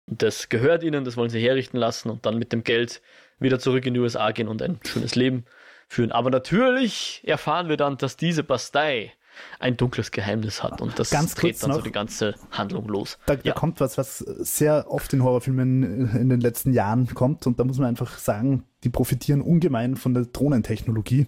Und 0.06 0.22
das 0.22 0.50
gehört 0.50 0.84
ihnen, 0.84 1.06
das 1.06 1.18
wollen 1.18 1.30
sie 1.30 1.42
herrichten 1.42 1.78
lassen 1.78 2.10
und 2.10 2.26
dann 2.26 2.38
mit 2.38 2.54
dem 2.54 2.64
Geld 2.64 3.02
wieder 3.40 3.60
zurück 3.60 3.86
in 3.86 3.94
die 3.94 4.00
USA 4.00 4.32
gehen 4.32 4.48
und 4.48 4.62
ein 4.62 4.80
schönes 4.86 5.16
Leben 5.16 5.46
führen. 5.88 6.12
Aber 6.12 6.30
natürlich 6.30 7.22
erfahren 7.26 7.70
wir 7.70 7.78
dann, 7.78 7.98
dass 7.98 8.18
diese 8.18 8.44
Bastei 8.44 9.14
ein 9.60 9.78
dunkles 9.78 10.12
Geheimnis 10.12 10.64
hat 10.64 10.82
und 10.82 10.98
das 11.00 11.10
Ganz 11.10 11.36
dreht 11.36 11.62
dann 11.64 11.72
so 11.72 11.78
noch. 11.78 11.84
die 11.84 11.92
ganze 11.92 12.36
Handlung 12.52 12.88
los. 12.88 13.18
da, 13.26 13.36
da 13.36 13.42
Ja. 13.44 13.54
kommt 13.54 13.80
was, 13.80 13.98
was 13.98 14.20
sehr 14.20 14.86
oft 14.90 15.12
in 15.14 15.24
Horrorfilmen 15.24 16.16
in 16.16 16.30
den 16.30 16.40
letzten 16.42 16.74
Jahren 16.74 17.08
kommt 17.14 17.48
und 17.48 17.60
da 17.60 17.64
muss 17.64 17.78
man 17.78 17.88
einfach 17.88 18.18
sagen, 18.18 18.64
die 18.84 18.90
profitieren 18.90 19.42
ungemein 19.42 19.96
von 19.96 20.14
der 20.14 20.26
Drohnentechnologie. 20.26 21.28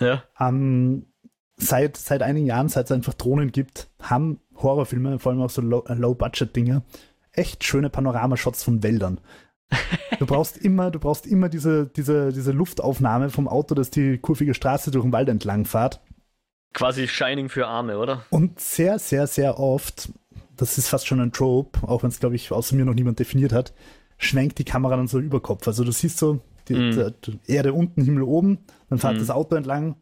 Ja, 0.00 0.22
Ähm, 0.38 1.06
seit, 1.56 1.96
seit 1.96 2.22
einigen 2.22 2.46
Jahren, 2.46 2.68
seit 2.68 2.86
es 2.86 2.92
einfach 2.92 3.14
Drohnen 3.14 3.50
gibt, 3.52 3.88
haben 4.00 4.40
Horrorfilme, 4.56 5.18
vor 5.18 5.32
allem 5.32 5.42
auch 5.42 5.50
so 5.50 5.62
Low- 5.62 5.84
äh, 5.88 5.94
Low-Budget-Dinge, 5.94 6.82
echt 7.32 7.64
schöne 7.64 7.90
Panoramashots 7.90 8.62
von 8.62 8.82
Wäldern. 8.82 9.20
Du 10.18 10.26
brauchst 10.26 10.56
immer, 10.64 10.90
du 10.90 10.98
brauchst 10.98 11.26
immer 11.26 11.48
diese, 11.48 11.86
diese, 11.86 12.32
diese 12.32 12.52
Luftaufnahme 12.52 13.30
vom 13.30 13.48
Auto, 13.48 13.74
das 13.74 13.90
die 13.90 14.18
kurvige 14.18 14.54
Straße 14.54 14.90
durch 14.90 15.04
den 15.04 15.12
Wald 15.12 15.28
entlang 15.28 15.64
fährt. 15.64 16.00
Quasi 16.72 17.08
Shining 17.08 17.48
für 17.48 17.66
Arme, 17.66 17.98
oder? 17.98 18.24
Und 18.30 18.60
sehr, 18.60 18.98
sehr, 18.98 19.26
sehr 19.26 19.58
oft, 19.58 20.10
das 20.56 20.78
ist 20.78 20.88
fast 20.88 21.06
schon 21.06 21.20
ein 21.20 21.32
Trope, 21.32 21.86
auch 21.88 22.02
wenn 22.02 22.10
es, 22.10 22.20
glaube 22.20 22.36
ich, 22.36 22.52
außer 22.52 22.76
mir 22.76 22.84
noch 22.84 22.94
niemand 22.94 23.18
definiert 23.18 23.52
hat, 23.52 23.72
schwenkt 24.18 24.58
die 24.58 24.64
Kamera 24.64 24.96
dann 24.96 25.08
so 25.08 25.18
über 25.18 25.40
Kopf. 25.40 25.66
Also 25.66 25.84
du 25.84 25.92
siehst 25.92 26.18
so 26.18 26.40
die, 26.68 26.74
Mm. 26.74 27.14
die 27.24 27.38
Erde 27.46 27.72
unten, 27.72 28.02
Himmel 28.02 28.22
oben, 28.22 28.58
dann 28.88 28.98
fährt 28.98 29.16
Mm. 29.16 29.20
das 29.20 29.30
Auto 29.30 29.54
entlang, 29.56 29.96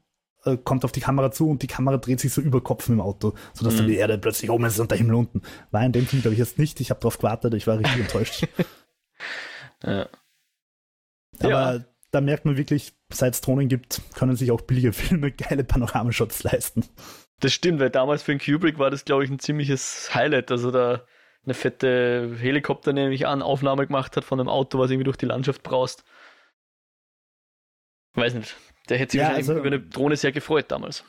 äh, 0.45 0.57
kommt 0.57 0.85
auf 0.85 0.93
die 0.93 1.01
Kamera 1.01 1.31
zu 1.31 1.49
und 1.51 1.63
die 1.63 1.67
Kamera 1.67 1.97
dreht 1.99 2.21
sich 2.21 2.33
so 2.33 2.41
über 2.41 2.61
Kopf 2.63 2.89
im 2.89 3.01
Auto, 3.01 3.35
sodass 3.53 3.77
dann 3.77 3.87
Mm. 3.87 3.89
die 3.89 3.97
Erde 3.97 4.19
plötzlich 4.19 4.51
oben 4.51 4.65
ist 4.65 4.79
und 4.81 4.91
der 4.91 4.99
Himmel 4.99 5.15
unten. 5.17 5.43
War 5.71 5.85
in 5.85 5.93
dem 5.93 6.07
Film, 6.07 6.23
glaube 6.23 6.35
ich, 6.35 6.39
jetzt 6.39 6.59
nicht. 6.59 6.81
Ich 6.81 6.91
habe 6.91 7.01
darauf 7.01 7.19
gewartet, 7.19 7.55
ich 7.55 7.67
war 7.67 7.79
richtig 7.79 8.01
enttäuscht. 8.01 8.47
Ja. 9.83 10.09
Aber 11.41 11.75
Ja. 11.77 11.85
Da 12.15 12.21
merkt 12.21 12.45
man 12.45 12.57
wirklich, 12.57 12.95
seit 13.13 13.35
es 13.35 13.41
Drohnen 13.41 13.69
gibt, 13.69 14.01
können 14.15 14.37
sich 14.37 14.51
auch 14.51 14.61
billige 14.61 14.93
Filme 14.93 15.33
geile 15.33 15.65
Panoramashots 15.65 16.43
leisten. 16.45 16.85
Das 17.41 17.53
stimmt, 17.53 17.81
weil 17.81 17.91
damals 17.91 18.23
für 18.23 18.33
den 18.37 18.41
Kubrick 18.41 18.79
war 18.79 18.91
das, 18.91 19.05
glaube 19.05 19.25
ich, 19.25 19.31
ein 19.31 19.39
ziemliches 19.41 20.15
Highlight. 20.15 20.51
Also 20.51 20.71
da 20.71 21.03
eine 21.45 21.55
fette 21.55 22.37
Helikopter, 22.39 22.93
nehme 22.93 23.13
ich 23.13 23.27
an, 23.27 23.43
Aufnahme 23.43 23.87
gemacht 23.87 24.17
hat 24.17 24.25
von 24.25 24.41
einem 24.41 24.49
Auto, 24.49 24.79
was 24.79 24.91
irgendwie 24.91 25.05
durch 25.05 25.17
die 25.19 25.27
Landschaft 25.27 25.63
braust. 25.63 26.05
Weiß 28.15 28.35
nicht. 28.35 28.57
Der 28.89 28.99
hätte 28.99 29.13
sich 29.13 29.19
Ja, 29.19 29.25
wahrscheinlich 29.29 29.49
also- 29.51 29.61
über 29.61 29.67
eine 29.67 29.81
Drohne 29.81 30.17
sehr 30.17 30.33
gefreut 30.33 30.67
damals. 30.71 31.05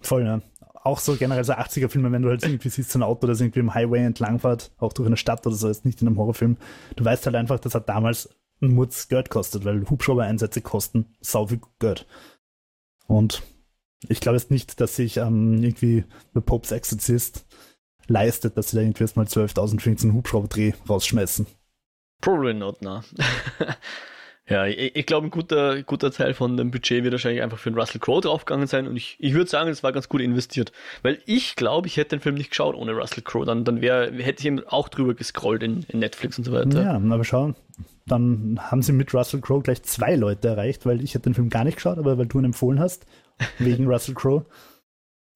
Voll, 0.00 0.24
ja. 0.24 0.40
Auch 0.84 1.00
so 1.00 1.16
generell 1.16 1.44
so 1.44 1.54
80er-Filme, 1.54 2.12
wenn 2.12 2.22
du 2.22 2.28
halt 2.28 2.42
irgendwie 2.44 2.68
siehst, 2.68 2.90
so 2.92 2.98
ein 2.98 3.02
Auto, 3.02 3.26
das 3.26 3.40
irgendwie 3.40 3.60
im 3.60 3.74
Highway 3.74 4.04
entlangfährt, 4.04 4.70
auch 4.78 4.92
durch 4.92 5.06
eine 5.06 5.16
Stadt 5.16 5.44
oder 5.46 5.56
so, 5.56 5.68
ist 5.68 5.84
nicht 5.84 6.00
in 6.00 6.06
einem 6.06 6.18
Horrorfilm. 6.18 6.56
Du 6.96 7.04
weißt 7.04 7.26
halt 7.26 7.34
einfach, 7.36 7.58
das 7.58 7.74
hat 7.74 7.88
damals 7.88 8.28
ein 8.60 8.74
Mutz 8.74 9.08
Geld 9.08 9.30
kostet, 9.30 9.64
weil 9.64 9.88
Hubschrauber-Einsätze 9.88 10.60
kosten 10.60 11.14
sau 11.20 11.46
viel 11.46 11.60
Geld. 11.78 12.06
Und 13.06 13.42
ich 14.08 14.20
glaube 14.20 14.36
jetzt 14.36 14.50
nicht, 14.50 14.80
dass 14.80 14.96
sich 14.96 15.16
ähm, 15.16 15.62
irgendwie 15.62 16.04
The 16.34 16.40
Pope's 16.40 16.72
Exorcist 16.72 17.46
leistet, 18.06 18.56
dass 18.56 18.70
sie 18.70 18.76
da 18.76 18.82
irgendwie 18.82 19.04
erstmal 19.04 19.26
12.000 19.26 19.80
für 19.80 19.90
einen 19.90 20.14
Hubschrauberdreh 20.14 20.72
rausschmeißen. 20.88 21.46
Probably 22.20 22.54
not, 22.54 22.78
na. 22.80 23.04
ja, 24.48 24.66
ich, 24.66 24.96
ich 24.96 25.06
glaube, 25.06 25.26
ein 25.26 25.30
guter, 25.30 25.82
guter 25.82 26.10
Teil 26.10 26.34
von 26.34 26.56
dem 26.56 26.70
Budget 26.70 27.04
wird 27.04 27.12
wahrscheinlich 27.12 27.42
einfach 27.42 27.58
für 27.58 27.70
den 27.70 27.78
Russell 27.78 28.00
Crowe 28.00 28.20
draufgegangen 28.20 28.66
sein 28.66 28.86
und 28.86 28.96
ich, 28.96 29.16
ich 29.18 29.34
würde 29.34 29.50
sagen, 29.50 29.70
es 29.70 29.82
war 29.82 29.92
ganz 29.92 30.08
gut 30.08 30.20
investiert. 30.20 30.72
Weil 31.02 31.18
ich 31.26 31.56
glaube, 31.56 31.86
ich 31.86 31.96
hätte 31.96 32.16
den 32.16 32.20
Film 32.20 32.34
nicht 32.34 32.50
geschaut 32.50 32.74
ohne 32.74 32.92
Russell 32.92 33.22
Crowe. 33.22 33.44
Dann, 33.44 33.64
dann 33.64 33.80
wär, 33.80 34.12
hätte 34.12 34.40
ich 34.40 34.46
ihm 34.46 34.62
auch 34.66 34.88
drüber 34.88 35.14
gescrollt 35.14 35.62
in, 35.62 35.84
in 35.88 35.98
Netflix 35.98 36.38
und 36.38 36.44
so 36.44 36.52
weiter. 36.52 36.82
Ja, 36.82 36.94
aber 36.94 37.24
schau, 37.24 37.54
dann 38.06 38.58
haben 38.60 38.82
sie 38.82 38.92
mit 38.92 39.12
Russell 39.14 39.40
Crowe 39.40 39.62
gleich 39.62 39.82
zwei 39.82 40.16
Leute 40.16 40.48
erreicht, 40.48 40.86
weil 40.86 41.02
ich 41.02 41.14
hätte 41.14 41.30
den 41.30 41.34
Film 41.34 41.50
gar 41.50 41.64
nicht 41.64 41.76
geschaut, 41.76 41.98
aber 41.98 42.18
weil 42.18 42.26
du 42.26 42.38
ihn 42.38 42.46
empfohlen 42.46 42.80
hast, 42.80 43.06
wegen 43.58 43.86
Russell 43.90 44.14
Crowe. 44.14 44.46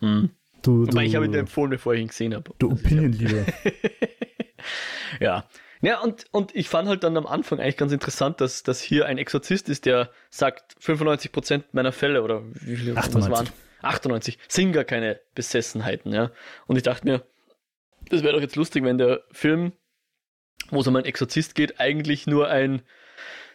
Hm. 0.01 0.31
Du, 0.63 0.87
Wobei 0.87 1.03
du, 1.03 1.09
ich 1.09 1.17
habe 1.17 1.27
ihn 1.27 1.35
empfohlen, 1.35 1.71
bevor 1.71 1.95
ich 1.95 2.01
ihn 2.01 2.09
gesehen 2.09 2.35
habe. 2.35 2.51
du 2.59 2.71
Opinion-Leader. 2.73 3.47
Ja. 5.21 5.45
Ja, 5.83 6.01
und, 6.01 6.27
und 6.31 6.55
ich 6.55 6.69
fand 6.69 6.89
halt 6.89 7.03
dann 7.03 7.17
am 7.17 7.27
Anfang 7.27 7.59
eigentlich 7.59 7.77
ganz 7.77 7.93
interessant, 7.93 8.41
dass, 8.41 8.63
dass 8.63 8.81
hier 8.81 9.07
ein 9.07 9.19
Exorzist 9.19 9.69
ist, 9.69 9.85
der 9.85 10.11
sagt, 10.31 10.77
95% 10.81 11.65
meiner 11.73 11.91
Fälle 11.91 12.23
oder 12.23 12.43
wie 12.53 12.77
viele 12.77 12.95
was 12.95 13.07
98. 13.07 13.33
waren? 13.33 13.49
98 13.83 14.39
sind 14.47 14.73
gar 14.73 14.85
keine 14.85 15.21
Besessenheiten, 15.35 16.13
ja. 16.13 16.31
Und 16.69 16.77
ich 16.77 16.85
dachte 16.85 17.05
mir, 17.05 17.27
das 18.09 18.23
wäre 18.23 18.33
doch 18.33 18.41
jetzt 18.41 18.55
lustig, 18.55 18.85
wenn 18.85 18.97
der 18.97 19.23
Film, 19.33 19.73
wo 20.71 20.81
es 20.81 20.87
um 20.87 20.95
einen 20.95 21.05
Exorzist 21.05 21.57
geht, 21.57 21.81
eigentlich 21.81 22.29
nur 22.29 22.49
ein 22.49 22.83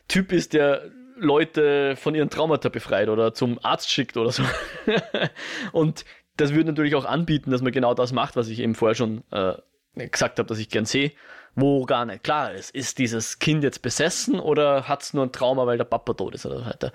Typ 0.09 0.34
ist, 0.34 0.51
der 0.51 0.91
Leute 1.15 1.95
von 1.95 2.13
ihren 2.13 2.30
Traumata 2.30 2.67
befreit 2.67 3.07
oder 3.07 3.34
zum 3.34 3.57
Arzt 3.63 3.89
schickt 3.89 4.17
oder 4.17 4.32
so. 4.32 4.43
und 5.71 6.03
das 6.36 6.53
würde 6.53 6.69
natürlich 6.69 6.95
auch 6.95 7.05
anbieten, 7.05 7.51
dass 7.51 7.61
man 7.61 7.71
genau 7.71 7.93
das 7.93 8.11
macht, 8.11 8.36
was 8.36 8.49
ich 8.49 8.59
eben 8.59 8.75
vorher 8.75 8.95
schon 8.95 9.23
äh, 9.32 9.53
gesagt 9.97 10.39
habe, 10.39 10.47
dass 10.47 10.59
ich 10.59 10.69
gern 10.69 10.85
sehe, 10.85 11.11
wo 11.55 11.85
gar 11.85 12.05
nicht 12.05 12.23
klar 12.23 12.53
ist, 12.53 12.73
ist 12.75 12.99
dieses 12.99 13.39
Kind 13.39 13.63
jetzt 13.63 13.81
besessen 13.81 14.39
oder 14.39 14.87
hat 14.87 15.01
es 15.01 15.13
nur 15.13 15.25
ein 15.25 15.31
Trauma, 15.31 15.65
weil 15.65 15.77
der 15.77 15.85
Papa 15.85 16.13
tot 16.13 16.35
ist 16.35 16.45
oder 16.45 16.59
so 16.59 16.65
weiter. 16.65 16.91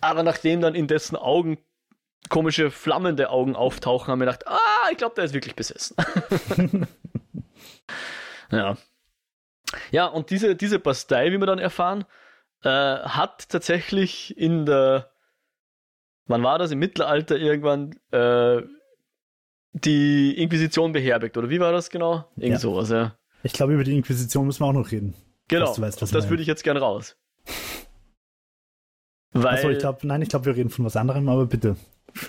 Aber 0.00 0.22
nachdem 0.22 0.60
dann 0.60 0.74
in 0.74 0.86
dessen 0.86 1.16
Augen 1.16 1.58
komische 2.28 2.70
flammende 2.70 3.30
Augen 3.30 3.56
auftauchen, 3.56 4.08
haben 4.08 4.20
wir 4.20 4.26
gedacht, 4.26 4.46
ah, 4.46 4.90
ich 4.90 4.98
glaube, 4.98 5.14
der 5.16 5.24
ist 5.24 5.34
wirklich 5.34 5.56
besessen. 5.56 5.96
ja. 8.50 8.76
Ja, 9.90 10.06
und 10.06 10.30
diese, 10.30 10.54
diese 10.54 10.78
Bastei, 10.78 11.32
wie 11.32 11.38
wir 11.38 11.46
dann 11.46 11.58
erfahren, 11.58 12.04
äh, 12.62 12.68
hat 12.68 13.48
tatsächlich 13.48 14.36
in 14.38 14.66
der, 14.66 15.10
wann 16.26 16.42
war 16.42 16.58
das, 16.58 16.70
im 16.70 16.78
Mittelalter 16.78 17.36
irgendwann, 17.36 17.98
äh, 18.12 18.62
die 19.84 20.32
Inquisition 20.40 20.92
beherbergt, 20.92 21.36
oder 21.36 21.50
wie 21.50 21.60
war 21.60 21.72
das 21.72 21.90
genau? 21.90 22.24
Irgend 22.36 22.54
Ja. 22.54 22.58
sowas, 22.58 22.90
ja. 22.90 23.16
Ich 23.42 23.52
glaube, 23.52 23.74
über 23.74 23.84
die 23.84 23.94
Inquisition 23.96 24.46
müssen 24.46 24.60
wir 24.60 24.66
auch 24.66 24.72
noch 24.72 24.90
reden. 24.90 25.14
Genau, 25.48 25.76
weißt, 25.78 26.00
das 26.02 26.12
würde 26.30 26.42
ich 26.42 26.48
jetzt 26.48 26.64
gern 26.64 26.76
raus. 26.76 27.16
Weil, 29.32 29.54
Achso, 29.54 29.70
ich 29.70 29.78
glaube, 29.78 30.06
nein, 30.06 30.22
ich 30.22 30.28
glaube, 30.30 30.46
wir 30.46 30.56
reden 30.56 30.70
von 30.70 30.84
was 30.84 30.96
anderem, 30.96 31.28
aber 31.28 31.46
bitte, 31.46 31.76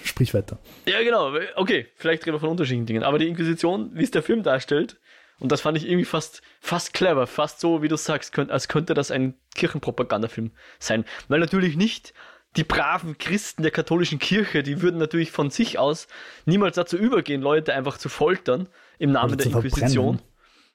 sprich 0.04 0.34
weiter. 0.34 0.58
ja 0.86 1.02
genau, 1.02 1.32
okay, 1.56 1.88
vielleicht 1.96 2.26
reden 2.26 2.36
wir 2.36 2.40
von 2.42 2.50
unterschiedlichen 2.50 2.86
Dingen, 2.86 3.04
aber 3.04 3.18
die 3.18 3.28
Inquisition, 3.28 3.92
wie 3.94 4.04
es 4.04 4.12
der 4.12 4.24
Film 4.24 4.44
darstellt, 4.44 5.00
und 5.40 5.52
das 5.52 5.62
fand 5.62 5.78
ich 5.78 5.86
irgendwie 5.88 6.06
fast, 6.06 6.42
fast 6.60 6.94
clever, 6.94 7.28
fast 7.28 7.60
so, 7.60 7.82
wie 7.84 7.88
du 7.88 7.96
sagst, 7.96 8.34
könnt, 8.34 8.52
als 8.52 8.68
könnte 8.68 8.94
das 8.96 9.12
ein 9.12 9.36
Kirchenpropagandafilm 9.56 10.52
sein. 10.80 11.06
Weil 11.28 11.40
natürlich 11.40 11.78
nicht 11.78 12.14
die 12.56 12.64
braven 12.64 13.18
Christen 13.18 13.62
der 13.62 13.72
katholischen 13.72 14.20
Kirche, 14.20 14.64
die 14.64 14.82
würden 14.82 14.98
natürlich 14.98 15.32
von 15.32 15.50
sich 15.50 15.78
aus 15.78 16.08
niemals 16.46 16.76
dazu 16.76 16.98
übergehen, 16.98 17.42
Leute 17.42 17.74
einfach 17.74 17.98
zu 17.98 18.10
foltern 18.10 18.68
im 18.98 19.12
Namen 19.12 19.38
der 19.38 19.48
Inquisition. 19.48 20.20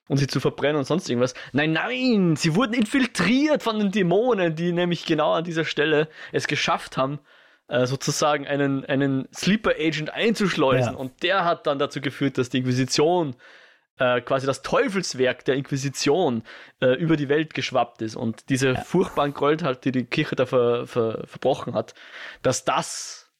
und 0.08 0.16
sie 0.18 0.26
zu 0.26 0.40
verbrennen 0.40 0.76
und 0.76 0.84
sonst 0.84 1.08
irgendwas. 1.08 1.34
Nein, 1.52 1.72
nein, 1.72 2.36
sie 2.36 2.54
wurden 2.54 2.74
infiltriert 2.74 3.62
von 3.62 3.78
den 3.78 3.90
Dämonen, 3.90 4.54
die 4.54 4.72
nämlich 4.72 5.06
genau 5.06 5.32
an 5.32 5.44
dieser 5.44 5.64
Stelle 5.64 6.08
es 6.30 6.46
geschafft 6.46 6.96
haben, 6.96 7.18
äh, 7.68 7.86
sozusagen 7.86 8.46
einen, 8.46 8.84
einen 8.84 9.28
Sleeper 9.34 9.72
Agent 9.78 10.10
einzuschleusen. 10.10 10.92
Ja. 10.92 10.98
Und 10.98 11.22
der 11.22 11.44
hat 11.44 11.66
dann 11.66 11.78
dazu 11.78 12.00
geführt, 12.00 12.36
dass 12.36 12.50
die 12.50 12.58
Inquisition 12.58 13.34
äh, 14.02 14.20
quasi 14.20 14.46
das 14.46 14.62
Teufelswerk 14.62 15.44
der 15.44 15.54
Inquisition 15.54 16.42
äh, 16.80 16.94
über 16.94 17.16
die 17.16 17.28
Welt 17.28 17.54
geschwappt 17.54 18.02
ist 18.02 18.16
und 18.16 18.48
diese 18.48 18.74
furchtbaren 18.74 19.32
Gräueltaten, 19.32 19.80
die 19.80 19.92
die 19.92 20.04
Kirche 20.04 20.34
da 20.34 20.44
ver, 20.44 20.88
ver, 20.88 21.22
verbrochen 21.26 21.74
hat, 21.74 21.94
dass 22.42 22.64
das 22.64 23.32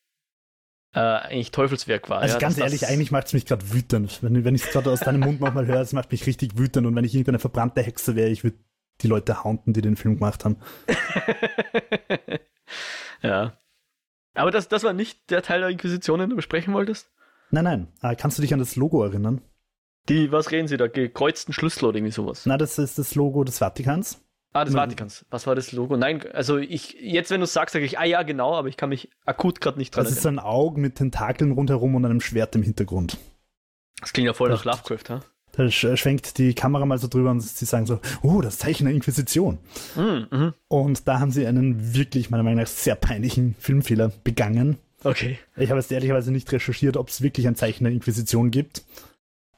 äh, 0.94 1.00
eigentlich 1.00 1.50
Teufelswerk 1.50 2.08
war. 2.08 2.20
Also 2.20 2.34
ja, 2.34 2.38
ganz 2.38 2.58
ehrlich, 2.58 2.86
eigentlich 2.86 3.10
macht 3.10 3.26
es 3.26 3.32
mich 3.32 3.44
gerade 3.44 3.72
wütend. 3.72 4.22
Wenn, 4.22 4.44
wenn 4.44 4.54
ich 4.54 4.62
es 4.62 4.70
gerade 4.70 4.90
aus 4.90 5.00
deinem 5.00 5.20
Mund 5.20 5.40
manchmal 5.40 5.66
höre, 5.66 5.80
es 5.80 5.92
macht 5.92 6.12
mich 6.12 6.26
richtig 6.26 6.56
wütend. 6.56 6.86
Und 6.86 6.94
wenn 6.94 7.04
ich 7.04 7.14
irgendeine 7.14 7.40
verbrannte 7.40 7.82
Hexe 7.82 8.14
wäre, 8.14 8.28
ich 8.28 8.44
würde 8.44 8.58
die 9.00 9.08
Leute 9.08 9.42
haunten, 9.42 9.72
die 9.72 9.80
den 9.80 9.96
Film 9.96 10.14
gemacht 10.14 10.44
haben. 10.44 10.58
ja. 13.22 13.58
Aber 14.34 14.52
das, 14.52 14.68
das 14.68 14.84
war 14.84 14.92
nicht 14.92 15.28
der 15.30 15.42
Teil 15.42 15.60
der 15.60 15.70
Inquisition, 15.70 16.20
den 16.20 16.30
du 16.30 16.36
besprechen 16.36 16.72
wolltest? 16.72 17.10
Nein, 17.50 17.64
nein. 17.64 17.88
Äh, 18.00 18.14
kannst 18.14 18.38
du 18.38 18.42
dich 18.42 18.52
an 18.52 18.60
das 18.60 18.76
Logo 18.76 19.02
erinnern? 19.02 19.40
Die, 20.08 20.32
was 20.32 20.50
reden 20.50 20.68
Sie 20.68 20.76
da? 20.76 20.88
Gekreuzten 20.88 21.52
Schlüssel 21.54 21.84
oder 21.86 21.96
irgendwie 21.98 22.12
sowas? 22.12 22.42
Na, 22.46 22.58
das 22.58 22.78
ist 22.78 22.98
das 22.98 23.14
Logo 23.14 23.44
des 23.44 23.58
Vatikans. 23.58 24.20
Ah, 24.54 24.64
des 24.64 24.74
Vatikans. 24.74 25.24
Was 25.30 25.46
war 25.46 25.54
das 25.54 25.72
Logo? 25.72 25.96
Nein, 25.96 26.24
also 26.32 26.58
ich, 26.58 26.94
jetzt 27.00 27.30
wenn 27.30 27.40
du 27.40 27.46
sagst, 27.46 27.72
sage 27.72 27.86
ich, 27.86 27.98
ah 27.98 28.04
ja, 28.04 28.22
genau, 28.22 28.54
aber 28.54 28.68
ich 28.68 28.76
kann 28.76 28.90
mich 28.90 29.08
akut 29.24 29.60
gerade 29.62 29.78
nicht 29.78 29.94
dran 29.96 30.04
Das 30.04 30.12
ist 30.12 30.24
erinnern. 30.24 30.40
ein 30.44 30.44
Auge 30.44 30.78
mit 30.80 30.96
Tentakeln 30.96 31.52
rundherum 31.52 31.94
und 31.94 32.04
einem 32.04 32.20
Schwert 32.20 32.54
im 32.54 32.62
Hintergrund. 32.62 33.16
Das 34.00 34.12
klingt 34.12 34.26
ja 34.26 34.34
voll 34.34 34.50
nach 34.50 34.64
Lovecraft, 34.64 35.08
ha? 35.08 35.20
Da 35.52 35.64
sch- 35.64 35.96
schwenkt 35.96 36.36
die 36.38 36.54
Kamera 36.54 36.84
mal 36.84 36.98
so 36.98 37.08
drüber 37.08 37.30
und 37.30 37.40
sie 37.40 37.64
sagen 37.64 37.86
so, 37.86 38.00
oh, 38.22 38.40
das 38.40 38.58
Zeichen 38.58 38.84
der 38.86 38.94
Inquisition. 38.94 39.58
Mhm, 39.96 40.26
mhm. 40.30 40.54
Und 40.68 41.06
da 41.08 41.20
haben 41.20 41.30
sie 41.30 41.46
einen 41.46 41.94
wirklich, 41.94 42.28
meiner 42.30 42.42
Meinung 42.42 42.60
nach, 42.60 42.66
sehr 42.66 42.94
peinlichen 42.94 43.54
Filmfehler 43.58 44.10
begangen. 44.24 44.78
Okay. 45.04 45.38
Ich 45.56 45.70
habe 45.70 45.80
jetzt 45.80 45.92
ehrlicherweise 45.92 46.30
nicht 46.32 46.50
recherchiert, 46.52 46.96
ob 46.96 47.08
es 47.08 47.22
wirklich 47.22 47.46
ein 47.48 47.56
Zeichen 47.56 47.84
der 47.84 47.92
Inquisition 47.92 48.50
gibt. 48.50 48.82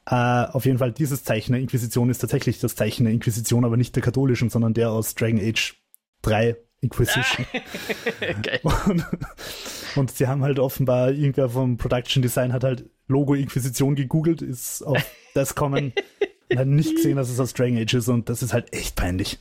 Äh, 0.07 0.15
auf 0.15 0.65
jeden 0.65 0.77
Fall, 0.77 0.91
dieses 0.91 1.23
Zeichen 1.23 1.53
der 1.53 1.61
Inquisition 1.61 2.09
ist 2.09 2.19
tatsächlich 2.19 2.59
das 2.59 2.75
Zeichen 2.75 3.05
der 3.05 3.13
Inquisition, 3.13 3.65
aber 3.65 3.77
nicht 3.77 3.95
der 3.95 4.03
katholischen, 4.03 4.49
sondern 4.49 4.73
der 4.73 4.91
aus 4.91 5.15
Dragon 5.15 5.39
Age 5.39 5.75
3 6.21 6.55
Inquisition. 6.81 7.45
Geil. 8.41 8.59
Und, 8.63 9.05
und 9.95 10.11
sie 10.11 10.27
haben 10.27 10.43
halt 10.43 10.59
offenbar, 10.59 11.11
irgendwer 11.11 11.49
vom 11.49 11.77
Production 11.77 12.21
Design 12.21 12.53
hat 12.53 12.63
halt 12.63 12.89
Logo 13.07 13.33
Inquisition 13.33 13.95
gegoogelt, 13.95 14.41
ist 14.41 14.83
auf 14.83 15.03
das 15.33 15.55
kommen 15.55 15.93
und 16.51 16.59
hat 16.59 16.67
nicht 16.67 16.95
gesehen, 16.95 17.17
dass 17.17 17.29
es 17.29 17.39
aus 17.39 17.53
Dragon 17.53 17.77
Age 17.77 17.95
ist 17.95 18.07
und 18.07 18.29
das 18.29 18.43
ist 18.43 18.53
halt 18.53 18.73
echt 18.73 18.95
peinlich. 18.95 19.39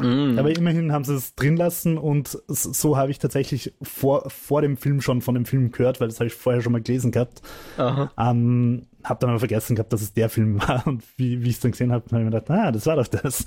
Mhm. 0.00 0.38
Aber 0.38 0.50
immerhin 0.50 0.92
haben 0.92 1.04
sie 1.04 1.14
es 1.14 1.34
drin 1.34 1.56
lassen 1.56 1.98
und 1.98 2.38
so 2.48 2.96
habe 2.96 3.10
ich 3.10 3.18
tatsächlich 3.18 3.74
vor, 3.82 4.28
vor 4.30 4.62
dem 4.62 4.76
Film 4.76 5.00
schon 5.00 5.20
von 5.22 5.34
dem 5.34 5.46
Film 5.46 5.70
gehört, 5.72 6.00
weil 6.00 6.08
das 6.08 6.18
habe 6.20 6.28
ich 6.28 6.34
vorher 6.34 6.62
schon 6.62 6.72
mal 6.72 6.82
gelesen 6.82 7.10
gehabt. 7.12 7.42
Ähm, 7.78 8.86
hab 9.04 9.20
dann 9.20 9.30
aber 9.30 9.38
vergessen 9.38 9.76
gehabt, 9.76 9.92
dass 9.92 10.02
es 10.02 10.12
der 10.12 10.28
Film 10.28 10.60
war 10.68 10.86
und 10.86 11.02
wie, 11.16 11.42
wie 11.42 11.48
ich 11.48 11.56
es 11.56 11.60
dann 11.60 11.70
gesehen 11.72 11.92
habe, 11.92 12.04
habe 12.06 12.18
ich 12.18 12.24
mir 12.24 12.30
gedacht, 12.30 12.50
ah, 12.50 12.72
das 12.72 12.86
war 12.86 12.96
doch 12.96 13.06
das. 13.08 13.46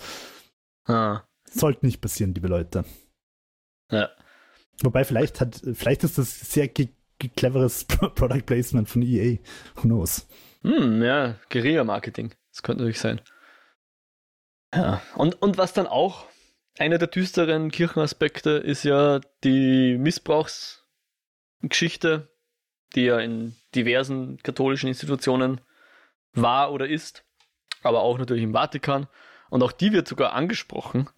Ah. 0.85 1.21
Sollte 1.49 1.85
nicht 1.85 2.01
passieren, 2.01 2.33
liebe 2.33 2.47
Leute. 2.47 2.83
Ja. 3.91 4.09
Wobei 4.81 5.03
vielleicht 5.03 5.39
hat, 5.39 5.61
vielleicht 5.73 6.03
ist 6.03 6.17
das 6.17 6.39
sehr 6.51 6.67
cleveres 6.67 7.83
Pro- 7.85 8.09
Product 8.09 8.41
Placement 8.45 8.89
von 8.89 9.01
EA. 9.03 9.37
Who 9.75 9.81
knows? 9.81 10.27
Hm, 10.63 11.01
ja, 11.03 11.35
Guerilla-Marketing. 11.49 12.33
Das 12.51 12.63
könnte 12.63 12.81
natürlich 12.83 12.99
sein. 12.99 13.21
Ja. 14.73 15.01
Und, 15.15 15.39
und 15.41 15.57
was 15.57 15.73
dann 15.73 15.85
auch 15.87 16.25
einer 16.79 16.97
der 16.97 17.07
düsteren 17.07 17.71
Kirchenaspekte 17.71 18.51
ist 18.51 18.83
ja 18.83 19.19
die 19.43 19.97
Missbrauchsgeschichte, 19.97 22.29
die 22.95 23.05
ja 23.05 23.19
in 23.19 23.55
diversen 23.75 24.37
katholischen 24.43 24.87
Institutionen 24.87 25.61
war 26.33 26.71
oder 26.71 26.87
ist, 26.87 27.23
aber 27.83 28.01
auch 28.01 28.17
natürlich 28.17 28.43
im 28.43 28.53
Vatikan. 28.53 29.07
Und 29.49 29.61
auch 29.63 29.71
die 29.71 29.91
wird 29.93 30.07
sogar 30.07 30.33
angesprochen. 30.33 31.09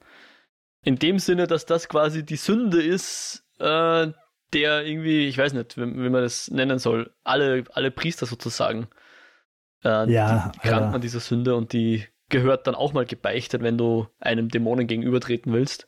In 0.83 0.97
dem 0.97 1.19
Sinne, 1.19 1.47
dass 1.47 1.65
das 1.65 1.87
quasi 1.89 2.25
die 2.25 2.35
Sünde 2.35 2.81
ist, 2.81 3.43
äh, 3.59 4.07
der 4.53 4.85
irgendwie, 4.85 5.27
ich 5.27 5.37
weiß 5.37 5.53
nicht, 5.53 5.77
wie, 5.77 5.81
wie 5.83 6.09
man 6.09 6.21
das 6.21 6.49
nennen 6.51 6.79
soll, 6.79 7.13
alle, 7.23 7.63
alle 7.73 7.91
Priester 7.91 8.25
sozusagen 8.25 8.87
äh, 9.83 10.11
Ja, 10.11 10.51
die, 10.53 10.59
die 10.67 10.73
aber- 10.73 10.93
an 10.93 11.01
dieser 11.01 11.19
Sünde 11.21 11.55
und 11.55 11.73
die 11.73 12.05
gehört 12.29 12.67
dann 12.67 12.75
auch 12.75 12.93
mal 12.93 13.05
gebeichtet, 13.05 13.61
wenn 13.61 13.77
du 13.77 14.07
einem 14.19 14.49
Dämonen 14.49 14.87
gegenübertreten 14.87 15.53
willst. 15.53 15.87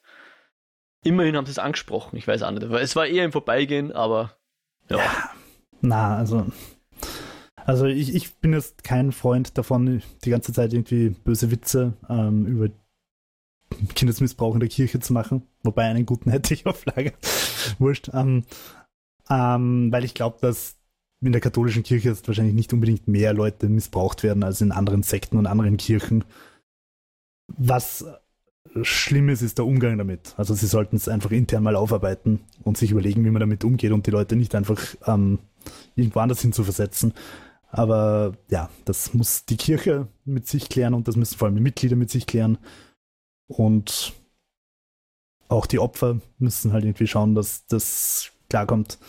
Immerhin 1.04 1.36
haben 1.36 1.46
sie 1.46 1.52
es 1.52 1.60
angesprochen, 1.60 2.18
ich 2.18 2.28
weiß 2.28 2.44
auch 2.44 2.52
nicht. 2.52 2.64
Es 2.64 2.96
war 2.96 3.06
eher 3.06 3.26
im 3.26 3.32
Vorbeigehen, 3.32 3.92
aber 3.92 4.38
ja. 4.90 5.00
Na, 5.82 6.18
also. 6.18 6.46
Also 7.66 7.86
ich, 7.86 8.16
ich 8.16 8.36
bin 8.38 8.54
jetzt 8.54 8.84
kein 8.84 9.12
Freund 9.12 9.58
davon, 9.58 10.02
die 10.24 10.30
ganze 10.30 10.54
Zeit 10.54 10.74
irgendwie 10.74 11.10
böse 11.10 11.52
Witze 11.52 11.94
ähm, 12.10 12.46
über 12.46 12.70
Kindesmissbrauch 13.94 14.54
in 14.54 14.62
der 14.62 14.70
Kirche 14.70 15.00
zu 15.00 15.12
machen. 15.14 15.48
Wobei 15.64 15.84
einen 15.84 16.06
guten 16.06 16.32
hätte 16.32 16.54
ich 16.54 16.66
auf 16.66 16.86
Lager. 16.86 17.12
Wurscht. 17.78 18.10
Ähm, 18.14 18.46
ähm, 19.30 19.92
weil 19.92 20.06
ich 20.06 20.14
glaube, 20.14 20.38
dass 20.42 20.77
in 21.22 21.32
der 21.32 21.42
katholischen 21.42 21.84
Kirche 21.84 22.10
jetzt 22.10 22.28
wahrscheinlich 22.28 22.56
nicht 22.56 22.74
unbedingt 22.74 23.08
mehr 23.08 23.34
Leute 23.34 23.70
missbraucht 23.70 24.24
werden 24.24 24.44
als 24.44 24.62
in 24.62 24.72
anderen 24.72 25.04
Sekten 25.04 25.38
und 25.38 25.48
anderen 25.48 25.78
Kirchen. 25.78 26.24
Was 27.48 28.06
schlimm 28.82 29.30
ist, 29.30 29.58
der 29.58 29.66
Umgang 29.66 29.98
damit. 29.98 30.34
Also 30.38 30.54
sie 30.54 30.68
sollten 30.68 30.96
es 30.96 31.08
einfach 31.08 31.32
intern 31.32 31.64
mal 31.64 31.76
aufarbeiten 31.76 32.42
und 32.64 32.78
sich 32.78 32.92
überlegen, 32.92 33.24
wie 33.26 33.30
man 33.30 33.40
damit 33.40 33.64
umgeht 33.64 33.92
und 33.92 34.06
die 34.06 34.12
Leute 34.12 34.36
nicht 34.36 34.56
einfach 34.56 34.80
ähm, 35.06 35.40
irgendwo 35.96 36.20
anders 36.20 36.42
hin 36.42 36.54
zu 36.54 36.64
versetzen. 36.64 37.14
Aber 37.70 38.34
ja, 38.50 38.70
das 38.86 39.14
muss 39.14 39.46
die 39.46 39.58
Kirche 39.58 40.08
mit 40.26 40.48
sich 40.48 40.70
klären 40.70 40.94
und 40.94 41.08
das 41.08 41.16
müssen 41.16 41.38
vor 41.38 41.48
allem 41.48 41.56
die 41.56 41.62
Mitglieder 41.62 41.96
mit 41.96 42.10
sich 42.10 42.26
klären. 42.26 42.58
Und 43.48 44.14
auch 45.50 45.66
die 45.66 45.80
Opfer 45.80 46.20
müssen 46.38 46.74
halt 46.74 46.84
irgendwie 46.84 47.08
schauen, 47.08 47.36
dass 47.36 47.66
das 47.68 48.32
klarkommt. 48.50 49.00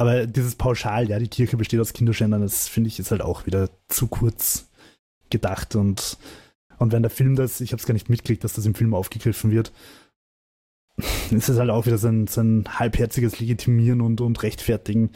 Aber 0.00 0.26
dieses 0.26 0.54
Pauschal, 0.54 1.10
ja, 1.10 1.18
die 1.18 1.28
Kirche 1.28 1.58
besteht 1.58 1.78
aus 1.78 1.92
Kinderschändern, 1.92 2.40
das 2.40 2.68
finde 2.68 2.88
ich 2.88 2.98
ist 2.98 3.10
halt 3.10 3.20
auch 3.20 3.44
wieder 3.44 3.68
zu 3.88 4.08
kurz 4.08 4.70
gedacht 5.28 5.76
und 5.76 6.16
und 6.78 6.92
wenn 6.92 7.02
der 7.02 7.10
Film 7.10 7.36
das, 7.36 7.60
ich 7.60 7.72
habe 7.72 7.80
es 7.80 7.86
gar 7.86 7.92
nicht 7.92 8.08
mitgekriegt, 8.08 8.42
dass 8.42 8.54
das 8.54 8.64
im 8.64 8.74
Film 8.74 8.94
aufgegriffen 8.94 9.50
wird, 9.50 9.72
ist 11.30 11.50
es 11.50 11.58
halt 11.58 11.68
auch 11.68 11.84
wieder 11.84 11.98
so 11.98 12.08
ein, 12.08 12.28
so 12.28 12.40
ein 12.40 12.64
halbherziges 12.78 13.40
Legitimieren 13.40 14.00
und, 14.00 14.22
und 14.22 14.42
Rechtfertigen. 14.42 15.10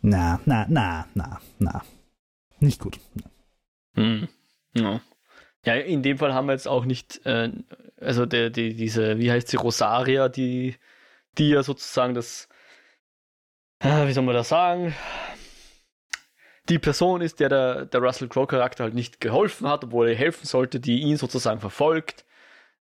Na, 0.00 0.40
na, 0.46 0.64
na, 0.70 1.06
na, 1.12 1.42
na. 1.58 1.84
Nicht 2.60 2.80
gut. 2.80 2.98
Hm. 3.92 4.26
Ja. 4.72 5.02
ja, 5.66 5.74
in 5.74 6.02
dem 6.02 6.16
Fall 6.16 6.32
haben 6.32 6.46
wir 6.46 6.54
jetzt 6.54 6.68
auch 6.68 6.86
nicht, 6.86 7.26
äh, 7.26 7.52
also 8.00 8.24
der, 8.24 8.48
die, 8.48 8.72
diese, 8.72 9.18
wie 9.18 9.30
heißt 9.30 9.48
sie, 9.48 9.58
Rosaria, 9.58 10.30
die, 10.30 10.76
die 11.36 11.50
ja 11.50 11.62
sozusagen 11.62 12.14
das, 12.14 12.48
wie 13.80 14.12
soll 14.12 14.24
man 14.24 14.34
das 14.34 14.48
sagen, 14.48 14.94
die 16.68 16.78
Person 16.78 17.20
ist, 17.20 17.40
der 17.40 17.48
der, 17.48 17.86
der 17.86 18.00
Russell 18.00 18.28
Crowe-Charakter 18.28 18.84
halt 18.84 18.94
nicht 18.94 19.20
geholfen 19.20 19.66
hat, 19.68 19.84
obwohl 19.84 20.08
er 20.08 20.14
helfen 20.14 20.46
sollte, 20.46 20.80
die 20.80 21.00
ihn 21.00 21.16
sozusagen 21.16 21.60
verfolgt. 21.60 22.24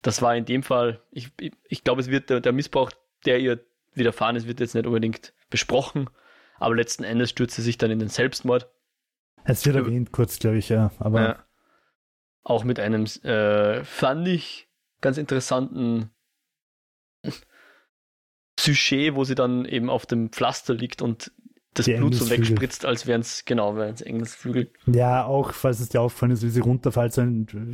Das 0.02 0.22
war 0.22 0.36
in 0.36 0.46
dem 0.46 0.64
Fall, 0.64 1.02
ich, 1.12 1.32
ich, 1.40 1.52
ich 1.68 1.84
glaube, 1.84 2.02
es 2.02 2.10
wird 2.10 2.30
der, 2.30 2.40
der 2.40 2.54
Missbrauch, 2.54 2.92
der 3.26 3.40
ihr 3.40 3.60
widerfahren 3.94 4.36
ist, 4.36 4.48
wird 4.48 4.60
jetzt 4.60 4.76
nicht 4.76 4.86
unbedingt 4.86 5.34
besprochen, 5.50 6.10
aber 6.58 6.76
letzten 6.76 7.04
Endes 7.04 7.30
stürzt 7.30 7.56
sie 7.56 7.62
sich 7.62 7.78
dann 7.78 7.92
in 7.92 8.00
den 8.00 8.10
Selbstmord. 8.10 8.70
Es 9.44 9.66
wird 9.66 9.76
erwähnt, 9.76 10.12
kurz, 10.12 10.40
glaube 10.40 10.58
ich, 10.58 10.70
ja. 10.70 10.92
Aber 11.00 11.22
ja. 11.22 11.46
Auch 12.44 12.64
mit 12.64 12.80
einem, 12.80 13.06
äh, 13.24 13.84
fand 13.84 14.28
ich, 14.28 14.68
ganz 15.00 15.18
interessanten 15.18 16.12
Sujet, 18.64 19.16
wo 19.16 19.24
sie 19.24 19.36
dann 19.36 19.66
eben 19.66 19.90
auf 19.90 20.06
dem 20.06 20.30
Pflaster 20.30 20.74
liegt 20.74 21.02
und 21.02 21.32
das 21.74 21.86
die 21.86 21.94
Blut 21.94 22.16
so 22.16 22.30
wegspritzt, 22.30 22.86
als 22.86 23.08
wären 23.08 23.22
es, 23.22 23.46
genau, 23.46 23.78
wären 23.78 23.94
es 23.94 24.02
Engelsflügel. 24.02 24.70
Ja, 24.88 25.24
auch, 25.24 25.54
falls 25.54 25.80
es 25.80 25.88
dir 25.88 26.02
auffallen 26.02 26.34
ist, 26.34 26.44
wie 26.44 26.50
sie 26.50 26.60
runterfällt, 26.60 27.14
so 27.14 27.24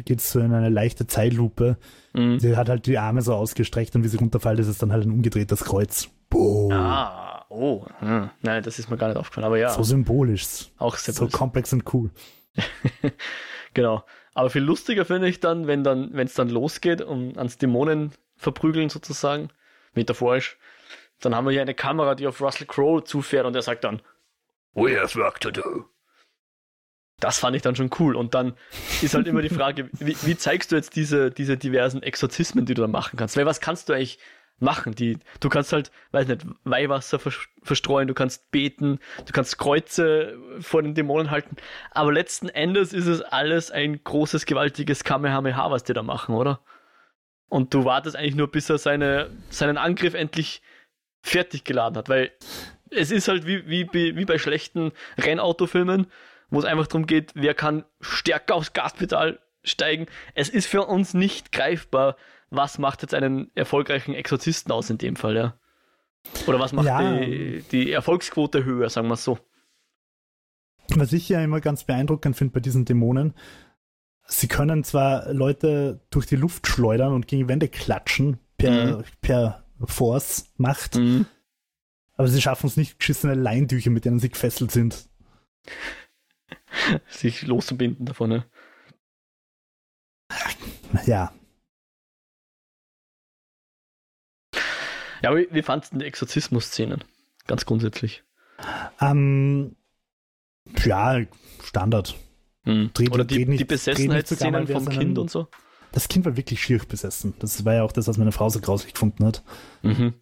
geht 0.06 0.20
es 0.20 0.32
so 0.32 0.40
in 0.40 0.54
eine 0.54 0.70
leichte 0.70 1.08
Zeitlupe. 1.08 1.78
Mhm. 2.14 2.40
Sie 2.40 2.56
hat 2.56 2.70
halt 2.70 2.86
die 2.86 3.00
Arme 3.00 3.24
so 3.24 3.34
ausgestreckt 3.34 3.96
und 3.96 4.04
wie 4.04 4.08
sie 4.08 4.18
runterfällt, 4.18 4.60
ist 4.60 4.68
es 4.68 4.78
dann 4.78 4.92
halt 4.92 5.06
ein 5.06 5.12
umgedrehtes 5.12 5.64
Kreuz. 5.64 6.10
Boom. 6.30 6.72
Ah, 6.72 7.46
oh. 7.50 7.86
Hm. 8.00 8.30
Nein, 8.42 8.62
das 8.62 8.78
ist 8.78 8.90
mir 8.90 8.98
gar 8.98 9.08
nicht 9.08 9.18
aufgefallen, 9.18 9.46
aber 9.46 9.58
ja. 9.58 9.72
So 9.72 9.82
symbolisch. 9.82 10.70
Auch 10.78 10.96
sehr 10.98 11.14
So 11.16 11.28
komplex 11.28 11.74
und 11.74 11.92
cool. 11.94 12.12
genau. 13.74 14.04
Aber 14.36 14.52
viel 14.52 14.62
lustiger 14.62 15.06
finde 15.06 15.28
ich 15.28 15.40
dann, 15.40 15.66
wenn 15.66 15.84
dann, 15.84 16.10
wenn 16.14 16.28
es 16.28 16.36
dann 16.36 16.50
losgeht, 16.50 17.02
um 17.02 17.36
ans 17.38 17.58
Dämonen 17.58 18.12
verprügeln 18.36 18.90
sozusagen, 18.90 19.50
metaphorisch, 19.96 20.58
dann 21.20 21.36
haben 21.36 21.46
wir 21.46 21.52
hier 21.52 21.62
eine 21.62 21.74
Kamera, 21.74 22.16
die 22.16 22.28
auf 22.28 22.42
Russell 22.42 22.68
Crowe 22.68 23.04
zufährt 23.04 23.46
und 23.46 23.56
er 23.56 23.62
sagt 23.62 23.84
dann, 23.84 24.02
We 24.74 25.00
have 25.00 25.18
work 25.18 25.40
to 25.40 25.50
do. 25.50 25.86
Das 27.20 27.40
fand 27.40 27.56
ich 27.56 27.64
dann 27.64 27.76
schon 27.76 27.90
cool. 28.00 28.16
Und 28.16 28.36
dann 28.36 28.54
ist 29.02 29.16
halt 29.16 29.26
immer 29.26 29.42
die 29.42 29.50
Frage, 29.50 29.90
wie, 29.94 30.16
wie, 30.22 30.38
zeigst 30.38 30.72
du 30.72 30.76
jetzt 30.76 30.96
diese, 30.96 31.32
diese 31.32 31.58
diversen 31.58 32.04
Exorzismen, 32.04 32.66
die 32.66 32.76
du 32.76 32.84
da 32.84 32.88
machen 32.88 33.18
kannst? 33.18 33.36
Weil 33.38 33.48
was 33.48 33.60
kannst 33.60 33.90
du 33.90 33.94
eigentlich 33.94 34.20
machen? 34.60 34.94
Die, 34.94 35.18
du 35.40 35.50
kannst 35.50 35.74
halt, 35.74 35.92
weiß 36.12 36.28
nicht, 36.28 36.46
Weihwasser 36.64 37.20
verstreuen, 37.64 38.08
du 38.08 38.14
kannst 38.14 38.52
beten, 38.52 39.00
du 39.26 39.34
kannst 39.34 39.58
Kreuze 39.58 40.38
vor 40.60 40.84
den 40.84 40.94
Dämonen 40.94 41.32
halten. 41.32 41.56
Aber 41.90 42.14
letzten 42.14 42.50
Endes 42.50 42.94
ist 42.94 43.08
es 43.08 43.22
alles 43.22 43.72
ein 43.72 44.04
großes, 44.04 44.46
gewaltiges 44.46 45.04
Kamehameha, 45.04 45.72
was 45.72 45.84
die 45.84 45.94
da 45.94 46.04
machen, 46.04 46.36
oder? 46.36 46.62
Und 47.50 47.74
du 47.74 47.86
wartest 47.86 48.16
eigentlich 48.16 48.36
nur, 48.36 48.52
bis 48.52 48.70
er 48.70 48.78
seine, 48.78 49.32
seinen 49.50 49.78
Angriff 49.78 50.14
endlich 50.14 50.62
fertig 51.22 51.64
geladen 51.64 51.98
hat, 51.98 52.10
weil 52.10 52.32
es 52.90 53.12
ist 53.12 53.28
halt 53.28 53.46
wie, 53.46 53.68
wie, 53.68 53.88
wie 53.94 54.26
bei 54.26 54.38
schlechten 54.38 54.92
Rennautofilmen, 55.18 56.08
wo 56.50 56.60
es 56.60 56.66
einfach 56.66 56.88
darum 56.88 57.06
geht, 57.06 57.32
wer 57.36 57.54
kann 57.54 57.84
stärker 58.00 58.56
aufs 58.56 58.74
Gaspedal 58.74 59.40
steigen. 59.64 60.06
Es 60.34 60.50
ist 60.50 60.68
für 60.68 60.86
uns 60.86 61.14
nicht 61.14 61.52
greifbar, 61.52 62.16
was 62.50 62.80
macht 62.80 63.02
jetzt 63.02 63.14
einen 63.14 63.52
erfolgreichen 63.56 64.14
Exorzisten 64.14 64.72
aus 64.72 64.90
in 64.90 64.98
dem 64.98 65.16
Fall, 65.16 65.36
ja. 65.36 65.60
Oder 66.46 66.60
was 66.60 66.74
macht 66.74 66.88
ja. 66.88 67.20
die, 67.20 67.64
die 67.72 67.92
Erfolgsquote 67.92 68.66
höher, 68.66 68.90
sagen 68.90 69.08
wir 69.08 69.14
es 69.16 69.24
so. 69.24 69.38
Was 70.96 71.14
ich 71.14 71.28
ja 71.30 71.42
immer 71.44 71.62
ganz 71.62 71.84
beeindruckend 71.84 72.38
finde 72.38 72.54
bei 72.54 72.60
diesen 72.60 72.86
Dämonen, 72.86 73.34
sie 74.26 74.48
können 74.48 74.84
zwar 74.84 75.32
Leute 75.34 76.02
durch 76.10 76.26
die 76.26 76.36
Luft 76.36 76.68
schleudern 76.68 77.14
und 77.14 77.28
gegen 77.28 77.50
Wände 77.50 77.68
klatschen 77.68 78.40
per, 78.58 78.98
mhm. 78.98 79.04
per 79.22 79.67
Force 79.86 80.52
macht. 80.58 80.96
Mhm. 80.96 81.26
Aber 82.16 82.28
sie 82.28 82.42
schaffen 82.42 82.68
es 82.68 82.78
nicht, 82.78 83.00
geschissene 83.00 83.36
Leintücher, 83.36 83.92
mit 83.92 84.06
denen 84.06 84.20
sie 84.20 84.30
gefesselt 84.30 84.72
sind. 84.72 85.08
Sich 87.10 87.44
loszubinden 87.44 88.06
davon, 88.06 88.30
ne? 88.30 88.46
Ja. 91.06 91.34
Ja, 95.22 95.32
aber 95.32 95.40
wie, 95.52 95.62
fandest 95.62 95.94
du 95.94 95.98
die 96.00 96.06
Exorzismus-Szenen? 96.06 97.04
Ganz 97.48 97.66
grundsätzlich. 97.66 98.24
Ähm, 99.00 99.76
ja, 100.84 101.22
Standard. 101.64 102.16
Hm. 102.64 102.92
Dreht, 102.94 103.12
Oder 103.12 103.26
die, 103.26 103.46
nicht, 103.46 103.62
die 103.62 103.66
Besessenheitsszenen 103.66 104.68
vom 104.68 104.90
Kind 104.90 105.18
und 105.18 105.32
so? 105.32 105.48
Das 105.92 106.08
Kind 106.08 106.26
war 106.26 106.38
wirklich 106.38 106.62
schier 106.62 106.80
besessen. 106.88 107.34
Das 107.40 107.64
war 107.66 107.76
ja 107.76 107.84
auch 107.84 107.92
das, 107.92 108.08
was 108.08 108.18
meine 108.18 108.32
Frau 108.32 108.50
so 108.50 108.60
grausig 108.60 108.94
gefunden 108.94 109.26
hat. 109.26 109.44
Mhm. 109.82 110.14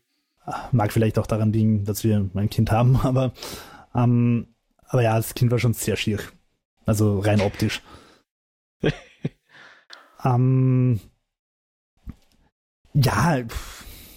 Mag 0.71 0.93
vielleicht 0.93 1.17
auch 1.17 1.27
daran 1.27 1.51
liegen, 1.51 1.85
dass 1.85 2.03
wir 2.03 2.29
ein 2.33 2.49
Kind 2.49 2.71
haben, 2.71 2.97
aber, 3.03 3.33
ähm, 3.93 4.47
aber 4.87 5.01
ja, 5.01 5.15
das 5.15 5.33
Kind 5.33 5.51
war 5.51 5.59
schon 5.59 5.73
sehr 5.73 5.95
schier. 5.95 6.19
Also 6.85 7.19
rein 7.19 7.41
optisch. 7.41 7.81
ähm, 10.23 10.99
ja, 12.93 13.43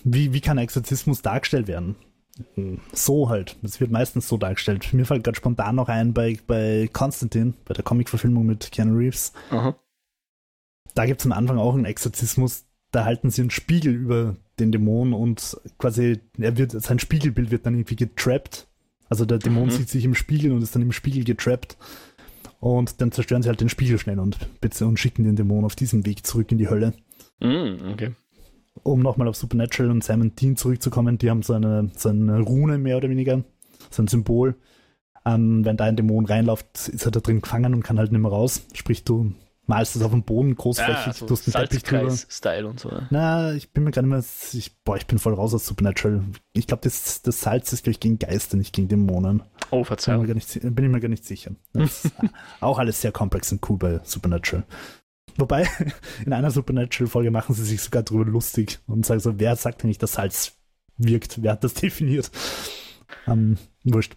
wie, 0.04 0.32
wie 0.32 0.40
kann 0.40 0.58
Exorzismus 0.58 1.22
dargestellt 1.22 1.66
werden? 1.66 1.96
So 2.92 3.30
halt. 3.30 3.56
Es 3.62 3.80
wird 3.80 3.90
meistens 3.90 4.28
so 4.28 4.36
dargestellt. 4.36 4.92
Mir 4.92 5.06
fällt 5.06 5.24
gerade 5.24 5.36
spontan 5.36 5.74
noch 5.74 5.88
ein 5.88 6.12
bei, 6.12 6.38
bei 6.46 6.88
Constantine, 6.92 7.54
bei 7.64 7.74
der 7.74 7.82
Comic-Verfilmung 7.82 8.46
mit 8.46 8.70
Keanu 8.70 8.96
Reeves. 8.96 9.32
Aha 9.50 9.74
da 10.94 11.06
gibt 11.06 11.20
es 11.20 11.26
am 11.26 11.32
Anfang 11.32 11.58
auch 11.58 11.74
einen 11.74 11.84
Exorzismus, 11.84 12.64
da 12.90 13.04
halten 13.04 13.30
sie 13.30 13.42
einen 13.42 13.50
Spiegel 13.50 13.94
über 13.94 14.36
den 14.58 14.72
Dämon 14.72 15.12
und 15.12 15.56
quasi, 15.78 16.20
er 16.38 16.56
wird, 16.56 16.72
sein 16.72 16.98
Spiegelbild 16.98 17.50
wird 17.50 17.66
dann 17.66 17.74
irgendwie 17.74 17.96
getrappt. 17.96 18.66
Also 19.08 19.24
der 19.24 19.38
Dämon 19.38 19.66
mhm. 19.66 19.70
sieht 19.70 19.88
sich 19.88 20.04
im 20.04 20.14
Spiegel 20.14 20.52
und 20.52 20.62
ist 20.62 20.74
dann 20.74 20.82
im 20.82 20.92
Spiegel 20.92 21.24
getrappt. 21.24 21.76
Und 22.60 23.00
dann 23.00 23.12
zerstören 23.12 23.42
sie 23.42 23.48
halt 23.48 23.60
den 23.60 23.68
Spiegel 23.68 23.98
schnell 23.98 24.18
und, 24.18 24.36
und 24.80 24.98
schicken 24.98 25.24
den 25.24 25.36
Dämon 25.36 25.64
auf 25.64 25.76
diesem 25.76 26.04
Weg 26.04 26.26
zurück 26.26 26.50
in 26.50 26.58
die 26.58 26.68
Hölle. 26.68 26.92
Mhm, 27.40 27.92
okay. 27.92 28.12
Um 28.82 29.00
nochmal 29.00 29.28
auf 29.28 29.36
Supernatural 29.36 29.90
und 29.90 30.04
Simon 30.04 30.34
Dean 30.34 30.56
zurückzukommen, 30.56 31.18
die 31.18 31.30
haben 31.30 31.42
so 31.42 31.52
eine, 31.52 31.90
so 31.96 32.08
eine 32.08 32.40
Rune 32.40 32.78
mehr 32.78 32.96
oder 32.96 33.10
weniger, 33.10 33.44
so 33.90 34.02
ein 34.02 34.08
Symbol. 34.08 34.56
Ähm, 35.24 35.64
wenn 35.64 35.76
da 35.76 35.84
ein 35.84 35.96
Dämon 35.96 36.26
reinläuft, 36.26 36.88
ist 36.88 37.04
er 37.04 37.10
da 37.10 37.20
drin 37.20 37.42
gefangen 37.42 37.74
und 37.74 37.82
kann 37.82 37.98
halt 37.98 38.12
nicht 38.12 38.20
mehr 38.20 38.30
raus. 38.30 38.66
Sprich, 38.74 39.04
du 39.04 39.32
malst 39.68 39.96
es 39.96 40.02
auf 40.02 40.10
dem 40.10 40.22
Boden 40.22 40.56
großflächig, 40.56 41.06
ja, 41.06 41.12
so 41.12 41.26
du 41.26 41.34
hast 41.34 41.54
einen 41.54 41.68
Teppich 41.68 41.82
drüber. 41.82 42.10
Style 42.10 42.66
und 42.66 42.80
so. 42.80 42.90
Na, 43.10 43.52
ich 43.52 43.70
bin 43.72 43.84
mir 43.84 43.90
gerade 43.90 44.06
immer, 44.06 44.18
ich, 44.18 44.82
boah, 44.82 44.96
ich 44.96 45.06
bin 45.06 45.18
voll 45.18 45.34
raus 45.34 45.54
aus 45.54 45.66
Supernatural. 45.66 46.24
Ich 46.54 46.66
glaube, 46.66 46.82
das, 46.84 47.22
das 47.22 47.42
Salz 47.42 47.72
ist, 47.72 47.84
glaube 47.84 47.92
ich, 47.92 48.00
gegen 48.00 48.18
Geister, 48.18 48.56
nicht 48.56 48.74
gegen 48.74 48.88
Dämonen. 48.88 49.42
Oh, 49.70 49.84
Verzeihung. 49.84 50.26
Bin, 50.26 50.38
ich 50.38 50.62
mir, 50.62 50.70
bin 50.70 50.86
ich 50.86 50.90
mir 50.90 51.00
gar 51.00 51.08
nicht 51.08 51.26
sicher. 51.26 51.52
auch 52.60 52.78
alles 52.78 53.02
sehr 53.02 53.12
komplex 53.12 53.52
und 53.52 53.68
cool 53.68 53.76
bei 53.76 54.00
Supernatural. 54.04 54.64
Wobei, 55.36 55.68
in 56.24 56.32
einer 56.32 56.50
Supernatural-Folge 56.50 57.30
machen 57.30 57.54
sie 57.54 57.64
sich 57.64 57.82
sogar 57.82 58.02
drüber 58.02 58.24
lustig 58.24 58.80
und 58.86 59.04
sagen 59.04 59.20
so, 59.20 59.38
wer 59.38 59.54
sagt 59.54 59.82
denn 59.82 59.88
nicht, 59.88 60.02
dass 60.02 60.14
Salz 60.14 60.56
wirkt? 60.96 61.42
Wer 61.42 61.52
hat 61.52 61.62
das 61.62 61.74
definiert? 61.74 62.30
Ähm, 63.26 63.58
wurscht. 63.84 64.16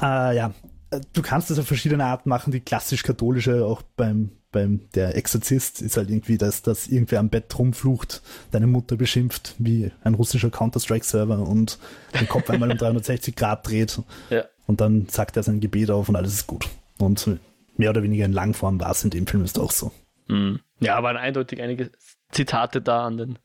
Äh, 0.00 0.36
ja, 0.36 0.54
du 0.90 1.22
kannst 1.22 1.50
das 1.50 1.58
auf 1.58 1.66
verschiedene 1.66 2.04
Arten 2.04 2.28
machen. 2.28 2.52
Die 2.52 2.60
klassisch-katholische, 2.60 3.64
auch 3.64 3.82
beim, 3.96 4.30
beim 4.52 4.88
der 4.94 5.16
Exorzist, 5.16 5.82
ist 5.82 5.96
halt 5.96 6.10
irgendwie, 6.10 6.38
dass, 6.38 6.62
dass 6.62 6.86
irgendwer 6.86 7.20
am 7.20 7.28
Bett 7.28 7.58
rumflucht, 7.58 8.22
deine 8.50 8.66
Mutter 8.66 8.96
beschimpft, 8.96 9.54
wie 9.58 9.90
ein 10.02 10.14
russischer 10.14 10.50
Counter-Strike-Server 10.50 11.38
und 11.38 11.78
den 12.18 12.28
Kopf 12.28 12.50
einmal 12.50 12.70
um 12.70 12.78
360 12.78 13.34
Grad 13.36 13.66
dreht. 13.66 14.00
Ja. 14.30 14.44
Und 14.66 14.80
dann 14.80 15.08
sagt 15.08 15.36
er 15.36 15.42
sein 15.42 15.60
Gebet 15.60 15.90
auf 15.90 16.08
und 16.08 16.16
alles 16.16 16.34
ist 16.34 16.46
gut. 16.46 16.68
Und 16.98 17.38
mehr 17.76 17.90
oder 17.90 18.02
weniger 18.02 18.24
in 18.24 18.32
Langform 18.32 18.80
war 18.80 18.90
es 18.90 19.04
in 19.04 19.10
dem 19.10 19.26
Film 19.26 19.44
ist 19.44 19.58
auch 19.58 19.72
so. 19.72 19.92
Mhm. 20.28 20.60
Ja, 20.80 21.02
waren 21.02 21.16
eindeutig 21.16 21.62
einige 21.62 21.90
Zitate 22.30 22.82
da 22.82 23.06
an 23.06 23.16
den 23.16 23.38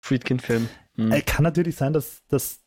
Friedkin-Film. 0.00 0.68
Mhm. 0.96 1.12
Äh, 1.12 1.22
kann 1.22 1.42
natürlich 1.42 1.76
sein, 1.76 1.92
dass, 1.92 2.22
dass 2.28 2.59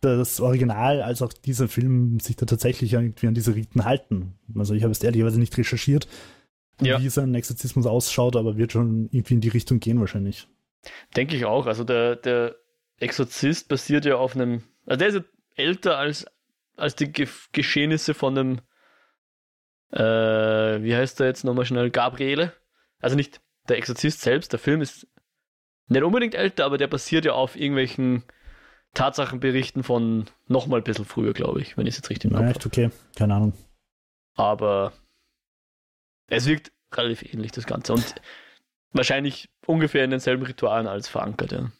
das 0.00 0.40
Original 0.40 1.02
als 1.02 1.22
auch 1.22 1.32
dieser 1.32 1.68
Film 1.68 2.20
sich 2.20 2.36
da 2.36 2.46
tatsächlich 2.46 2.92
irgendwie 2.92 3.26
an 3.26 3.34
diese 3.34 3.54
Riten 3.54 3.84
halten. 3.84 4.38
Also 4.56 4.74
ich 4.74 4.82
habe 4.82 4.92
es 4.92 5.02
ehrlicherweise 5.02 5.38
nicht 5.38 5.56
recherchiert, 5.56 6.08
ja. 6.80 7.00
wie 7.00 7.08
sein 7.08 7.34
Exorzismus 7.34 7.86
ausschaut, 7.86 8.36
aber 8.36 8.56
wird 8.56 8.72
schon 8.72 9.08
irgendwie 9.12 9.34
in 9.34 9.40
die 9.40 9.48
Richtung 9.48 9.80
gehen 9.80 10.00
wahrscheinlich. 10.00 10.48
Denke 11.16 11.36
ich 11.36 11.44
auch. 11.44 11.66
Also 11.66 11.84
der, 11.84 12.16
der 12.16 12.56
Exorzist 12.98 13.68
basiert 13.68 14.04
ja 14.06 14.16
auf 14.16 14.34
einem, 14.34 14.62
also 14.86 14.98
der 14.98 15.08
ist 15.08 15.14
ja 15.14 15.24
älter 15.56 15.98
als, 15.98 16.26
als 16.76 16.96
die 16.96 17.12
Ge 17.12 17.28
Geschehnisse 17.52 18.14
von 18.14 18.34
dem, 18.34 18.60
äh, 19.92 20.82
wie 20.82 20.94
heißt 20.94 21.20
der 21.20 21.26
jetzt 21.26 21.44
nochmal 21.44 21.66
schnell, 21.66 21.90
Gabriele. 21.90 22.54
Also 23.00 23.16
nicht 23.16 23.40
der 23.68 23.76
Exorzist 23.76 24.22
selbst, 24.22 24.52
der 24.52 24.58
Film 24.58 24.80
ist 24.80 25.06
nicht 25.88 26.02
unbedingt 26.02 26.34
älter, 26.34 26.64
aber 26.64 26.78
der 26.78 26.86
basiert 26.86 27.24
ja 27.24 27.32
auf 27.32 27.56
irgendwelchen 27.56 28.24
Tatsachenberichten 28.94 29.82
von 29.82 30.26
nochmal 30.48 30.80
ein 30.80 30.84
bisschen 30.84 31.04
früher, 31.04 31.32
glaube 31.32 31.60
ich, 31.60 31.76
wenn 31.76 31.86
ich 31.86 31.94
es 31.94 31.98
jetzt 31.98 32.10
richtig 32.10 32.30
im 32.30 32.36
Echt, 32.38 32.66
okay, 32.66 32.90
keine 33.16 33.34
Ahnung. 33.34 33.52
Aber 34.34 34.92
es 36.28 36.46
wirkt 36.46 36.72
relativ 36.92 37.22
ähnlich, 37.32 37.52
das 37.52 37.66
Ganze. 37.66 37.92
Und 37.92 38.14
wahrscheinlich 38.92 39.48
ungefähr 39.66 40.04
in 40.04 40.10
denselben 40.10 40.44
Ritualen 40.44 40.86
als 40.86 41.08
verankert, 41.08 41.52
ja. 41.52 41.70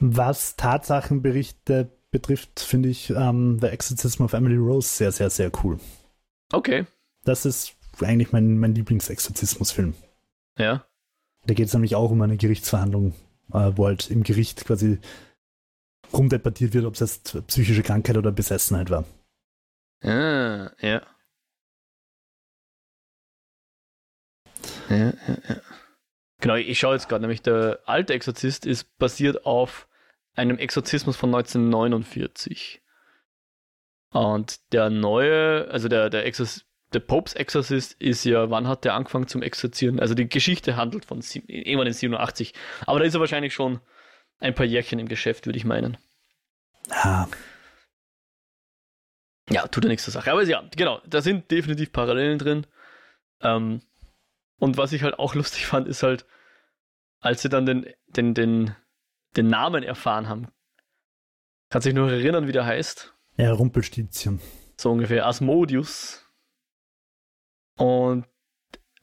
Was 0.00 0.56
Tatsachenberichte 0.56 1.90
betrifft, 2.10 2.60
finde 2.60 2.88
ich 2.88 3.10
ähm, 3.10 3.58
The 3.60 3.68
Exorcism 3.68 4.24
of 4.24 4.32
Emily 4.32 4.56
Rose 4.56 4.88
sehr, 4.88 5.12
sehr, 5.12 5.30
sehr 5.30 5.50
cool. 5.62 5.78
Okay. 6.52 6.86
Das 7.24 7.44
ist 7.44 7.74
eigentlich 8.00 8.32
mein, 8.32 8.58
mein 8.58 8.74
Lieblingsexorzismusfilm. 8.74 9.94
Ja. 10.58 10.86
Da 11.46 11.54
geht 11.54 11.68
es 11.68 11.74
nämlich 11.74 11.94
auch 11.94 12.10
um 12.10 12.22
eine 12.22 12.36
Gerichtsverhandlung, 12.36 13.14
äh, 13.52 13.72
wo 13.74 13.86
halt 13.86 14.10
im 14.10 14.22
Gericht 14.22 14.64
quasi 14.64 14.98
rumdebattiert 16.12 16.74
wird, 16.74 16.84
ob 16.84 16.94
es 16.94 17.00
jetzt 17.00 17.46
psychische 17.46 17.82
Krankheit 17.82 18.16
oder 18.16 18.32
Besessenheit 18.32 18.90
war. 18.90 19.04
Ah, 20.02 20.70
ja. 20.80 21.02
Ja, 24.88 24.96
ja, 24.96 25.12
ja. 25.48 25.56
Genau, 26.40 26.54
ich 26.54 26.78
schaue 26.78 26.94
jetzt 26.94 27.08
gerade, 27.08 27.22
nämlich 27.22 27.42
der 27.42 27.80
alte 27.86 28.12
Exorzist 28.12 28.66
ist 28.66 28.98
basiert 28.98 29.46
auf 29.46 29.88
einem 30.34 30.58
Exorzismus 30.58 31.16
von 31.16 31.34
1949. 31.34 32.82
Und 34.12 34.72
der 34.72 34.90
neue, 34.90 35.68
also 35.70 35.88
der, 35.88 36.10
der, 36.10 36.26
Exorz 36.26 36.64
der 36.92 37.00
Popes 37.00 37.34
Exorzist 37.34 37.94
ist 38.00 38.24
ja, 38.24 38.50
wann 38.50 38.68
hat 38.68 38.84
der 38.84 38.94
angefangen 38.94 39.26
zum 39.26 39.42
Exorzieren? 39.42 39.98
Also 39.98 40.14
die 40.14 40.28
Geschichte 40.28 40.76
handelt 40.76 41.04
von 41.04 41.20
irgendwann 41.46 41.88
in 41.88 41.92
87. 41.92 42.54
Aber 42.86 43.00
da 43.00 43.04
ist 43.04 43.14
er 43.14 43.20
wahrscheinlich 43.20 43.54
schon 43.54 43.80
ein 44.38 44.54
paar 44.54 44.66
Jährchen 44.66 44.98
im 44.98 45.08
Geschäft, 45.08 45.46
würde 45.46 45.58
ich 45.58 45.64
meinen. 45.64 45.96
Ah. 46.90 47.26
Ja, 49.50 49.66
tut 49.68 49.84
ja 49.84 49.88
nichts 49.88 50.04
zur 50.04 50.12
Sache. 50.12 50.32
Aber 50.32 50.42
ja, 50.44 50.68
genau, 50.76 51.00
da 51.06 51.20
sind 51.20 51.50
definitiv 51.50 51.92
Parallelen 51.92 52.38
drin. 52.38 52.66
Ähm, 53.40 53.82
und 54.58 54.76
was 54.76 54.92
ich 54.92 55.02
halt 55.02 55.18
auch 55.18 55.34
lustig 55.34 55.66
fand, 55.66 55.86
ist 55.88 56.02
halt, 56.02 56.26
als 57.20 57.42
sie 57.42 57.48
dann 57.48 57.66
den, 57.66 57.86
den, 58.08 58.34
den, 58.34 58.74
den 59.36 59.46
Namen 59.48 59.82
erfahren 59.82 60.28
haben. 60.28 60.48
Kannst 61.70 61.86
du 61.86 61.90
dich 61.90 61.96
noch 61.96 62.08
erinnern, 62.08 62.46
wie 62.46 62.52
der 62.52 62.66
heißt? 62.66 63.14
Ja, 63.36 63.52
Rumpelstilzchen. 63.52 64.40
So 64.76 64.92
ungefähr. 64.92 65.26
Asmodius. 65.26 66.24
Und 67.76 68.26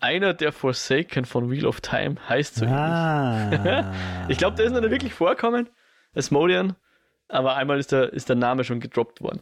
einer 0.04 0.34
der 0.34 0.52
Forsaken 0.52 1.26
von 1.26 1.50
Wheel 1.50 1.66
of 1.66 1.82
Time 1.82 2.16
heißt 2.28 2.56
so 2.56 2.66
ah. 2.66 3.52
ähnlich. 3.52 3.96
ich 4.30 4.38
glaube, 4.38 4.58
der 4.58 4.66
ist 4.66 4.74
noch 4.74 4.82
nicht 4.82 4.92
wirklich 4.92 5.14
vorkommen, 5.14 5.70
Asmodian, 6.14 6.76
aber 7.30 7.56
einmal 7.56 7.80
ist 7.80 7.92
der, 7.92 8.12
ist 8.12 8.28
der 8.30 8.36
Name 8.36 8.64
schon 8.66 8.80
gedroppt 8.82 9.22
worden. 9.22 9.42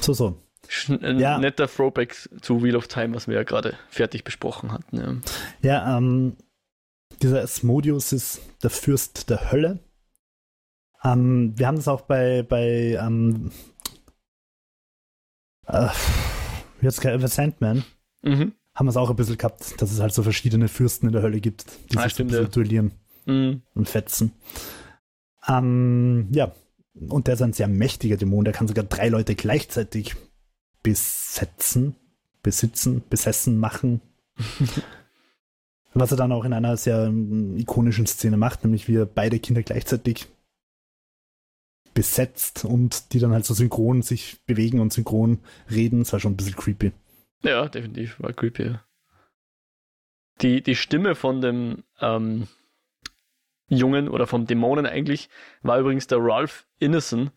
So, 0.00 0.12
so. 0.12 0.42
Ein 0.88 1.18
ja. 1.18 1.38
netter 1.38 1.66
Throwback 1.66 2.14
zu 2.42 2.62
Wheel 2.62 2.76
of 2.76 2.88
Time, 2.88 3.14
was 3.14 3.26
wir 3.26 3.36
ja 3.36 3.42
gerade 3.42 3.78
fertig 3.88 4.22
besprochen 4.22 4.70
hatten. 4.70 5.22
Ja, 5.62 5.70
ja 5.70 5.96
ähm, 5.96 6.36
dieser 7.22 7.40
Asmodius 7.40 8.12
ist 8.12 8.42
der 8.62 8.68
Fürst 8.68 9.30
der 9.30 9.50
Hölle. 9.50 9.78
Ähm, 11.02 11.54
wir 11.56 11.66
haben 11.66 11.76
das 11.76 11.88
auch 11.88 12.02
bei, 12.02 12.42
bei 12.42 12.98
ähm, 13.00 13.50
äh, 15.66 15.88
jetzt 16.82 17.02
bei 17.02 17.26
Sandman. 17.26 17.84
Mhm. 18.22 18.52
Haben 18.78 18.86
wir 18.86 18.90
es 18.90 18.96
auch 18.96 19.10
ein 19.10 19.16
bisschen 19.16 19.36
gehabt, 19.36 19.82
dass 19.82 19.90
es 19.90 19.98
halt 19.98 20.14
so 20.14 20.22
verschiedene 20.22 20.68
Fürsten 20.68 21.08
in 21.08 21.12
der 21.12 21.22
Hölle 21.22 21.40
gibt, 21.40 21.66
die 21.90 21.98
ah, 21.98 22.04
sich 22.04 22.12
stimmt, 22.12 22.30
so 22.30 22.36
ein 22.36 22.44
bisschen 22.44 22.52
duellieren 22.52 22.92
mhm. 23.26 23.62
und 23.74 23.88
fetzen. 23.88 24.34
Ähm, 25.48 26.28
ja, 26.30 26.52
und 27.08 27.26
der 27.26 27.34
ist 27.34 27.42
ein 27.42 27.52
sehr 27.52 27.66
mächtiger 27.66 28.16
Dämon, 28.16 28.44
der 28.44 28.54
kann 28.54 28.68
sogar 28.68 28.84
drei 28.84 29.08
Leute 29.08 29.34
gleichzeitig 29.34 30.14
besetzen, 30.84 31.96
besitzen, 32.44 33.02
besessen 33.10 33.58
machen. 33.58 34.00
Was 35.92 36.12
er 36.12 36.16
dann 36.16 36.30
auch 36.30 36.44
in 36.44 36.52
einer 36.52 36.76
sehr 36.76 37.06
ähm, 37.06 37.56
ikonischen 37.56 38.06
Szene 38.06 38.36
macht, 38.36 38.62
nämlich 38.62 38.86
wie 38.86 38.94
er 38.94 39.06
beide 39.06 39.40
Kinder 39.40 39.64
gleichzeitig 39.64 40.28
besetzt 41.94 42.64
und 42.64 43.12
die 43.12 43.18
dann 43.18 43.32
halt 43.32 43.44
so 43.44 43.54
synchron 43.54 44.02
sich 44.02 44.38
bewegen 44.46 44.78
und 44.78 44.92
synchron 44.92 45.40
reden. 45.68 45.98
Das 45.98 46.12
war 46.12 46.20
schon 46.20 46.34
ein 46.34 46.36
bisschen 46.36 46.54
creepy. 46.54 46.92
Ja, 47.42 47.68
definitiv, 47.68 48.20
war 48.20 48.32
creepy. 48.32 48.78
Die, 50.40 50.62
die 50.62 50.76
Stimme 50.76 51.14
von 51.14 51.40
dem 51.40 51.84
ähm, 52.00 52.48
Jungen 53.68 54.08
oder 54.08 54.26
vom 54.26 54.46
Dämonen 54.46 54.86
eigentlich 54.86 55.28
war 55.62 55.78
übrigens 55.78 56.06
der 56.06 56.18
Ralph 56.20 56.66
Innocent, 56.78 57.32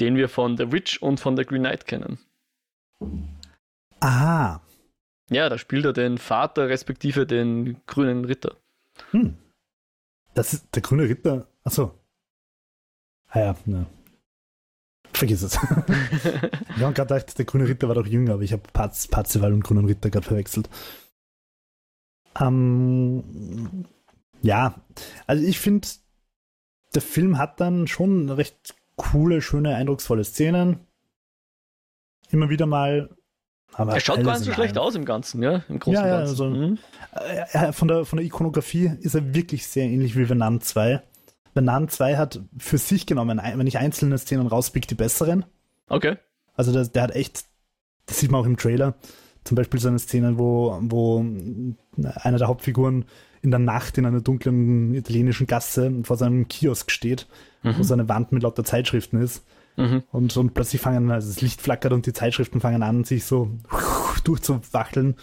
den 0.00 0.16
wir 0.16 0.28
von 0.28 0.56
The 0.56 0.70
Witch 0.72 0.98
und 0.98 1.20
von 1.20 1.36
The 1.36 1.44
Green 1.44 1.62
Knight 1.62 1.86
kennen. 1.86 2.18
Aha. 4.00 4.62
Ja, 5.30 5.48
da 5.48 5.58
spielt 5.58 5.84
er 5.84 5.92
den 5.92 6.18
Vater 6.18 6.68
respektive 6.68 7.26
den 7.26 7.80
grünen 7.86 8.24
Ritter. 8.24 8.56
Hm. 9.10 9.36
Das 10.34 10.52
ist 10.52 10.74
der 10.74 10.82
grüne 10.82 11.04
Ritter. 11.04 11.48
Achso. 11.64 11.98
Ah 13.28 13.40
ja, 13.40 13.56
ne. 13.64 13.86
Vergiss 15.12 15.42
es. 15.42 15.54
ich 16.76 16.82
habe 16.82 16.94
gerade 16.94 17.14
gedacht, 17.14 17.38
der 17.38 17.44
grüne 17.44 17.68
Ritter 17.68 17.88
war 17.88 17.94
doch 17.94 18.06
jünger, 18.06 18.34
aber 18.34 18.42
ich 18.42 18.52
habe 18.52 18.62
Parz, 18.72 19.08
Parzival 19.08 19.52
und 19.52 19.64
grünen 19.64 19.84
Ritter 19.84 20.10
gerade 20.10 20.26
verwechselt. 20.26 20.68
Ähm, 22.40 23.84
ja, 24.40 24.74
also 25.26 25.44
ich 25.44 25.60
finde, 25.60 25.88
der 26.94 27.02
Film 27.02 27.38
hat 27.38 27.60
dann 27.60 27.86
schon 27.86 28.30
recht 28.30 28.74
coole, 28.96 29.42
schöne, 29.42 29.76
eindrucksvolle 29.76 30.24
Szenen. 30.24 30.80
Immer 32.30 32.48
wieder 32.48 32.66
mal 32.66 33.10
er 33.76 34.00
schaut 34.00 34.22
gar 34.22 34.34
nicht 34.34 34.44
so 34.44 34.52
schlecht 34.52 34.76
aus 34.76 34.94
im 34.94 35.04
Ganzen, 35.04 35.42
ja, 35.42 35.62
im 35.68 35.78
Großen 35.78 35.94
ja, 35.94 36.18
Ganzen. 36.18 36.30
Also, 36.30 36.50
mhm. 36.50 36.78
äh, 37.52 37.72
von, 37.72 37.88
der, 37.88 38.04
von 38.04 38.18
der 38.18 38.26
Ikonografie 38.26 38.92
ist 39.00 39.14
er 39.14 39.34
wirklich 39.34 39.66
sehr 39.66 39.84
ähnlich 39.84 40.16
wie 40.16 40.28
Venant 40.28 40.64
2. 40.64 41.02
Venant 41.54 41.90
2 41.90 42.16
hat 42.16 42.40
für 42.56 42.78
sich 42.78 43.06
genommen, 43.06 43.40
wenn 43.42 43.66
ich 43.66 43.78
einzelne 43.78 44.18
Szenen 44.18 44.46
rauspick, 44.46 44.88
die 44.88 44.94
besseren. 44.94 45.44
Okay. 45.88 46.16
Also 46.54 46.72
der, 46.72 46.84
der 46.86 47.02
hat 47.02 47.14
echt, 47.14 47.44
das 48.06 48.20
sieht 48.20 48.30
man 48.30 48.40
auch 48.40 48.46
im 48.46 48.56
Trailer, 48.56 48.94
zum 49.44 49.56
Beispiel 49.56 49.80
so 49.80 49.88
eine 49.88 49.98
Szene, 49.98 50.38
wo, 50.38 50.78
wo 50.82 51.24
einer 51.98 52.38
der 52.38 52.48
Hauptfiguren 52.48 53.04
in 53.42 53.50
der 53.50 53.60
Nacht 53.60 53.98
in 53.98 54.06
einer 54.06 54.20
dunklen 54.20 54.94
italienischen 54.94 55.46
Gasse 55.46 55.92
vor 56.04 56.16
seinem 56.16 56.46
Kiosk 56.48 56.90
steht, 56.90 57.26
mhm. 57.62 57.78
wo 57.78 57.82
seine 57.82 58.08
Wand 58.08 58.32
mit 58.32 58.44
lauter 58.44 58.64
Zeitschriften 58.64 59.20
ist 59.20 59.42
Mhm. 59.76 60.02
Und, 60.12 60.36
und 60.36 60.54
plötzlich 60.54 60.80
fangen, 60.80 61.10
also 61.10 61.28
das 61.28 61.40
Licht 61.40 61.60
flackert 61.60 61.92
und 61.92 62.06
die 62.06 62.12
Zeitschriften 62.12 62.60
fangen 62.60 62.82
an, 62.82 63.04
sich 63.04 63.24
so 63.24 63.50
durchzuwachteln 64.24 65.16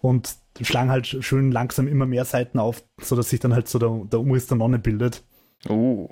und 0.00 0.34
schlagen 0.60 0.90
halt 0.90 1.06
schön 1.06 1.52
langsam 1.52 1.86
immer 1.86 2.06
mehr 2.06 2.24
Seiten 2.24 2.58
auf, 2.58 2.82
sodass 3.00 3.30
sich 3.30 3.40
dann 3.40 3.54
halt 3.54 3.68
so 3.68 3.78
der, 3.78 4.06
der 4.10 4.20
Umriss 4.20 4.46
der 4.46 4.56
Nonne 4.56 4.78
bildet. 4.78 5.22
Oh. 5.68 6.08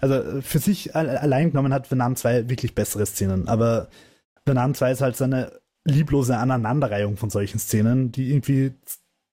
Also 0.00 0.40
für 0.40 0.58
sich 0.58 0.94
allein 0.94 1.50
genommen 1.50 1.72
hat 1.72 1.90
Venom 1.90 2.16
2 2.16 2.48
wirklich 2.48 2.74
bessere 2.74 3.06
Szenen, 3.06 3.48
aber 3.48 3.88
Venom 4.44 4.74
2 4.74 4.92
ist 4.92 5.00
halt 5.02 5.16
so 5.16 5.24
eine 5.24 5.52
lieblose 5.84 6.36
Aneinanderreihung 6.36 7.16
von 7.16 7.30
solchen 7.30 7.58
Szenen, 7.58 8.10
die 8.12 8.30
irgendwie 8.30 8.72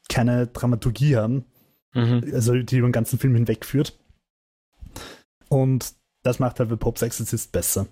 keine 0.09 0.47
Dramaturgie 0.47 1.15
haben, 1.15 1.45
mhm. 1.93 2.23
also 2.33 2.53
die 2.55 2.77
über 2.77 2.87
den 2.87 2.93
ganzen 2.93 3.19
Film 3.19 3.35
hinwegführt. 3.35 3.97
Und 5.49 5.93
das 6.23 6.39
macht 6.39 6.59
halt 6.59 6.69
The 6.69 6.75
Pope's 6.75 7.01
Exorcist 7.01 7.51
besser. 7.51 7.87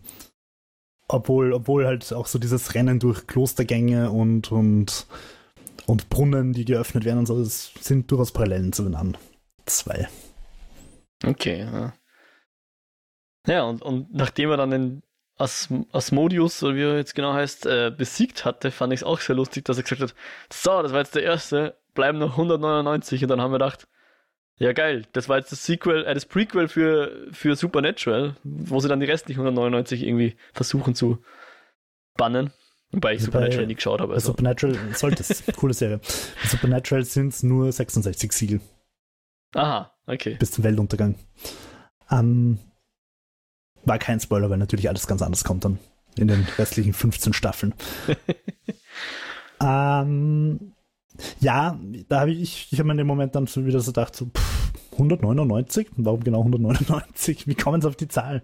Obwohl, 1.07 1.53
obwohl 1.53 1.85
halt 1.85 2.11
auch 2.13 2.27
so 2.27 2.39
dieses 2.39 2.73
Rennen 2.73 2.99
durch 2.99 3.27
Klostergänge 3.27 4.11
und, 4.11 4.51
und, 4.51 5.07
und 5.85 6.09
Brunnen, 6.09 6.53
die 6.53 6.65
geöffnet 6.65 7.03
werden 7.03 7.19
und 7.19 7.25
so, 7.25 7.43
das 7.43 7.71
sind 7.81 8.09
durchaus 8.09 8.31
Parallelen 8.31 8.71
zu 8.71 8.83
den 8.83 8.95
anderen 8.95 9.21
zwei. 9.65 10.07
Okay, 11.25 11.59
ja. 11.59 11.93
Ja, 13.47 13.63
und, 13.63 13.81
und 13.81 14.13
nachdem 14.13 14.51
er 14.51 14.57
dann 14.57 14.71
den 14.71 15.03
As 15.37 15.69
Asmodius, 15.91 16.61
oder 16.61 16.75
wie 16.75 16.83
er 16.83 16.97
jetzt 16.97 17.15
genau 17.15 17.33
heißt, 17.33 17.65
äh, 17.65 17.91
besiegt 17.95 18.45
hatte, 18.45 18.69
fand 18.69 18.93
ich 18.93 18.99
es 18.99 19.03
auch 19.03 19.19
sehr 19.19 19.35
lustig, 19.35 19.65
dass 19.65 19.77
er 19.77 19.83
gesagt 19.83 20.01
hat, 20.01 20.15
so, 20.53 20.81
das 20.83 20.91
war 20.91 20.99
jetzt 20.99 21.15
der 21.15 21.23
erste, 21.23 21.75
bleiben 21.95 22.19
noch 22.19 22.31
199 22.31 23.23
und 23.23 23.29
dann 23.29 23.41
haben 23.41 23.51
wir 23.51 23.57
gedacht, 23.57 23.87
ja 24.57 24.73
geil, 24.73 25.05
das 25.13 25.29
war 25.29 25.37
jetzt 25.37 25.51
das 25.51 25.65
Sequel, 25.65 26.05
äh, 26.05 26.13
das 26.13 26.25
Prequel 26.25 26.67
für, 26.67 27.27
für 27.31 27.55
Supernatural, 27.55 28.35
wo 28.43 28.79
sie 28.79 28.87
dann 28.87 28.99
die 28.99 29.07
restlichen 29.07 29.39
199 29.39 30.03
irgendwie 30.03 30.35
versuchen 30.53 30.93
zu 30.93 31.23
bannen. 32.15 32.51
Wobei 32.91 33.13
ich 33.13 33.23
Supernatural 33.23 33.67
nie 33.67 33.75
geschaut 33.75 34.01
habe. 34.01 34.13
Also. 34.13 34.27
Supernatural 34.27 34.77
sollte 34.93 35.23
es. 35.23 35.43
Coole 35.55 35.73
Serie. 35.73 36.01
Supernatural 36.45 37.05
sind 37.05 37.29
es 37.29 37.41
nur 37.41 37.71
66 37.71 38.31
Siegel. 38.33 38.61
Aha, 39.53 39.91
okay. 40.07 40.35
Bis 40.39 40.51
zum 40.51 40.63
Weltuntergang. 40.63 41.15
Ähm, 42.09 42.59
war 43.85 43.97
kein 43.99 44.19
Spoiler, 44.19 44.49
weil 44.49 44.57
natürlich 44.57 44.89
alles 44.89 45.07
ganz 45.07 45.21
anders 45.21 45.43
kommt 45.43 45.65
dann 45.65 45.79
in 46.17 46.27
den 46.27 46.45
restlichen 46.57 46.93
15 46.93 47.33
Staffeln. 47.33 47.73
ähm, 49.61 50.73
ja, 51.39 51.79
da 52.09 52.21
habe 52.21 52.31
ich, 52.31 52.71
ich 52.71 52.79
habe 52.79 52.87
mir 52.87 52.93
in 52.93 52.99
dem 52.99 53.07
Moment 53.07 53.35
dann 53.35 53.47
so 53.47 53.65
wieder 53.65 53.79
so 53.79 53.91
gedacht, 53.91 54.15
so, 54.15 54.25
pff, 54.25 54.73
199? 54.93 55.89
Warum 55.97 56.23
genau 56.23 56.39
199? 56.39 57.47
Wie 57.47 57.55
kommen 57.55 57.81
sie 57.81 57.87
auf 57.87 57.95
die 57.95 58.07
Zahl? 58.07 58.43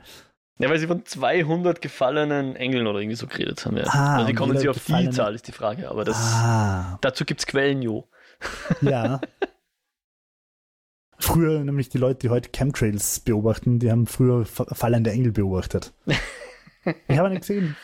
Ja, 0.59 0.69
weil 0.69 0.79
sie 0.79 0.87
von 0.87 1.05
200 1.05 1.81
gefallenen 1.81 2.55
Engeln 2.55 2.87
oder 2.87 2.99
irgendwie 2.99 3.15
so 3.15 3.27
geredet 3.27 3.63
haben. 3.65 3.77
Ja. 3.77 3.83
Ah, 3.87 4.15
also 4.15 4.27
wie 4.27 4.33
kommen 4.33 4.57
sie 4.57 4.69
auf 4.69 4.83
die 4.83 5.09
Zahl, 5.11 5.35
ist 5.35 5.47
die 5.47 5.51
Frage. 5.51 5.89
Aber 5.89 6.03
das, 6.03 6.17
ah. 6.17 6.97
dazu 7.01 7.25
gibt 7.25 7.41
es 7.41 7.45
Quellen, 7.45 7.81
jo. 7.81 8.07
Ja. 8.81 9.21
früher 11.27 11.63
nämlich 11.63 11.89
die 11.89 11.97
Leute, 11.97 12.19
die 12.19 12.29
heute 12.29 12.49
Chemtrails 12.49 13.19
beobachten, 13.19 13.79
die 13.79 13.91
haben 13.91 14.07
früher 14.07 14.45
fallende 14.45 15.11
Engel 15.11 15.31
beobachtet. 15.31 15.93
ich 17.07 17.17
habe 17.17 17.29
nicht 17.29 17.41
gesehen. 17.41 17.75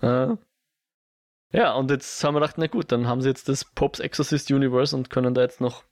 Ah. 0.00 0.36
Ja, 1.52 1.74
und 1.74 1.90
jetzt 1.90 2.22
haben 2.22 2.34
wir 2.34 2.40
gedacht, 2.40 2.58
na 2.58 2.66
gut, 2.66 2.92
dann 2.92 3.06
haben 3.08 3.20
sie 3.20 3.28
jetzt 3.28 3.48
das 3.48 3.64
Pops 3.64 3.98
Exorcist 3.98 4.50
Universe 4.50 4.94
und 4.94 5.10
können 5.10 5.34
da 5.34 5.42
jetzt 5.42 5.60
noch 5.60 5.84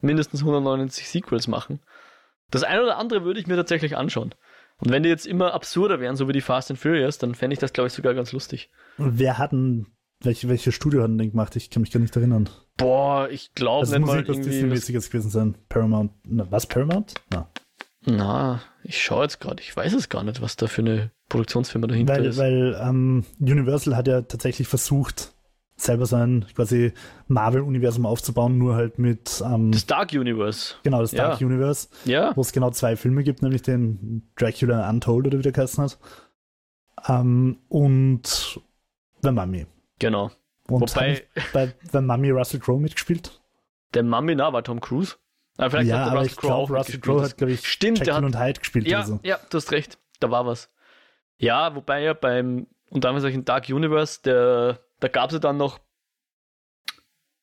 mindestens 0.00 0.40
199 0.40 1.08
Sequels 1.08 1.48
machen. 1.48 1.80
Das 2.50 2.62
eine 2.62 2.82
oder 2.82 2.98
andere 2.98 3.24
würde 3.24 3.40
ich 3.40 3.46
mir 3.46 3.56
tatsächlich 3.56 3.96
anschauen. 3.96 4.34
Und 4.78 4.92
wenn 4.92 5.02
die 5.02 5.08
jetzt 5.08 5.26
immer 5.26 5.54
absurder 5.54 5.98
wären, 6.00 6.16
so 6.16 6.28
wie 6.28 6.32
die 6.32 6.40
Fast 6.40 6.70
and 6.70 6.78
Furious, 6.78 7.18
dann 7.18 7.34
fände 7.34 7.54
ich 7.54 7.58
das, 7.58 7.72
glaube 7.72 7.88
ich, 7.88 7.92
sogar 7.92 8.14
ganz 8.14 8.32
lustig. 8.32 8.70
Und 8.96 9.18
wer 9.18 9.38
hat 9.38 9.52
denn, 9.52 9.86
welche, 10.20 10.48
welche 10.48 10.72
Studio 10.72 11.02
hat 11.02 11.10
denn 11.10 11.18
den 11.18 11.30
gemacht? 11.30 11.54
Ich 11.56 11.70
kann 11.70 11.82
mich 11.82 11.90
gar 11.90 12.00
nicht 12.00 12.16
erinnern. 12.16 12.48
Boah, 12.76 13.28
ich 13.30 13.54
glaube 13.54 13.80
also 13.80 13.92
nicht 13.92 14.00
muss 14.00 14.10
mal 14.10 14.24
irgendwie... 14.24 14.50
Disney-mäßiges 14.50 15.10
gewesen 15.10 15.30
sein. 15.30 15.54
Paramount, 15.68 16.12
na, 16.24 16.46
was, 16.50 16.66
Paramount? 16.66 17.14
Na. 17.30 17.48
Na, 18.04 18.62
ich 18.82 19.02
schaue 19.02 19.24
jetzt 19.24 19.40
gerade, 19.40 19.62
ich 19.62 19.76
weiß 19.76 19.92
es 19.92 20.08
gar 20.08 20.22
nicht, 20.22 20.40
was 20.40 20.56
da 20.56 20.66
für 20.66 20.82
eine 20.82 21.10
Produktionsfirma 21.28 21.86
dahinter 21.86 22.14
weil, 22.14 22.24
ist. 22.26 22.38
Weil 22.38 22.78
ähm, 22.80 23.24
Universal 23.38 23.96
hat 23.96 24.08
ja 24.08 24.22
tatsächlich 24.22 24.66
versucht, 24.66 25.34
selber 25.76 26.06
sein 26.06 26.46
quasi 26.54 26.92
Marvel-Universum 27.26 28.06
aufzubauen, 28.06 28.58
nur 28.58 28.74
halt 28.74 28.98
mit 28.98 29.42
ähm, 29.44 29.72
das 29.72 29.86
Dark 29.86 30.12
Universe. 30.12 30.74
Genau, 30.82 31.00
das 31.00 31.10
Dark 31.10 31.40
ja. 31.40 31.46
Universe. 31.46 31.88
Ja. 32.04 32.36
Wo 32.36 32.40
es 32.40 32.52
genau 32.52 32.70
zwei 32.70 32.96
Filme 32.96 33.22
gibt, 33.22 33.42
nämlich 33.42 33.62
den 33.62 34.30
Dracula 34.36 34.88
Untold 34.88 35.26
oder 35.26 35.38
wie 35.38 35.42
der 35.42 35.52
geheißen 35.52 35.84
hat. 35.84 35.98
Ähm, 37.06 37.58
und 37.68 38.60
The 39.22 39.30
Mummy. 39.30 39.66
Genau. 39.98 40.30
Und 40.68 40.80
Wobei 40.82 41.26
bei 41.52 41.74
The 41.92 42.00
Mummy 42.00 42.30
Russell 42.30 42.60
Crowe 42.60 42.80
mitgespielt? 42.80 43.40
Der 43.94 44.02
Mummy, 44.02 44.34
na, 44.34 44.52
war 44.52 44.62
Tom 44.62 44.80
Cruise. 44.80 45.16
Aber 45.56 45.70
vielleicht 45.70 45.90
ja, 45.90 46.00
hat 46.00 46.12
aber 46.12 46.20
Russell 46.20 46.36
Crowe 46.36 46.54
auch 46.54 46.70
Russell 46.70 47.00
Crowe 47.00 47.22
hat, 47.22 47.36
glaube 47.36 47.52
ich, 47.52 47.66
Stimmt, 47.66 48.06
der 48.06 48.14
hat, 48.14 48.24
und 48.24 48.38
Hyde 48.38 48.60
gespielt. 48.60 48.86
Ja, 48.86 49.04
so. 49.04 49.18
ja, 49.22 49.38
du 49.50 49.56
hast 49.56 49.72
recht. 49.72 49.98
Da 50.20 50.30
war 50.30 50.46
was. 50.46 50.70
Ja, 51.38 51.74
wobei 51.74 52.02
ja 52.02 52.12
beim, 52.14 52.66
und 52.90 53.04
damals 53.04 53.24
in 53.24 53.44
Dark 53.44 53.68
Universe, 53.68 54.20
der 54.22 54.80
da 55.00 55.08
gab 55.08 55.30
es 55.30 55.34
ja 55.34 55.38
dann 55.38 55.56
noch 55.56 55.78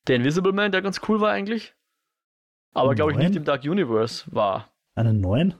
den 0.07 0.21
Invisible 0.21 0.51
Man, 0.51 0.71
der 0.71 0.81
ganz 0.81 1.01
cool 1.07 1.21
war 1.21 1.31
eigentlich. 1.31 1.73
Aber 2.73 2.93
glaube 2.93 3.13
ich 3.13 3.17
nicht 3.17 3.35
im 3.35 3.45
Dark 3.45 3.63
Universe 3.63 4.25
war. 4.27 4.69
Einen 4.95 5.21
neuen? 5.21 5.55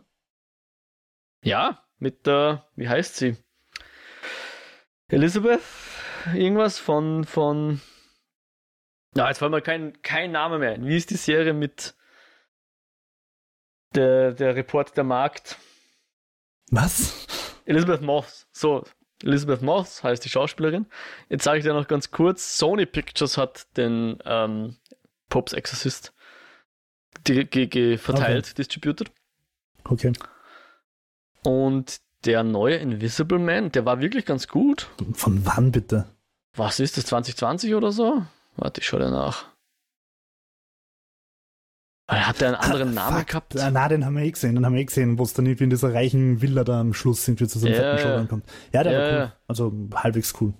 Ja, 1.41 1.83
mit 1.97 2.27
der, 2.27 2.67
wie 2.75 2.89
heißt 2.89 3.15
sie? 3.15 3.37
Elizabeth? 5.07 5.61
Irgendwas 6.33 6.79
von, 6.79 7.23
von. 7.23 7.81
Na, 9.13 9.27
jetzt 9.29 9.39
fällt 9.39 9.51
mir 9.51 9.61
kein, 9.61 10.01
kein 10.01 10.31
Name 10.31 10.59
mehr 10.59 10.73
ein. 10.73 10.85
Wie 10.85 10.97
ist 10.97 11.09
die 11.09 11.17
Serie 11.17 11.53
mit 11.53 11.95
der, 13.93 14.33
der 14.33 14.55
Report 14.55 14.95
der 14.97 15.03
Markt? 15.03 15.57
Was? 16.71 17.27
Elizabeth 17.65 18.01
Moss. 18.01 18.47
So, 18.51 18.83
Elizabeth 19.23 19.61
Moss 19.61 20.03
heißt 20.03 20.23
die 20.25 20.29
Schauspielerin. 20.29 20.87
Jetzt 21.29 21.43
sage 21.43 21.59
ich 21.59 21.63
dir 21.63 21.73
noch 21.73 21.87
ganz 21.87 22.11
kurz: 22.11 22.57
Sony 22.57 22.85
Pictures 22.85 23.37
hat 23.37 23.67
den 23.77 24.17
ähm, 24.25 24.77
Pops 25.29 25.53
Exorcist 25.53 26.13
verteilt, 27.97 28.45
okay. 28.45 28.53
distributed. 28.55 29.11
Okay. 29.83 30.13
Und 31.43 32.01
der 32.25 32.43
neue 32.43 32.75
Invisible 32.75 33.39
Man, 33.39 33.71
der 33.71 33.85
war 33.85 34.01
wirklich 34.01 34.25
ganz 34.25 34.47
gut. 34.47 34.89
Von 35.13 35.45
wann 35.45 35.71
bitte? 35.71 36.14
Was 36.55 36.79
ist 36.79 36.97
das, 36.97 37.05
2020 37.05 37.75
oder 37.75 37.91
so? 37.91 38.23
Warte, 38.55 38.81
ich 38.81 38.87
schaue 38.87 39.01
dir 39.01 39.11
nach. 39.11 39.45
Hat 42.07 42.39
der 42.39 42.49
einen 42.49 42.57
anderen 42.57 42.89
ah, 42.89 43.09
Namen 43.09 43.17
fuck. 43.19 43.27
gehabt? 43.27 43.59
Ah, 43.59 43.71
na, 43.71 43.87
den 43.87 44.05
haben 44.05 44.15
wir 44.15 44.23
eh 44.23 44.31
gesehen. 44.31 44.55
Den 44.55 44.65
haben 44.65 44.73
wir 44.73 44.81
eh 44.81 44.85
gesehen, 44.85 45.17
wo 45.17 45.23
es 45.23 45.33
dann 45.33 45.45
irgendwie 45.45 45.63
in 45.63 45.69
dieser 45.71 45.93
reichen 45.93 46.41
Villa 46.41 46.63
da 46.63 46.79
am 46.79 46.93
Schluss 46.93 47.25
sind, 47.25 47.39
wie 47.41 47.47
zu 47.47 47.57
so 47.57 47.65
einem 47.65 47.75
yeah. 47.75 47.97
fetten 47.97 48.19
Show 48.19 48.27
kommt. 48.27 48.45
Ja, 48.71 48.83
der 48.83 48.91
yeah. 48.91 49.01
war 49.01 49.25
cool. 49.25 49.33
Also 49.47 49.73
halbwegs 49.95 50.33
cool. 50.39 50.53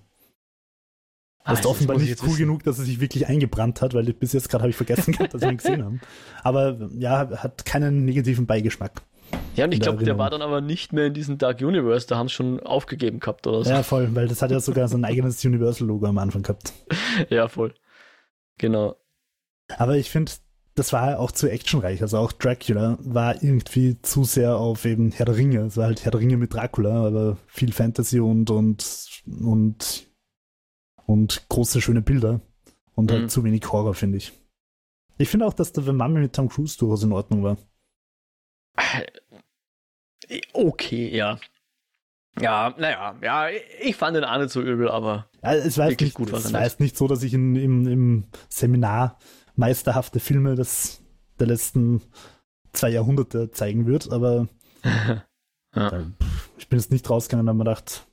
Ah, 1.43 1.51
das 1.51 1.59
ist 1.59 1.65
offenbar 1.67 1.97
nicht 1.97 2.19
cool 2.23 2.29
wissen. 2.29 2.39
genug, 2.39 2.63
dass 2.63 2.79
er 2.79 2.85
sich 2.85 2.99
wirklich 2.99 3.27
eingebrannt 3.27 3.79
hat, 3.83 3.93
weil 3.93 4.11
bis 4.13 4.33
jetzt 4.33 4.49
gerade 4.49 4.63
habe 4.63 4.71
ich 4.71 4.75
vergessen 4.75 5.11
gehabt, 5.13 5.35
dass 5.35 5.41
wir 5.41 5.51
ihn 5.51 5.57
gesehen 5.57 5.85
haben. 5.85 6.01
Aber 6.41 6.89
ja, 6.97 7.29
hat 7.37 7.63
keinen 7.65 8.03
negativen 8.05 8.47
Beigeschmack. 8.47 9.03
Ja, 9.55 9.65
und 9.65 9.73
ich 9.73 9.79
glaube, 9.79 10.03
der 10.03 10.17
war 10.17 10.29
dann 10.29 10.41
aber 10.41 10.59
nicht 10.59 10.91
mehr 10.91 11.07
in 11.07 11.13
diesem 11.13 11.37
Dark 11.37 11.61
Universe, 11.61 12.07
da 12.07 12.17
haben 12.17 12.27
sie 12.27 12.33
schon 12.33 12.59
aufgegeben 12.59 13.19
gehabt 13.19 13.47
oder 13.47 13.63
so. 13.63 13.69
Ja, 13.69 13.83
voll, 13.83 14.13
weil 14.13 14.27
das 14.27 14.41
hat 14.41 14.51
ja 14.51 14.59
sogar 14.59 14.87
so 14.87 14.97
ein 14.97 15.05
eigenes 15.05 15.43
Universal-Logo 15.45 16.05
am 16.05 16.17
Anfang 16.17 16.43
gehabt. 16.43 16.73
ja, 17.29 17.47
voll. 17.47 17.73
Genau. 18.57 18.95
Aber 19.77 19.95
ich 19.95 20.09
finde, 20.09 20.31
das 20.75 20.91
war 20.91 21.19
auch 21.19 21.31
zu 21.31 21.49
actionreich. 21.49 22.01
Also 22.01 22.17
auch 22.17 22.33
Dracula 22.33 22.97
war 23.01 23.41
irgendwie 23.41 24.01
zu 24.01 24.25
sehr 24.25 24.57
auf 24.57 24.83
eben 24.83 25.11
Herr 25.11 25.25
der 25.25 25.37
Ringe. 25.37 25.61
Es 25.61 25.77
war 25.77 25.85
halt 25.85 26.03
Herr 26.03 26.11
der 26.11 26.19
Ringe 26.19 26.37
mit 26.37 26.53
Dracula, 26.53 27.07
aber 27.07 27.37
viel 27.47 27.71
Fantasy 27.71 28.19
und, 28.19 28.49
und, 28.49 29.23
und, 29.25 30.07
und 31.05 31.45
große, 31.47 31.81
schöne 31.81 32.01
Bilder. 32.01 32.41
Und 32.93 33.11
halt 33.11 33.23
mhm. 33.23 33.29
zu 33.29 33.43
wenig 33.43 33.71
Horror, 33.71 33.93
finde 33.93 34.17
ich. 34.17 34.33
Ich 35.17 35.29
finde 35.29 35.45
auch, 35.45 35.53
dass 35.53 35.71
der 35.71 35.83
The 35.83 35.93
Mummy 35.93 36.19
mit 36.19 36.33
Tom 36.33 36.49
Cruise 36.49 36.77
durchaus 36.77 37.03
in 37.03 37.13
Ordnung 37.13 37.43
war. 37.43 37.57
Okay, 40.53 41.15
ja. 41.15 41.39
Ja, 42.39 42.73
naja, 42.77 43.15
ja, 43.21 43.47
ich 43.79 43.95
fand 43.95 44.17
den 44.17 44.25
auch 44.25 44.37
nicht 44.37 44.49
so 44.49 44.61
übel, 44.61 44.89
aber 44.89 45.29
ja, 45.41 45.53
es 45.53 45.77
war 45.77 45.89
wirklich 45.89 46.09
nicht, 46.09 46.15
gut. 46.17 46.33
Es 46.33 46.51
war 46.51 46.63
jetzt 46.63 46.81
nicht 46.81 46.97
so, 46.97 47.07
dass 47.07 47.23
ich 47.23 47.33
in, 47.33 47.55
im, 47.55 47.87
im 47.87 48.23
Seminar 48.49 49.17
meisterhafte 49.55 50.19
Filme 50.19 50.55
des, 50.55 51.01
der 51.39 51.47
letzten 51.47 52.01
zwei 52.73 52.89
Jahrhunderte 52.89 53.51
zeigen 53.51 53.85
wird, 53.85 54.11
aber 54.11 54.47
ja. 54.83 55.23
da, 55.73 56.11
ich 56.57 56.67
bin 56.67 56.77
jetzt 56.77 56.91
nicht 56.91 57.09
rausgegangen 57.09 57.45
und 57.45 57.49
habe 57.49 57.57
mir 57.57 57.63
gedacht, 57.63 58.05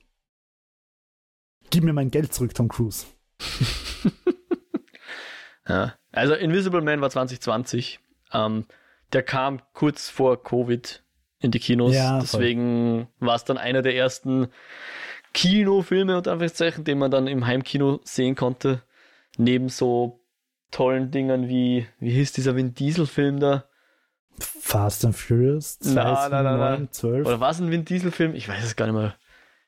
gib 1.69 1.83
mir 1.83 1.93
mein 1.93 2.11
Geld 2.11 2.33
zurück, 2.33 2.53
Tom 2.53 2.69
Cruise. 2.69 3.05
ja, 5.67 5.95
also 6.13 6.33
Invisible 6.33 6.81
Man 6.81 7.01
war 7.01 7.09
2020. 7.09 7.99
Ähm, 8.31 8.65
der 9.13 9.23
kam 9.23 9.61
kurz 9.73 10.09
vor 10.09 10.41
Covid 10.41 11.03
in 11.39 11.51
die 11.51 11.59
Kinos. 11.59 11.93
Ja, 11.93 12.19
Deswegen 12.19 13.07
war 13.19 13.35
es 13.35 13.43
dann 13.43 13.57
einer 13.57 13.81
der 13.81 13.95
ersten 13.95 14.47
Kinofilme, 15.33 16.17
unter 16.17 16.31
Anführungszeichen, 16.31 16.83
den 16.83 16.97
man 16.97 17.11
dann 17.11 17.27
im 17.27 17.45
Heimkino 17.45 17.99
sehen 18.03 18.35
konnte. 18.35 18.81
Neben 19.37 19.69
so 19.69 20.21
tollen 20.71 21.11
Dingern 21.11 21.47
wie, 21.47 21.87
wie 21.99 22.11
hieß 22.11 22.33
dieser 22.33 22.55
Vin 22.55 22.73
Diesel-Film 22.73 23.39
da? 23.39 23.65
Fast 24.39 25.05
and 25.05 25.15
Furious 25.15 25.77
2, 25.79 25.93
na, 25.93 26.23
7, 26.23 26.31
na, 26.31 26.43
na, 26.43 26.57
9, 26.77 26.91
12. 26.91 27.27
Oder 27.27 27.39
war 27.39 27.51
es 27.51 27.59
ein 27.59 27.71
Vin 27.71 27.85
Diesel-Film? 27.85 28.35
Ich 28.35 28.47
weiß 28.47 28.63
es 28.63 28.75
gar 28.75 28.85
nicht 28.87 28.95
mehr. 28.95 29.15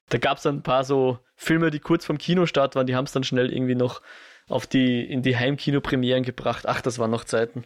Da 0.09 0.17
gab 0.17 0.37
es 0.37 0.43
dann 0.43 0.57
ein 0.57 0.63
paar 0.63 0.83
so 0.83 1.19
Filme, 1.35 1.71
die 1.71 1.79
kurz 1.79 2.05
vom 2.05 2.17
Kinostart 2.17 2.75
waren, 2.75 2.87
die 2.87 2.95
haben 2.95 3.05
es 3.05 3.11
dann 3.11 3.23
schnell 3.23 3.51
irgendwie 3.51 3.75
noch 3.75 4.01
auf 4.47 4.67
die, 4.67 5.03
in 5.03 5.23
die 5.23 5.35
Heimkino-Premieren 5.35 6.23
gebracht. 6.23 6.67
Ach, 6.67 6.81
das 6.81 6.99
waren 6.99 7.11
noch 7.11 7.23
Zeiten. 7.23 7.65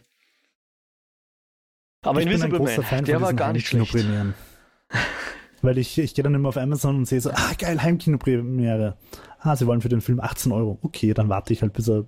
Aber 2.02 2.20
ich 2.20 2.26
Invisible 2.26 2.58
bin 2.58 2.68
ein 2.68 2.76
Man, 2.76 2.84
Fan 2.84 3.04
der 3.04 3.20
war 3.20 3.34
gar 3.34 3.52
nicht 3.52 3.66
schlecht. 3.66 3.94
Weil 5.62 5.76
ich, 5.76 5.98
ich 5.98 6.14
gehe 6.14 6.22
dann 6.22 6.34
immer 6.34 6.48
auf 6.48 6.56
Amazon 6.56 6.96
und 6.96 7.04
sehe 7.04 7.20
so, 7.20 7.30
ah 7.30 7.52
geil, 7.58 7.82
Heimkino-Premiere. 7.82 8.96
Ah, 9.40 9.56
sie 9.56 9.66
wollen 9.66 9.82
für 9.82 9.90
den 9.90 10.00
Film 10.00 10.20
18 10.20 10.52
Euro. 10.52 10.78
Okay, 10.80 11.12
dann 11.12 11.28
warte 11.28 11.52
ich 11.52 11.60
halt, 11.60 11.74
bis 11.74 11.88
er 11.88 12.06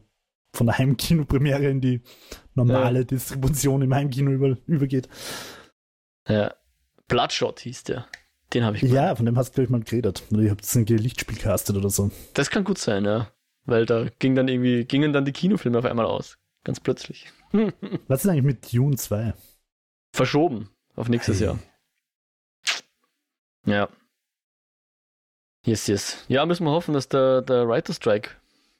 von 0.54 0.66
der 0.66 0.78
Heimkino-Premiere 0.78 1.68
in 1.68 1.80
die 1.80 2.00
normale 2.54 3.00
ja. 3.00 3.04
Distribution 3.04 3.82
im 3.82 3.94
Heimkino 3.94 4.30
über, 4.30 4.56
übergeht. 4.66 5.08
Ja. 6.26 6.54
Bloodshot 7.08 7.60
hieß 7.60 7.84
der. 7.84 8.06
Den 8.54 8.64
habe 8.64 8.76
ich 8.76 8.82
gemeint. 8.82 8.96
Ja, 8.96 9.14
von 9.14 9.26
dem 9.26 9.36
hast 9.36 9.50
du, 9.50 9.54
glaube 9.54 9.64
ich, 9.64 9.70
mal 9.70 9.80
geredet. 9.82 10.22
Oder 10.30 10.42
ihr 10.42 10.50
habt 10.50 10.74
ein 10.74 10.86
Lichtspiel 10.86 11.38
castet 11.38 11.76
oder 11.76 11.90
so. 11.90 12.10
Das 12.34 12.50
kann 12.50 12.64
gut 12.64 12.78
sein, 12.78 13.04
ja. 13.04 13.28
Weil 13.64 13.86
da 13.86 14.06
ging 14.18 14.34
dann 14.34 14.48
irgendwie, 14.48 14.84
gingen 14.84 15.12
dann 15.12 15.24
die 15.24 15.32
Kinofilme 15.32 15.78
auf 15.78 15.84
einmal 15.84 16.06
aus. 16.06 16.38
Ganz 16.64 16.80
plötzlich. 16.80 17.30
Was 18.08 18.24
ist 18.24 18.30
eigentlich 18.30 18.44
mit 18.44 18.72
Dune 18.72 18.96
2? 18.96 19.34
Verschoben 20.12 20.68
auf 20.94 21.08
nächstes 21.08 21.40
hey. 21.40 21.46
Jahr. 21.46 21.58
Ja. 23.64 23.88
Yes, 25.64 25.86
yes. 25.86 26.24
Ja, 26.28 26.44
müssen 26.44 26.64
wir 26.64 26.72
hoffen, 26.72 26.94
dass 26.94 27.08
der, 27.08 27.42
der 27.42 27.68
Writer 27.68 27.94
Strike 27.94 28.30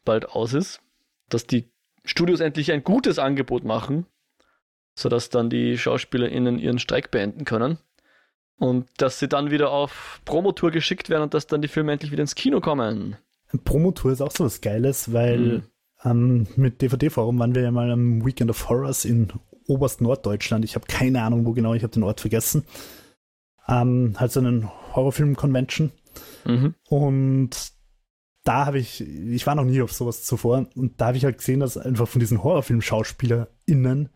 bald 0.04 0.28
aus 0.28 0.52
ist. 0.52 0.80
Dass 1.28 1.46
die 1.46 1.70
Studios 2.04 2.40
endlich 2.40 2.72
ein 2.72 2.82
gutes 2.82 3.18
Angebot 3.18 3.64
machen, 3.64 4.06
sodass 4.94 5.30
dann 5.30 5.48
die 5.48 5.78
SchauspielerInnen 5.78 6.58
ihren 6.58 6.80
Streik 6.80 7.10
beenden 7.10 7.44
können. 7.44 7.78
Und 8.58 8.88
dass 8.98 9.18
sie 9.18 9.28
dann 9.28 9.50
wieder 9.50 9.70
auf 9.70 10.20
Promotour 10.24 10.70
geschickt 10.70 11.08
werden 11.08 11.22
und 11.22 11.34
dass 11.34 11.46
dann 11.46 11.62
die 11.62 11.68
Filme 11.68 11.92
endlich 11.92 12.12
wieder 12.12 12.22
ins 12.22 12.34
Kino 12.34 12.60
kommen. 12.60 13.16
Promotour 13.64 14.12
ist 14.12 14.20
auch 14.20 14.30
so 14.32 14.44
was 14.44 14.60
Geiles, 14.60 15.12
weil 15.12 15.38
mhm. 15.38 15.62
ähm, 16.04 16.46
mit 16.56 16.82
DVD-Forum 16.82 17.38
waren 17.38 17.54
wir 17.54 17.62
ja 17.62 17.70
mal 17.70 17.90
am 17.90 18.24
Weekend 18.24 18.50
of 18.50 18.68
Horrors 18.68 19.04
in 19.04 19.32
oberst 19.66 20.00
Norddeutschland. 20.00 20.64
Ich 20.64 20.74
habe 20.74 20.86
keine 20.86 21.22
Ahnung, 21.22 21.46
wo 21.46 21.52
genau, 21.52 21.74
ich 21.74 21.82
habe 21.82 21.92
den 21.92 22.02
Ort 22.02 22.20
vergessen. 22.20 22.64
Ähm, 23.68 24.14
halt 24.16 24.32
so 24.32 24.40
einen 24.40 24.70
Horrorfilm-Convention. 24.94 25.92
Mhm. 26.44 26.74
Und 26.88 27.72
da 28.44 28.66
habe 28.66 28.78
ich, 28.78 29.00
ich 29.00 29.46
war 29.46 29.54
noch 29.54 29.64
nie 29.64 29.82
auf 29.82 29.92
sowas 29.92 30.24
zuvor, 30.24 30.66
und 30.74 31.00
da 31.00 31.08
habe 31.08 31.16
ich 31.16 31.24
halt 31.24 31.38
gesehen, 31.38 31.60
dass 31.60 31.76
einfach 31.76 32.08
von 32.08 32.20
diesen 32.20 32.42
Horrorfilm-SchauspielerInnen 32.42 34.08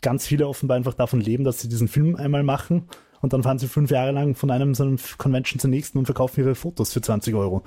ganz 0.00 0.26
viele 0.26 0.48
offenbar 0.48 0.76
einfach 0.76 0.94
davon 0.94 1.20
leben, 1.20 1.44
dass 1.44 1.60
sie 1.60 1.68
diesen 1.68 1.88
Film 1.88 2.16
einmal 2.16 2.42
machen 2.42 2.88
und 3.20 3.32
dann 3.32 3.42
fahren 3.42 3.58
sie 3.58 3.68
fünf 3.68 3.90
Jahre 3.90 4.12
lang 4.12 4.34
von 4.34 4.50
einem 4.50 4.74
so 4.74 4.84
einem 4.84 4.98
Convention 5.18 5.58
zur 5.58 5.70
nächsten 5.70 5.98
und 5.98 6.06
verkaufen 6.06 6.40
ihre 6.40 6.54
Fotos 6.54 6.92
für 6.92 7.00
20 7.00 7.34
Euro. 7.34 7.64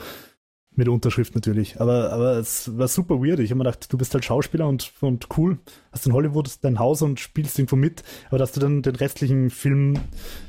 Mit 0.79 0.87
Unterschrift 0.87 1.35
natürlich. 1.35 1.81
Aber, 1.81 2.13
aber 2.13 2.37
es 2.37 2.77
war 2.77 2.87
super 2.87 3.15
weird. 3.15 3.41
Ich 3.41 3.51
habe 3.51 3.57
mir 3.57 3.65
gedacht, 3.65 3.91
du 3.91 3.97
bist 3.97 4.13
halt 4.13 4.23
Schauspieler 4.23 4.65
und, 4.65 4.93
und 5.01 5.27
cool, 5.37 5.59
hast 5.91 6.07
in 6.07 6.13
Hollywood 6.13 6.57
dein 6.61 6.79
Haus 6.79 7.01
und 7.01 7.19
spielst 7.19 7.59
irgendwo 7.59 7.75
mit, 7.75 8.01
aber 8.29 8.37
dass 8.37 8.53
du 8.53 8.61
dann 8.61 8.81
den 8.81 8.95
restlichen 8.95 9.49
Film 9.49 9.99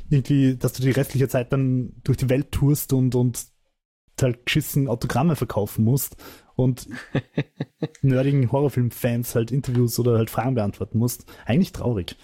irgendwie, 0.09 0.55
dass 0.55 0.73
du 0.73 0.85
die 0.85 0.93
restliche 0.93 1.27
Zeit 1.27 1.53
dann 1.53 1.95
durch 2.05 2.17
die 2.17 2.29
Welt 2.29 2.53
tourst 2.53 2.93
und, 2.93 3.17
und 3.17 3.45
halt 4.23 4.47
geschissen 4.47 4.87
Autogramme 4.87 5.35
verkaufen 5.35 5.85
musst 5.85 6.15
und 6.55 6.87
nerdigen 8.01 8.53
Horrorfilm-Fans 8.53 9.35
halt 9.35 9.51
Interviews 9.51 9.99
oder 9.99 10.17
halt 10.17 10.31
Fragen 10.31 10.55
beantworten 10.55 10.99
musst. 10.99 11.25
Eigentlich 11.45 11.73
traurig. 11.73 12.17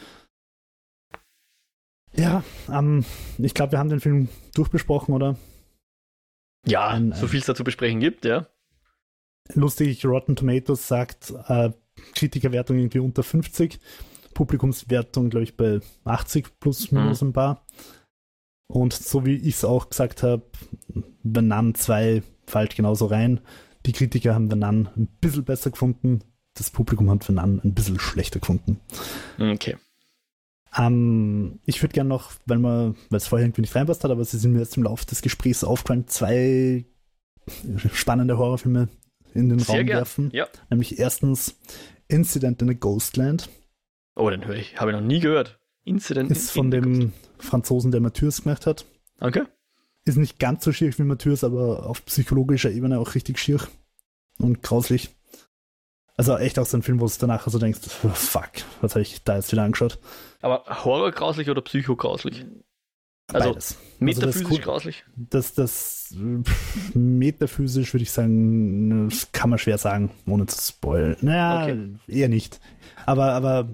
Ja, 2.15 2.45
ähm, 2.71 3.05
ich 3.39 3.53
glaube, 3.53 3.73
wir 3.73 3.81
haben 3.81 3.91
den 3.91 3.99
Film 3.99 4.29
durchbesprochen, 4.55 5.13
oder? 5.13 5.37
Ja, 6.67 6.89
ein, 6.89 7.13
so 7.13 7.29
viel 7.29 7.41
es 7.41 7.47
da 7.47 7.55
zu 7.55 7.65
besprechen 7.65 8.01
gibt, 8.01 8.25
ja. 8.25 8.47
Lustig, 9.55 10.05
Rotten 10.05 10.37
Tomatoes 10.37 10.89
sagt 10.89 11.33
äh, 11.49 11.71
Kritikerwertung 12.15 12.79
irgendwie 12.79 12.99
unter 12.99 13.23
50, 13.23 13.79
Publikumswertung, 14.35 15.31
glaube 15.31 15.45
ich, 15.45 15.57
bei 15.57 15.81
80 16.05 16.59
plus 16.61 16.91
minus 16.91 17.23
mhm. 17.23 17.29
ein 17.29 17.33
paar. 17.33 17.67
Und 18.69 18.93
so 18.93 19.25
wie 19.25 19.37
ich 19.37 19.55
es 19.55 19.65
auch 19.65 19.89
gesagt 19.89 20.23
habe, 20.23 20.43
Venom 21.23 21.75
2 21.75 22.23
fällt 22.47 22.75
genauso 22.75 23.07
rein. 23.07 23.41
Die 23.87 23.93
Kritiker 23.93 24.35
haben 24.35 24.51
Venom 24.51 24.89
ein 24.97 25.07
bisschen 25.21 25.45
besser 25.45 25.71
gefunden, 25.71 26.23
das 26.55 26.71
Publikum 26.71 27.09
hat 27.11 27.29
Venom 27.29 27.61
ein 27.63 27.75
bisschen 27.75 28.01
schlechter 28.01 28.41
gefunden. 28.41 28.81
Okay. 29.39 29.77
Ähm, 30.79 31.61
ich 31.65 31.83
würde 31.83 31.95
gerne 31.95 32.09
noch, 32.09 32.33
weil 32.45 32.59
man, 32.59 32.97
weil 33.11 33.17
es 33.17 33.27
vorher 33.27 33.47
irgendwie 33.47 33.63
nicht 33.63 33.75
reinpasst 33.75 34.05
hat, 34.05 34.11
aber 34.11 34.25
sie 34.25 34.39
sind 34.39 34.53
mir 34.53 34.61
jetzt 34.61 34.77
im 34.77 34.83
Laufe 34.83 35.07
des 35.07 35.23
Gesprächs 35.23 35.65
aufgefallen, 35.65 36.07
zwei 36.07 36.85
spannende 37.93 38.39
Horrorfilme 38.39 38.89
in 39.35 39.49
den 39.49 39.59
Sehr 39.59 39.77
Raum 39.77 39.87
gern. 39.87 39.99
werfen. 39.99 40.31
Ja. 40.33 40.47
Nämlich 40.71 40.99
erstens 40.99 41.57
Incident 42.09 42.63
in 42.63 42.71
a 42.71 42.75
Ghostland. 42.75 43.49
Oh, 44.15 44.31
den 44.31 44.47
höre 44.47 44.57
ich, 44.57 44.81
habe 44.81 44.91
ich 44.91 44.97
noch 44.97 45.05
nie 45.05 45.21
gehört. 45.21 45.59
Incident 45.85 46.31
ist 46.31 46.51
von 46.51 46.71
dem 46.71 47.13
Franzosen, 47.39 47.93
der 47.93 48.01
Mathias 48.01 48.43
gemacht 48.43 48.67
hat. 48.67 48.85
Okay. 49.21 49.43
Ist 50.05 50.17
nicht 50.17 50.39
ganz 50.39 50.65
so 50.65 50.73
schier 50.73 50.97
wie 50.97 51.03
Mathias, 51.03 51.45
aber 51.45 51.87
auf 51.87 52.05
psychologischer 52.07 52.71
Ebene 52.71 52.99
auch 52.99 53.15
richtig 53.15 53.39
schier 53.39 53.61
und 54.39 54.63
grauslich. 54.63 55.11
Also 56.17 56.37
echt 56.39 56.59
auch 56.59 56.67
so 56.67 56.79
ein 56.79 56.83
Film, 56.83 57.01
wo 57.01 57.07
du 57.07 57.13
danach 57.19 57.47
so 57.47 57.59
denkst, 57.59 57.81
oh, 58.03 58.09
fuck, 58.15 58.51
was 58.81 58.93
habe 58.93 59.03
ich 59.03 59.23
da 59.23 59.37
jetzt 59.37 59.53
wieder 59.53 59.63
angeschaut? 59.63 59.99
Aber 60.47 60.85
Horror 60.85 61.11
grauslich 61.11 61.51
oder 61.51 61.61
Psycho 61.61 61.97
grauslich? 61.97 62.47
Also 63.33 63.49
Beides. 63.49 63.77
metaphysisch 63.99 64.45
also 64.45 64.57
das, 64.57 64.65
grauslich? 64.65 65.05
Das, 65.17 65.55
das 65.55 66.17
pff, 66.45 66.95
metaphysisch 66.95 67.93
würde 67.93 68.05
ich 68.05 68.13
sagen, 68.13 69.09
das 69.09 69.33
kann 69.33 69.51
man 69.51 69.59
schwer 69.59 69.77
sagen, 69.77 70.13
ohne 70.25 70.47
zu 70.47 70.73
spoilern. 70.73 71.17
Naja, 71.21 71.65
okay. 71.65 71.97
eher 72.07 72.29
nicht. 72.29 72.61
Aber, 73.07 73.33
aber 73.33 73.69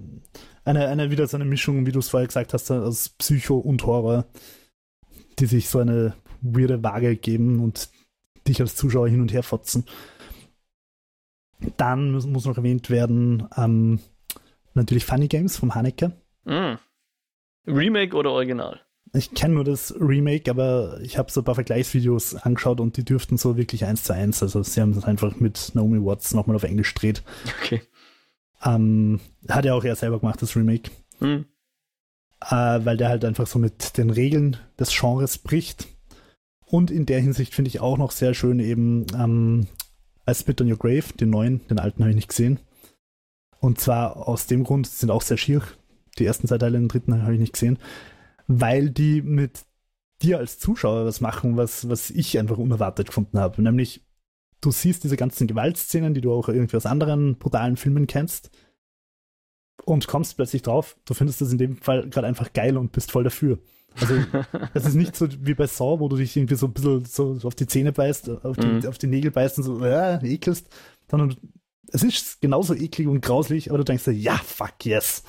eine, 0.65 0.89
eine 0.89 1.11
wieder 1.11 1.27
so 1.27 1.37
eine 1.37 1.45
Mischung, 1.45 1.85
wie 1.85 1.93
du 1.93 1.99
es 1.99 2.09
vorher 2.09 2.27
gesagt 2.27 2.55
hast, 2.55 2.71
aus 2.71 3.11
Psycho 3.11 3.59
und 3.59 3.85
Horror, 3.85 4.25
die 5.39 5.47
sich 5.47 5.69
so 5.69 5.79
eine 5.79 6.15
weirde 6.41 6.83
Waage 6.83 7.17
geben 7.17 7.61
und 7.61 7.91
dich 8.49 8.63
als 8.63 8.77
Zuschauer 8.77 9.11
hin 9.11 9.21
und 9.21 9.31
her 9.31 9.43
fotzen. 9.43 9.85
Dann 11.77 12.13
muss, 12.13 12.25
muss 12.25 12.47
noch 12.47 12.57
erwähnt 12.57 12.89
werden, 12.89 13.47
ähm, 13.59 14.01
natürlich 14.73 15.05
Funny 15.05 15.29
Games 15.29 15.59
vom 15.59 15.75
Haneke. 15.75 16.13
Mm. 16.45 16.75
Remake 17.67 18.17
oder 18.17 18.31
Original? 18.31 18.81
Ich 19.15 19.35
kenne 19.35 19.55
nur 19.55 19.65
das 19.65 19.95
Remake, 20.01 20.51
aber 20.51 20.99
ich 21.03 21.19
habe 21.19 21.31
so 21.31 21.43
ein 21.43 21.45
paar 21.45 21.55
Vergleichsvideos 21.55 22.35
angeschaut 22.35 22.81
und 22.81 22.97
die 22.97 23.05
dürften 23.05 23.37
so 23.37 23.57
wirklich 23.59 23.85
eins 23.85 24.05
zu 24.05 24.15
eins. 24.15 24.43
Also 24.43 24.63
sie 24.63 24.81
haben 24.81 24.93
es 24.93 25.05
einfach 25.05 25.37
mit 25.37 25.73
Naomi 25.75 26.03
Watts 26.03 26.33
nochmal 26.33 26.57
auf 26.57 26.63
Englisch 26.63 26.95
gedreht. 26.95 27.23
Okay. 27.61 27.83
Ähm, 28.65 29.21
hat 29.49 29.67
er 29.67 29.75
auch 29.75 29.85
er 29.85 29.97
selber 29.97 30.21
gemacht, 30.21 30.41
das 30.41 30.57
Remake. 30.57 30.91
Mhm. 31.21 31.45
Äh, 32.41 32.81
weil 32.85 32.97
der 32.97 33.11
halt 33.11 33.25
einfach 33.25 33.47
so 33.47 33.59
mit 33.59 33.99
den 33.99 34.11
Regeln 34.11 34.57
des 34.79 34.99
Genres 34.99 35.37
bricht. 35.37 35.89
Und 36.65 36.91
in 36.91 37.05
der 37.05 37.21
Hinsicht 37.21 37.55
finde 37.55 37.69
ich 37.69 37.81
auch 37.81 37.99
noch 37.99 38.13
sehr 38.13 38.33
schön 38.33 38.61
eben 38.61 39.07
ähm, 39.15 39.67
I 40.29 40.35
Spit 40.35 40.61
on 40.63 40.71
Your 40.71 40.79
Grave, 40.79 41.13
den 41.21 41.31
neuen, 41.31 41.67
den 41.69 41.79
alten 41.79 42.03
habe 42.03 42.11
ich 42.11 42.17
nicht 42.17 42.29
gesehen. 42.29 42.61
Und 43.61 43.79
zwar 43.79 44.29
aus 44.29 44.47
dem 44.47 44.65
Grund, 44.65 44.87
sind 44.87 45.11
auch 45.11 45.23
sehr 45.23 45.37
schier. 45.37 45.63
Die 46.19 46.27
ersten 46.27 46.49
zwei 46.49 46.59
Teile, 46.59 46.79
den 46.79 46.89
dritten 46.89 47.23
habe 47.23 47.35
ich 47.35 47.41
nicht 47.41 47.55
gesehen. 47.55 47.79
Weil 48.47 48.91
die 48.91 49.23
mit 49.23 49.65
dir 50.23 50.39
als 50.39 50.59
Zuschauer 50.59 51.05
was 51.05 51.21
machen, 51.21 51.57
was, 51.57 51.89
was 51.89 52.11
ich 52.11 52.39
einfach 52.39 52.59
unerwartet 52.59 53.09
gefunden 53.09 53.39
habe. 53.39 53.63
Nämlich 53.63 54.05
du 54.61 54.71
siehst 54.71 55.05
diese 55.05 55.17
ganzen 55.17 55.47
Gewaltszenen, 55.47 56.15
die 56.15 56.21
du 56.21 56.33
auch 56.33 56.49
irgendwie 56.49 56.77
aus 56.77 56.87
anderen 56.87 57.37
brutalen 57.39 57.77
Filmen 57.77 58.07
kennst 58.07 58.51
und 59.85 60.07
kommst 60.07 60.37
plötzlich 60.37 60.63
drauf, 60.63 60.97
du 61.05 61.15
findest 61.15 61.41
das 61.41 61.53
in 61.53 61.59
dem 61.59 61.77
Fall 61.77 62.09
gerade 62.09 62.27
einfach 62.27 62.53
geil 62.53 62.77
und 62.79 62.93
bist 62.93 63.11
voll 63.11 63.25
dafür. 63.25 63.59
Also 64.01 64.15
es 64.75 64.87
ist 64.87 64.95
nicht 64.95 65.17
so 65.17 65.27
wie 65.41 65.55
bei 65.55 65.67
Saw, 65.67 66.01
wo 66.01 66.09
du 66.09 66.17
dich 66.17 66.37
irgendwie 66.37 66.55
so 66.55 66.67
ein 66.67 66.73
bisschen 66.73 67.05
so 67.05 67.39
auf 67.43 67.55
die 67.55 67.67
Zähne 67.67 67.93
beißt, 67.93 68.45
auf 68.45 68.57
die, 68.57 68.67
mhm. 68.67 68.87
auf 68.87 68.99
die 68.99 69.09
Nägel 69.09 69.31
beißt 69.31 69.59
und 69.59 69.65
so 69.65 69.85
äh, 69.85 70.19
ekelst, 70.25 70.69
sondern 71.11 71.37
es 71.89 72.03
ist 72.03 72.41
genauso 72.41 72.75
eklig 72.75 73.09
und 73.09 73.21
grauslich, 73.21 73.69
aber 73.69 73.79
du 73.79 73.85
denkst 73.85 74.05
dir, 74.05 74.13
ja, 74.13 74.37
fuck 74.37 74.85
yes. 74.85 75.25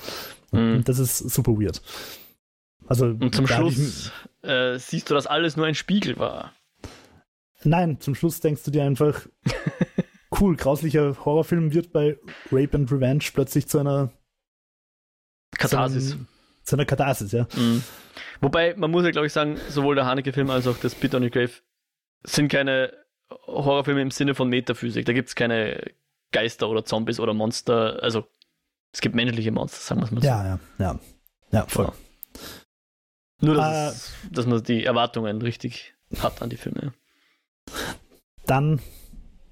Mhm. 0.54 0.84
Das 0.84 0.98
ist 0.98 1.18
super 1.18 1.52
weird. 1.52 1.82
Also, 2.86 3.06
und 3.06 3.34
zum 3.34 3.46
Schluss 3.46 4.12
ich, 4.42 4.48
äh, 4.48 4.78
siehst 4.78 5.10
du, 5.10 5.14
dass 5.14 5.26
alles 5.26 5.56
nur 5.56 5.66
ein 5.66 5.74
Spiegel 5.74 6.18
war. 6.18 6.52
Nein, 7.64 7.98
zum 8.00 8.14
Schluss 8.14 8.40
denkst 8.40 8.62
du 8.64 8.70
dir 8.70 8.84
einfach, 8.84 9.26
cool, 10.40 10.56
grauslicher 10.56 11.24
Horrorfilm 11.24 11.72
wird 11.72 11.92
bei 11.92 12.18
Rape 12.52 12.76
and 12.76 12.92
Revenge 12.92 13.24
plötzlich 13.32 13.66
zu 13.68 13.78
einer 13.78 14.10
Katharsis. 15.56 16.10
Zu, 16.10 16.26
zu 16.64 16.76
einer 16.76 16.84
Katharsis, 16.84 17.32
ja. 17.32 17.46
Mhm. 17.56 17.82
Wobei, 18.40 18.74
man 18.76 18.90
muss 18.90 19.04
ja, 19.04 19.10
glaube 19.10 19.26
ich, 19.26 19.32
sagen, 19.32 19.58
sowohl 19.70 19.94
der 19.94 20.06
Haneke-Film 20.06 20.50
als 20.50 20.66
auch 20.66 20.76
das 20.76 20.94
Pit 20.94 21.14
on 21.14 21.22
the 21.22 21.30
Grave 21.30 21.52
sind 22.24 22.48
keine 22.48 22.92
Horrorfilme 23.46 24.02
im 24.02 24.10
Sinne 24.10 24.34
von 24.34 24.48
Metaphysik. 24.48 25.06
Da 25.06 25.12
gibt 25.12 25.28
es 25.28 25.34
keine 25.34 25.92
Geister 26.32 26.68
oder 26.68 26.84
Zombies 26.84 27.20
oder 27.20 27.32
Monster. 27.32 28.02
Also, 28.02 28.26
es 28.94 29.00
gibt 29.00 29.16
menschliche 29.16 29.50
Monster, 29.50 29.80
sagen 29.80 30.00
wir 30.00 30.04
es 30.04 30.10
mal 30.12 30.20
so. 30.20 30.26
Ja, 30.26 30.44
ja, 30.46 30.60
ja. 30.78 31.00
Ja, 31.50 31.66
voll. 31.66 31.86
Ja. 31.86 31.92
Nur, 33.40 33.56
dass, 33.56 34.08
äh, 34.08 34.30
dass 34.30 34.46
man 34.46 34.62
die 34.62 34.84
Erwartungen 34.84 35.42
richtig 35.42 35.94
hat 36.18 36.40
an 36.40 36.48
die 36.48 36.56
Filme. 36.56 36.94
Dann 38.46 38.80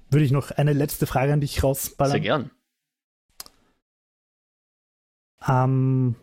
würde 0.09 0.25
ich 0.25 0.31
noch 0.31 0.51
eine 0.51 0.71
letzte 0.71 1.07
Frage 1.07 1.33
an 1.33 1.41
dich 1.41 1.61
rausballern. 1.61 2.13
Sehr 2.13 2.21
gern. 2.21 2.51
Ähm, 5.45 6.15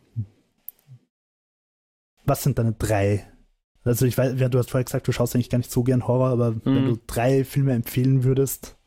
was 2.25 2.43
sind 2.43 2.59
deine 2.59 2.73
drei? 2.73 3.31
Also 3.85 4.07
ich 4.07 4.17
weiß, 4.17 4.35
du 4.37 4.59
hast 4.59 4.71
vorher 4.71 4.85
gesagt, 4.85 5.09
du 5.09 5.13
schaust 5.13 5.35
eigentlich 5.35 5.51
gar 5.51 5.59
nicht 5.59 5.71
so 5.71 5.83
gern 5.83 6.07
Horror, 6.07 6.31
aber 6.31 6.53
mhm. 6.53 6.61
wenn 6.65 6.87
du 6.87 6.99
drei 7.07 7.45
Filme 7.45 7.75
empfehlen 7.75 8.25
würdest, 8.25 8.79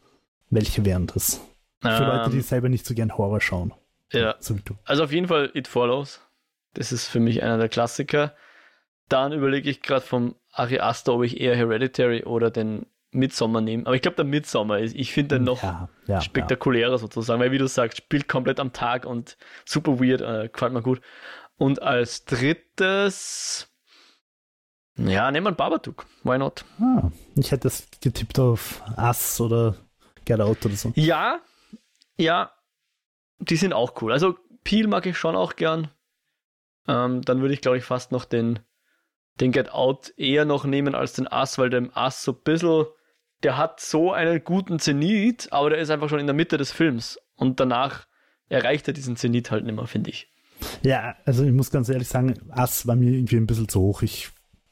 welche 0.49 0.85
wären 0.85 1.05
das? 1.05 1.39
Für 1.81 1.89
ähm, 1.89 2.07
Leute, 2.07 2.29
die 2.31 2.41
selber 2.41 2.69
nicht 2.69 2.85
so 2.85 2.95
gern 2.95 3.15
Horror 3.15 3.41
schauen. 3.41 3.73
Ja. 4.11 4.35
So 4.39 4.55
also 4.85 5.03
auf 5.03 5.11
jeden 5.11 5.27
Fall 5.27 5.51
It 5.53 5.67
Follows. 5.67 6.21
Das 6.73 6.91
ist 6.91 7.07
für 7.07 7.19
mich 7.19 7.43
einer 7.43 7.57
der 7.57 7.69
Klassiker. 7.69 8.35
Dann 9.09 9.31
überlege 9.33 9.69
ich 9.69 9.81
gerade 9.81 10.05
vom 10.05 10.35
Ari 10.51 10.79
Aster, 10.79 11.13
ob 11.13 11.23
ich 11.23 11.39
eher 11.39 11.55
Hereditary 11.55 12.23
oder 12.23 12.51
den 12.51 12.85
Midsommar 13.11 13.61
nehme. 13.61 13.85
Aber 13.85 13.95
ich 13.95 14.01
glaube, 14.01 14.15
der 14.15 14.25
Midsommar 14.25 14.79
ist, 14.79 14.95
ich 14.95 15.13
finde 15.13 15.35
den 15.35 15.43
noch 15.43 15.61
Ja, 15.61 15.89
ja, 16.07 16.21
spektakulärer 16.21 16.97
sozusagen, 16.97 17.39
weil 17.39 17.51
wie 17.51 17.57
du 17.57 17.67
sagst, 17.67 17.97
spielt 17.97 18.27
komplett 18.27 18.59
am 18.59 18.73
Tag 18.73 19.05
und 19.05 19.37
super 19.65 19.99
weird, 19.99 20.21
äh, 20.21 20.49
gefällt 20.49 20.73
mir 20.73 20.81
gut. 20.81 21.01
Und 21.57 21.81
als 21.81 22.25
drittes, 22.25 23.69
ja, 24.97 25.31
nehmen 25.31 25.45
wir 25.45 25.49
einen 25.49 25.57
Babadook. 25.57 26.05
Why 26.23 26.37
not? 26.37 26.65
ja. 26.79 26.85
Ah, 27.03 27.11
ich 27.35 27.51
hätte 27.51 27.67
es 27.67 27.87
getippt 28.01 28.39
auf 28.39 28.81
Ass 28.95 29.39
oder 29.39 29.75
Get 30.25 30.41
Out 30.41 30.65
oder 30.65 30.75
so. 30.75 30.91
Ja, 30.95 31.39
ja, 32.17 32.51
die 33.49 33.55
sind 33.55 33.73
auch 33.73 34.01
cool. 34.01 34.11
Also 34.11 34.35
Peel 34.63 34.87
mag 34.87 35.05
ich 35.05 35.17
schon 35.17 35.35
auch 35.35 35.55
gern. 35.55 35.89
Ähm, 36.87 37.21
dann 37.21 37.41
würde 37.41 37.53
ich, 37.53 37.61
glaube 37.61 37.77
ich, 37.77 37.83
fast 37.83 38.11
noch 38.11 38.25
den, 38.25 38.59
den 39.39 39.51
Get 39.51 39.71
Out 39.71 40.13
eher 40.17 40.45
noch 40.45 40.65
nehmen 40.65 40.95
als 40.95 41.13
den 41.13 41.27
Ass, 41.27 41.57
weil 41.57 41.69
der 41.69 41.89
Ass 41.93 42.23
so 42.23 42.33
ein 42.33 42.43
bisschen, 42.43 42.85
der 43.43 43.57
hat 43.57 43.79
so 43.79 44.11
einen 44.11 44.43
guten 44.43 44.79
Zenit, 44.79 45.51
aber 45.51 45.69
der 45.69 45.79
ist 45.79 45.89
einfach 45.89 46.09
schon 46.09 46.19
in 46.19 46.27
der 46.27 46.35
Mitte 46.35 46.57
des 46.57 46.71
Films. 46.71 47.19
Und 47.35 47.59
danach 47.59 48.07
erreicht 48.49 48.87
er 48.87 48.93
diesen 48.93 49.15
Zenit 49.15 49.51
halt 49.51 49.65
nicht 49.65 49.75
mehr, 49.75 49.87
finde 49.87 50.09
ich. 50.09 50.29
Ja, 50.81 51.15
also 51.25 51.43
ich 51.43 51.51
muss 51.51 51.71
ganz 51.71 51.89
ehrlich 51.89 52.07
sagen, 52.07 52.35
Ass 52.49 52.87
war 52.87 52.95
mir 52.95 53.11
irgendwie 53.11 53.37
ein 53.37 53.47
bisschen 53.47 53.67
zu 53.67 53.81
hoch. 53.81 54.01
Ich 54.01 54.29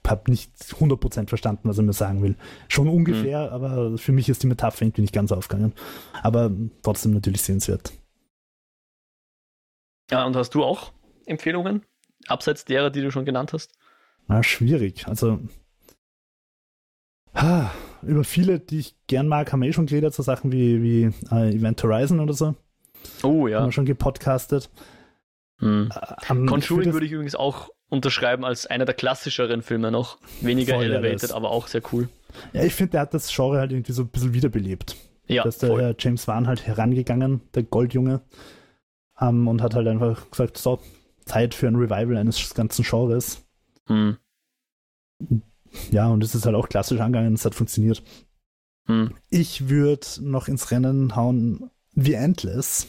habe 0.07 0.29
nicht 0.31 0.51
100% 0.55 1.27
verstanden, 1.27 1.69
was 1.69 1.77
er 1.77 1.83
mir 1.83 1.93
sagen 1.93 2.21
will. 2.23 2.35
Schon 2.67 2.87
ungefähr, 2.87 3.51
aber 3.51 3.97
für 3.97 4.11
mich 4.11 4.29
ist 4.29 4.43
die 4.43 4.47
Metapher 4.47 4.83
irgendwie 4.83 5.01
nicht 5.01 5.13
ganz 5.13 5.31
aufgegangen. 5.31 5.73
Aber 6.21 6.51
trotzdem 6.81 7.13
natürlich 7.13 7.41
sehenswert. 7.41 7.93
Ja, 10.11 10.25
und 10.25 10.35
hast 10.35 10.53
du 10.53 10.63
auch 10.63 10.91
Empfehlungen? 11.25 11.83
Abseits 12.27 12.65
derer, 12.65 12.89
die 12.89 13.01
du 13.01 13.11
schon 13.11 13.25
genannt 13.25 13.53
hast? 13.53 13.71
Na, 14.27 14.43
schwierig. 14.43 15.07
Also 15.07 15.39
ha, 17.35 17.71
über 18.01 18.23
viele, 18.23 18.59
die 18.59 18.79
ich 18.79 18.95
gern 19.07 19.27
mag, 19.27 19.51
haben 19.51 19.61
wir 19.61 19.69
eh 19.69 19.73
schon 19.73 19.85
geredet, 19.85 20.13
so 20.13 20.23
Sachen 20.23 20.51
wie, 20.51 20.81
wie 20.81 21.03
äh, 21.31 21.55
Event 21.55 21.81
Horizon 21.83 22.19
oder 22.19 22.33
so. 22.33 22.55
Oh 23.23 23.43
Haben 23.45 23.49
ja. 23.49 23.65
wir 23.65 23.71
schon 23.71 23.85
gepodcastet. 23.85 24.69
Hm. 25.59 25.89
Ähm, 26.29 26.45
Conjuring 26.45 26.89
ich 26.89 26.93
würde 26.93 27.05
ich 27.05 27.11
übrigens 27.11 27.35
auch 27.35 27.69
unterschreiben 27.89 28.45
als 28.45 28.65
einer 28.65 28.85
der 28.85 28.95
klassischeren 28.95 29.61
Filme 29.61 29.91
noch. 29.91 30.17
Weniger 30.41 30.75
Voll, 30.75 30.85
elevated, 30.85 31.31
aber 31.31 31.51
auch 31.51 31.67
sehr 31.67 31.81
cool. 31.91 32.09
Ja, 32.53 32.63
ich 32.63 32.73
finde, 32.73 32.91
der 32.91 33.01
hat 33.01 33.13
das 33.13 33.33
Genre 33.33 33.59
halt 33.59 33.71
irgendwie 33.71 33.91
so 33.91 34.03
ein 34.03 34.07
bisschen 34.07 34.33
wiederbelebt. 34.33 34.95
Ja, 35.27 35.43
da 35.43 35.49
ist 35.49 35.61
der 35.61 35.69
voll. 35.69 35.95
James 35.99 36.27
Wan 36.27 36.47
halt 36.47 36.65
herangegangen, 36.65 37.41
der 37.53 37.63
Goldjunge, 37.63 38.21
ähm, 39.21 39.47
und 39.47 39.61
hat 39.61 39.75
halt 39.75 39.87
einfach 39.87 40.29
gesagt, 40.29 40.57
so, 40.57 40.79
Zeit 41.25 41.53
für 41.53 41.67
ein 41.67 41.75
Revival 41.75 42.17
eines 42.17 42.53
ganzen 42.53 42.83
Genres. 42.83 43.43
Hm. 43.87 44.17
Ja, 45.91 46.07
und 46.07 46.23
es 46.23 46.35
ist 46.35 46.45
halt 46.45 46.55
auch 46.55 46.67
klassisch 46.67 46.99
angegangen, 46.99 47.33
es 47.33 47.45
hat 47.45 47.55
funktioniert. 47.55 48.03
Hm. 48.87 49.13
Ich 49.29 49.69
würde 49.69 50.07
noch 50.21 50.47
ins 50.47 50.71
Rennen 50.71 51.15
hauen 51.15 51.69
The 51.95 52.13
Endless. 52.13 52.87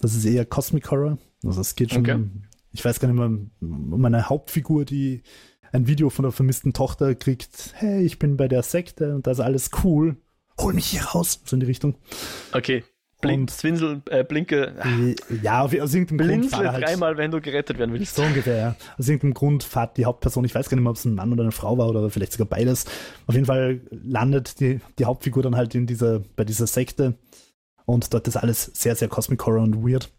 Das 0.00 0.14
ist 0.14 0.24
eher 0.24 0.44
Cosmic 0.44 0.90
Horror. 0.90 1.18
Also 1.44 1.60
es 1.60 1.74
geht 1.74 1.92
schon, 1.92 2.02
Okay. 2.02 2.24
ich 2.72 2.84
weiß 2.84 3.00
gar 3.00 3.08
nicht 3.08 3.18
mehr, 3.18 3.26
um 3.60 4.04
eine 4.04 4.28
Hauptfigur, 4.28 4.84
die 4.84 5.22
ein 5.72 5.86
Video 5.86 6.10
von 6.10 6.22
der 6.22 6.32
vermissten 6.32 6.72
Tochter 6.72 7.14
kriegt, 7.14 7.72
hey, 7.74 8.02
ich 8.02 8.18
bin 8.18 8.36
bei 8.36 8.48
der 8.48 8.62
Sekte 8.62 9.14
und 9.14 9.26
da 9.26 9.32
ist 9.32 9.40
alles 9.40 9.70
cool. 9.82 10.16
Hol 10.58 10.72
mich 10.72 10.86
hier 10.86 11.02
raus. 11.02 11.40
So 11.44 11.56
in 11.56 11.60
die 11.60 11.66
Richtung. 11.66 11.96
Okay. 12.52 12.84
Blink, 13.20 13.50
Zwinsel, 13.50 14.00
äh, 14.10 14.22
Blinke, 14.22 14.74
Ja, 15.42 15.62
auf, 15.62 15.78
aus 15.78 15.92
irgendeinem 15.92 16.18
Grund 16.18 16.28
blinzle 16.28 16.50
fahrt 16.50 16.64
er 16.64 16.72
halt, 16.72 16.84
dreimal, 16.84 17.16
wenn 17.16 17.30
du 17.32 17.40
gerettet 17.40 17.78
werden 17.78 17.92
willst. 17.92 18.14
so 18.14 18.22
ungefähr, 18.22 18.56
ja. 18.56 18.76
Aus 18.96 19.08
irgendeinem 19.08 19.34
Grund 19.34 19.64
fährt 19.64 19.96
die 19.96 20.04
Hauptperson, 20.04 20.44
ich 20.44 20.54
weiß 20.54 20.68
gar 20.68 20.76
nicht 20.76 20.84
mehr, 20.84 20.90
ob 20.90 20.96
es 20.96 21.04
ein 21.04 21.14
Mann 21.14 21.32
oder 21.32 21.42
eine 21.42 21.52
Frau 21.52 21.76
war 21.78 21.88
oder 21.88 22.08
vielleicht 22.10 22.32
sogar 22.32 22.46
beides. 22.46 22.84
Auf 23.26 23.34
jeden 23.34 23.46
Fall 23.46 23.80
landet 23.90 24.60
die, 24.60 24.80
die 24.98 25.04
Hauptfigur 25.04 25.42
dann 25.42 25.56
halt 25.56 25.74
in 25.74 25.86
dieser, 25.86 26.20
bei 26.36 26.44
dieser 26.44 26.68
Sekte 26.68 27.14
und 27.86 28.12
dort 28.14 28.28
ist 28.28 28.36
alles 28.36 28.70
sehr, 28.74 28.94
sehr 28.94 29.08
Cosmic 29.08 29.44
Horror 29.44 29.62
und 29.62 29.82
weird. 29.84 30.12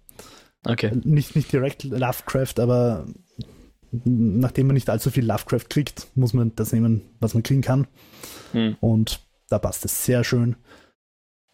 Okay. 0.65 0.91
Nicht, 1.03 1.35
nicht 1.35 1.53
direkt 1.53 1.85
Lovecraft, 1.85 2.59
aber 2.59 3.05
nachdem 3.91 4.67
man 4.67 4.73
nicht 4.73 4.89
allzu 4.89 5.09
viel 5.09 5.25
Lovecraft 5.25 5.69
kriegt, 5.69 6.07
muss 6.15 6.33
man 6.33 6.53
das 6.55 6.73
nehmen, 6.73 7.01
was 7.19 7.33
man 7.33 7.43
kriegen 7.43 7.61
kann. 7.61 7.87
Hm. 8.51 8.75
Und 8.81 9.21
da 9.49 9.59
passt 9.59 9.85
es 9.85 10.05
sehr 10.05 10.23
schön. 10.23 10.55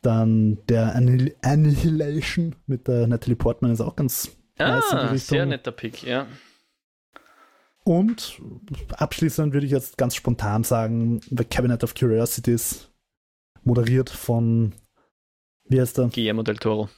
Dann 0.05 0.59
der 0.69 0.93
Annihil 0.95 1.35
Annihilation 1.41 2.55
mit 2.67 2.87
der 2.87 3.07
Natalie 3.07 3.35
Portman 3.35 3.71
ist 3.71 3.81
auch 3.81 3.95
ganz 3.95 4.29
nice 4.57 4.91
in 4.91 4.97
die 4.99 5.03
Ah, 5.03 5.11
Richtung. 5.11 5.35
sehr 5.37 5.45
netter 5.47 5.71
Pick, 5.71 6.03
ja. 6.03 6.27
Und 7.83 8.41
abschließend 8.97 9.53
würde 9.53 9.65
ich 9.65 9.71
jetzt 9.71 9.97
ganz 9.97 10.15
spontan 10.15 10.63
sagen, 10.63 11.21
The 11.29 11.43
Cabinet 11.43 11.83
of 11.83 11.93
Curiosities, 11.95 12.89
moderiert 13.63 14.09
von, 14.09 14.73
wie 15.67 15.79
heißt 15.81 15.97
der? 15.97 16.09
Guillermo 16.09 16.43
del 16.43 16.57
Toro. 16.57 16.89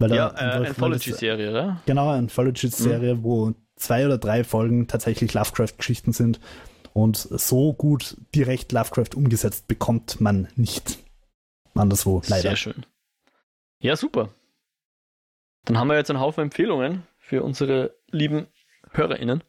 Weil 0.00 0.14
Ja, 0.14 0.28
äh, 0.36 0.68
Anthology-Serie, 0.68 1.50
oder? 1.50 1.82
Genau, 1.86 2.10
eine 2.10 2.18
Anthology-Serie, 2.18 3.24
wo 3.24 3.54
zwei 3.74 4.06
oder 4.06 4.16
drei 4.16 4.44
Folgen 4.44 4.86
tatsächlich 4.86 5.34
Lovecraft-Geschichten 5.34 6.12
sind. 6.12 6.38
Und 6.92 7.16
so 7.16 7.72
gut 7.72 8.16
direkt 8.34 8.70
Lovecraft 8.72 9.16
umgesetzt 9.16 9.66
bekommt 9.66 10.20
man 10.20 10.46
nicht. 10.54 10.98
Anderswo, 11.78 12.22
leider. 12.26 12.42
Sehr 12.42 12.56
schön. 12.56 12.86
Ja, 13.80 13.96
super. 13.96 14.30
Dann 15.64 15.78
haben 15.78 15.88
wir 15.88 15.96
jetzt 15.96 16.10
einen 16.10 16.20
Haufen 16.20 16.42
Empfehlungen 16.44 17.06
für 17.18 17.42
unsere 17.42 17.94
lieben 18.10 18.46
HörerInnen. 18.92 19.44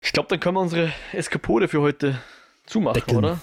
Ich 0.00 0.12
glaube, 0.12 0.28
dann 0.28 0.40
können 0.40 0.56
wir 0.56 0.60
unsere 0.60 0.92
Eskapode 1.12 1.68
für 1.68 1.80
heute 1.80 2.18
zumachen, 2.66 2.94
Deckeln. 3.00 3.18
oder? 3.18 3.40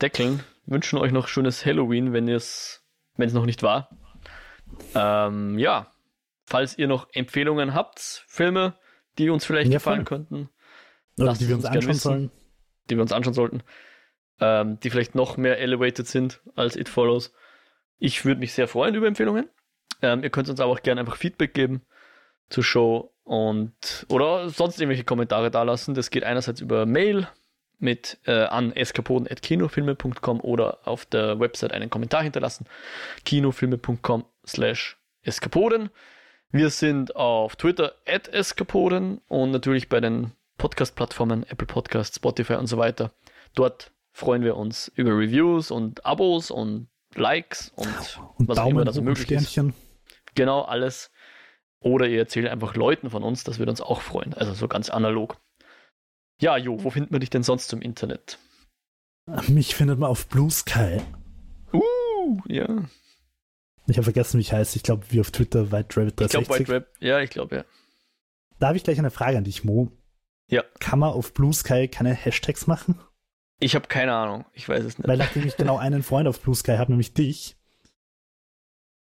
Deckeln. 0.00 0.42
Wünschen 0.66 0.98
euch 0.98 1.12
noch 1.12 1.28
schönes 1.28 1.64
Halloween, 1.66 2.12
wenn 2.12 2.28
es, 2.28 2.82
wenn 3.16 3.28
es 3.28 3.34
noch 3.34 3.46
nicht 3.46 3.62
war. 3.62 3.90
Ähm, 4.94 5.58
ja, 5.58 5.90
falls 6.46 6.76
ihr 6.78 6.88
noch 6.88 7.08
Empfehlungen 7.12 7.74
habt, 7.74 8.24
Filme, 8.26 8.74
die 9.18 9.30
uns 9.30 9.44
vielleicht 9.44 9.70
Ja, 9.70 9.78
gefallen 9.78 10.06
voll. 10.06 10.18
könnten, 10.18 10.48
Oder 11.18 11.34
die 11.34 11.48
wir 11.48 11.54
uns 11.56 11.64
uns 11.64 11.74
anschauen 11.74 11.88
wissen. 11.88 12.00
sollen. 12.00 12.30
die 12.90 12.96
wir 12.96 13.02
uns 13.02 13.12
anschauen 13.12 13.34
sollten, 13.34 13.62
ähm, 14.40 14.78
die 14.80 14.90
vielleicht 14.90 15.14
noch 15.14 15.36
mehr 15.36 15.58
elevated 15.58 16.06
sind 16.06 16.40
als 16.54 16.76
It 16.76 16.88
Follows. 16.88 17.32
Ich 17.98 18.24
würde 18.24 18.40
mich 18.40 18.52
sehr 18.52 18.68
freuen 18.68 18.94
über 18.94 19.06
Empfehlungen. 19.06 19.48
Ähm, 20.02 20.22
ihr 20.22 20.30
könnt 20.30 20.48
uns 20.48 20.60
aber 20.60 20.72
auch 20.72 20.82
gerne 20.82 21.00
einfach 21.00 21.16
Feedback 21.16 21.54
geben 21.54 21.82
zur 22.48 22.64
Show 22.64 23.12
und 23.24 24.06
oder 24.08 24.50
sonst 24.50 24.80
irgendwelche 24.80 25.04
Kommentare 25.04 25.50
dalassen. 25.50 25.94
Das 25.94 26.10
geht 26.10 26.24
einerseits 26.24 26.60
über 26.60 26.86
Mail 26.86 27.28
mit 27.78 28.18
äh, 28.26 28.44
an 28.44 28.72
eskapoden.kinofilme.com 28.72 30.40
oder 30.40 30.78
auf 30.86 31.04
der 31.06 31.40
Website 31.40 31.72
einen 31.72 31.90
Kommentar 31.90 32.22
hinterlassen. 32.22 32.66
kinofilme.com 33.24 34.24
slash 34.46 34.98
eskapoden. 35.22 35.90
Wir 36.50 36.70
sind 36.70 37.16
auf 37.16 37.56
Twitter 37.56 37.94
at 38.06 38.28
eskapoden 38.28 39.20
und 39.28 39.50
natürlich 39.50 39.88
bei 39.88 40.00
den 40.00 40.32
Podcast-Plattformen, 40.58 41.44
Apple 41.48 41.66
Podcasts, 41.66 42.16
Spotify 42.16 42.54
und 42.54 42.66
so 42.66 42.78
weiter. 42.78 43.10
Dort 43.54 43.90
freuen 44.16 44.42
wir 44.42 44.56
uns 44.56 44.90
über 44.94 45.10
Reviews 45.10 45.70
und 45.70 46.06
Abos 46.06 46.50
und 46.50 46.88
Likes 47.14 47.70
und, 47.76 47.86
Und 48.38 48.48
was 48.48 48.56
auch 48.56 48.70
immer 48.70 48.84
Daumen 48.84 48.86
da 48.86 48.92
so 48.92 49.00
hoch 49.02 49.06
und 49.06 49.18
möglich 49.18 49.30
ist. 49.30 49.60
Genau 50.34 50.62
alles. 50.62 51.10
Oder 51.80 52.08
ihr 52.08 52.20
erzählt 52.20 52.48
einfach 52.48 52.74
Leuten 52.76 53.10
von 53.10 53.22
uns, 53.22 53.44
das 53.44 53.58
würde 53.58 53.70
uns 53.70 53.82
auch 53.82 54.00
freuen. 54.00 54.32
Also 54.32 54.54
so 54.54 54.68
ganz 54.68 54.88
analog. 54.88 55.36
Ja, 56.40 56.56
Jo, 56.56 56.82
wo 56.82 56.88
findet 56.88 57.10
man 57.10 57.20
dich 57.20 57.28
denn 57.28 57.42
sonst 57.42 57.72
im 57.74 57.82
Internet? 57.82 58.38
Mich 59.48 59.74
findet 59.74 59.98
man 59.98 60.08
auf 60.08 60.28
Blue 60.28 60.50
Sky. 60.50 61.02
Uh, 61.74 62.40
ja. 62.46 62.84
Ich 63.86 63.98
habe 63.98 64.04
vergessen, 64.04 64.38
wie 64.38 64.42
ich 64.42 64.52
heiße. 64.52 64.76
Ich 64.76 64.82
glaube, 64.82 65.04
wie 65.10 65.20
auf 65.20 65.30
Twitter, 65.30 65.70
White 65.72 66.00
Rabbit 66.00 66.20
Ich 66.22 66.30
glaube, 66.30 66.46
360. 66.46 66.68
White 66.68 66.72
Rap. 66.72 66.92
Ja, 67.00 67.20
ich 67.20 67.30
glaube, 67.30 67.56
ja. 67.56 67.64
Da 68.58 68.68
habe 68.68 68.78
ich 68.78 68.84
gleich 68.84 68.98
eine 68.98 69.10
Frage 69.10 69.36
an 69.36 69.44
dich, 69.44 69.62
Mo. 69.62 69.92
Ja. 70.48 70.64
Kann 70.80 71.00
man 71.00 71.10
auf 71.10 71.34
Blue 71.34 71.52
Sky 71.52 71.86
keine 71.88 72.14
Hashtags 72.14 72.66
machen? 72.66 72.98
Ich 73.58 73.74
habe 73.74 73.88
keine 73.88 74.14
Ahnung. 74.14 74.44
Ich 74.52 74.68
weiß 74.68 74.84
es 74.84 74.98
nicht. 74.98 75.08
Weil 75.08 75.16
nachdem 75.16 75.46
ich 75.46 75.56
genau 75.56 75.78
einen 75.78 76.02
Freund 76.02 76.28
auf 76.28 76.40
Blue 76.40 76.54
Sky 76.54 76.72
habe, 76.76 76.92
nämlich 76.92 77.14
dich, 77.14 77.56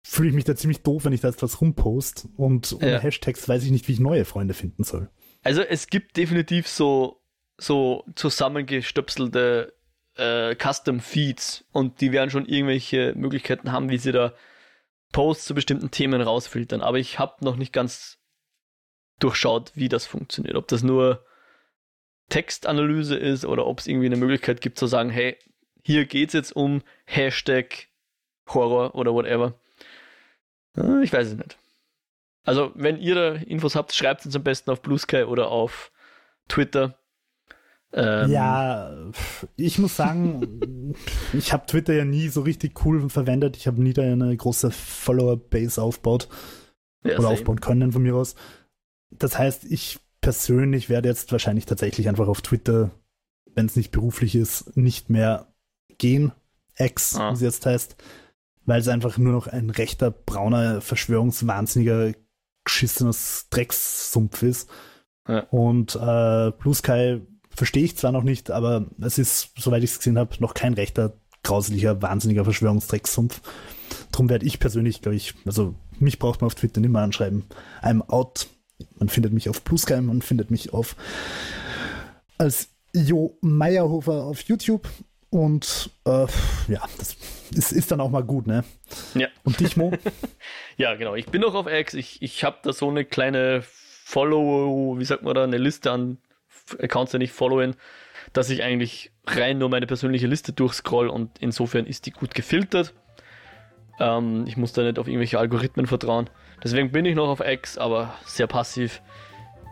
fühle 0.02 0.28
ich 0.28 0.34
mich 0.34 0.44
da 0.44 0.54
ziemlich 0.54 0.82
doof, 0.82 1.04
wenn 1.06 1.14
ich 1.14 1.22
da 1.22 1.28
etwas 1.28 1.60
rumpost 1.60 2.28
und 2.36 2.72
ohne 2.74 2.92
Ja. 2.92 2.98
Hashtags 3.00 3.48
weiß 3.48 3.64
ich 3.64 3.70
nicht, 3.70 3.88
wie 3.88 3.92
ich 3.92 4.00
neue 4.00 4.24
Freunde 4.26 4.52
finden 4.54 4.84
soll. 4.84 5.08
Also 5.42 5.62
es 5.62 5.86
gibt 5.86 6.16
definitiv 6.16 6.68
so, 6.68 7.22
so 7.56 8.04
zusammengestöpselte 8.14 9.74
äh, 10.16 10.54
Custom 10.56 11.00
Feeds 11.00 11.64
und 11.72 12.00
die 12.00 12.12
werden 12.12 12.30
schon 12.30 12.46
irgendwelche 12.46 13.14
Möglichkeiten 13.16 13.72
haben, 13.72 13.88
wie 13.88 13.98
sie 13.98 14.12
da 14.12 14.34
Posts 15.12 15.46
zu 15.46 15.54
bestimmten 15.54 15.90
Themen 15.90 16.20
rausfiltern. 16.20 16.82
Aber 16.82 16.98
ich 16.98 17.18
habe 17.18 17.44
noch 17.44 17.56
nicht 17.56 17.72
ganz 17.72 18.18
durchschaut, 19.20 19.72
wie 19.74 19.88
das 19.88 20.06
funktioniert. 20.06 20.56
Ob 20.56 20.68
das 20.68 20.82
nur 20.82 21.24
Textanalyse 22.28 23.16
ist 23.16 23.44
oder 23.44 23.66
ob 23.66 23.80
es 23.80 23.86
irgendwie 23.86 24.06
eine 24.06 24.16
Möglichkeit 24.16 24.60
gibt 24.60 24.78
zu 24.78 24.86
sagen, 24.86 25.10
hey, 25.10 25.36
hier 25.82 26.06
geht 26.06 26.28
es 26.28 26.32
jetzt 26.32 26.56
um 26.56 26.82
Hashtag 27.04 27.88
Horror 28.48 28.94
oder 28.94 29.12
whatever. 29.12 29.54
Äh, 30.76 31.02
Ich 31.02 31.12
weiß 31.12 31.28
es 31.28 31.36
nicht. 31.36 31.58
Also, 32.44 32.72
wenn 32.74 32.98
ihr 32.98 33.14
da 33.14 33.32
Infos 33.34 33.74
habt, 33.74 33.94
schreibt 33.94 34.26
uns 34.26 34.36
am 34.36 34.42
besten 34.42 34.70
auf 34.70 34.82
Blue 34.82 34.98
Sky 34.98 35.22
oder 35.24 35.48
auf 35.50 35.92
Twitter. 36.48 36.98
Ähm, 37.92 38.30
ja, 38.30 38.92
ich 39.56 39.78
muss 39.78 39.96
sagen, 39.96 40.94
ich 41.32 41.52
habe 41.52 41.66
Twitter 41.66 41.94
ja 41.94 42.04
nie 42.04 42.28
so 42.28 42.42
richtig 42.42 42.84
cool 42.84 43.08
verwendet. 43.08 43.56
Ich 43.56 43.66
habe 43.66 43.82
nie 43.82 43.92
da 43.92 44.02
eine 44.02 44.36
große 44.36 44.70
Follower-Base 44.72 45.80
aufgebaut 45.80 46.28
ja, 47.04 47.12
oder 47.14 47.22
same. 47.22 47.34
aufbauen 47.34 47.60
können 47.60 47.92
von 47.92 48.02
mir 48.02 48.14
aus. 48.14 48.34
Das 49.10 49.38
heißt, 49.38 49.64
ich 49.70 50.00
persönlich 50.24 50.88
werde 50.88 51.10
jetzt 51.10 51.30
wahrscheinlich 51.32 51.66
tatsächlich 51.66 52.08
einfach 52.08 52.28
auf 52.28 52.40
Twitter, 52.40 52.90
wenn 53.54 53.66
es 53.66 53.76
nicht 53.76 53.90
beruflich 53.90 54.34
ist, 54.34 54.74
nicht 54.74 55.10
mehr 55.10 55.52
gehen. 55.98 56.32
X, 56.78 57.16
ah. 57.16 57.30
wie 57.30 57.34
es 57.34 57.40
jetzt 57.42 57.66
heißt, 57.66 57.96
weil 58.64 58.80
es 58.80 58.88
einfach 58.88 59.18
nur 59.18 59.34
noch 59.34 59.48
ein 59.48 59.68
rechter, 59.68 60.10
brauner, 60.10 60.80
verschwörungswahnsinniger, 60.80 62.14
geschissenes 62.64 63.48
Dreckssumpf 63.50 64.42
ist. 64.42 64.70
Ja. 65.28 65.40
Und 65.50 65.94
äh, 65.94 66.52
Blue 66.58 66.74
Sky 66.74 67.20
verstehe 67.50 67.84
ich 67.84 67.98
zwar 67.98 68.10
noch 68.10 68.22
nicht, 68.22 68.50
aber 68.50 68.86
es 69.02 69.18
ist, 69.18 69.50
soweit 69.58 69.84
ich 69.84 69.90
es 69.90 69.98
gesehen 69.98 70.18
habe, 70.18 70.34
noch 70.38 70.54
kein 70.54 70.72
rechter, 70.72 71.18
grauslicher, 71.42 72.00
wahnsinniger 72.00 72.44
Verschwörungsdreckssumpf. 72.44 73.42
Darum 74.10 74.30
werde 74.30 74.46
ich 74.46 74.58
persönlich, 74.58 75.02
glaube 75.02 75.16
ich, 75.16 75.34
also 75.44 75.74
mich 76.00 76.18
braucht 76.18 76.40
man 76.40 76.46
auf 76.46 76.54
Twitter 76.54 76.80
nicht 76.80 76.90
mehr 76.90 77.02
anschreiben. 77.02 77.44
I'm 77.82 78.00
out. 78.08 78.48
Man 78.98 79.08
findet 79.08 79.32
mich 79.32 79.48
auf 79.48 79.62
Blue 79.62 79.78
Sky, 79.78 80.00
man 80.00 80.22
findet 80.22 80.50
mich 80.50 80.72
auf 80.72 80.96
als 82.38 82.68
Jo 82.92 83.36
Meyerhofer 83.40 84.24
auf 84.24 84.40
YouTube 84.42 84.88
und 85.30 85.90
äh, 86.04 86.26
ja, 86.68 86.82
das 86.96 87.16
ist, 87.52 87.72
ist, 87.72 87.90
dann 87.90 88.00
auch 88.00 88.10
mal 88.10 88.22
gut, 88.22 88.46
ne? 88.46 88.62
Ja. 89.14 89.26
Und 89.42 89.58
dich, 89.58 89.76
Mo? 89.76 89.92
ja, 90.76 90.94
genau. 90.94 91.16
Ich 91.16 91.26
bin 91.26 91.40
noch 91.40 91.54
auf 91.54 91.66
X. 91.66 91.94
Ich, 91.94 92.22
ich 92.22 92.44
habe 92.44 92.58
da 92.62 92.72
so 92.72 92.88
eine 92.88 93.04
kleine 93.04 93.64
Follow, 93.64 94.96
wie 94.96 95.04
sagt 95.04 95.24
man 95.24 95.34
da, 95.34 95.42
eine 95.42 95.58
Liste 95.58 95.90
an 95.90 96.18
Accounts, 96.78 97.10
die 97.10 97.24
ich 97.24 97.32
followen, 97.32 97.74
dass 98.32 98.48
ich 98.48 98.62
eigentlich 98.62 99.10
rein 99.26 99.58
nur 99.58 99.68
meine 99.70 99.86
persönliche 99.88 100.28
Liste 100.28 100.52
durchscroll 100.52 101.08
und 101.08 101.30
insofern 101.40 101.86
ist 101.86 102.06
die 102.06 102.12
gut 102.12 102.32
gefiltert. 102.34 102.94
Ähm, 103.98 104.44
ich 104.46 104.56
muss 104.56 104.72
da 104.72 104.82
nicht 104.82 105.00
auf 105.00 105.08
irgendwelche 105.08 105.40
Algorithmen 105.40 105.86
vertrauen. 105.86 106.30
Deswegen 106.62 106.90
bin 106.92 107.04
ich 107.04 107.14
noch 107.14 107.28
auf 107.28 107.40
X, 107.40 107.78
aber 107.78 108.14
sehr 108.24 108.46
passiv. 108.46 109.02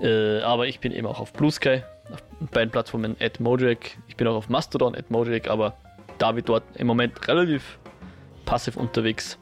Äh, 0.01 0.41
aber 0.41 0.67
ich 0.67 0.81
bin 0.81 0.93
eben 0.93 1.07
auch 1.07 1.21
auf 1.21 1.33
Blue 1.33 1.51
Sky, 1.51 1.83
auf 2.13 2.23
beiden 2.51 2.71
Plattformen 2.71 3.17
at 3.21 3.41
Mojack. 3.41 3.97
Ich 4.09 4.17
bin 4.17 4.27
auch 4.27 4.35
auf 4.35 4.49
Mastodon 4.49 4.95
at 4.95 5.11
Mojack, 5.11 5.49
aber 5.49 5.75
da 6.19 6.35
wir 6.35 6.43
dort 6.43 6.65
im 6.75 6.87
Moment 6.87 7.29
relativ 7.29 7.79
passiv 8.45 8.77
unterwegs. 8.77 9.39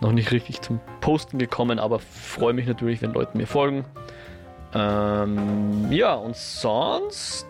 Noch 0.00 0.12
nicht 0.12 0.32
richtig 0.32 0.60
zum 0.60 0.80
Posten 1.00 1.38
gekommen, 1.38 1.78
aber 1.78 1.98
freue 1.98 2.52
mich 2.52 2.66
natürlich, 2.66 3.00
wenn 3.00 3.12
Leute 3.12 3.36
mir 3.36 3.46
folgen. 3.46 3.84
Ähm, 4.74 5.90
ja, 5.90 6.14
und 6.14 6.36
sonst, 6.36 7.46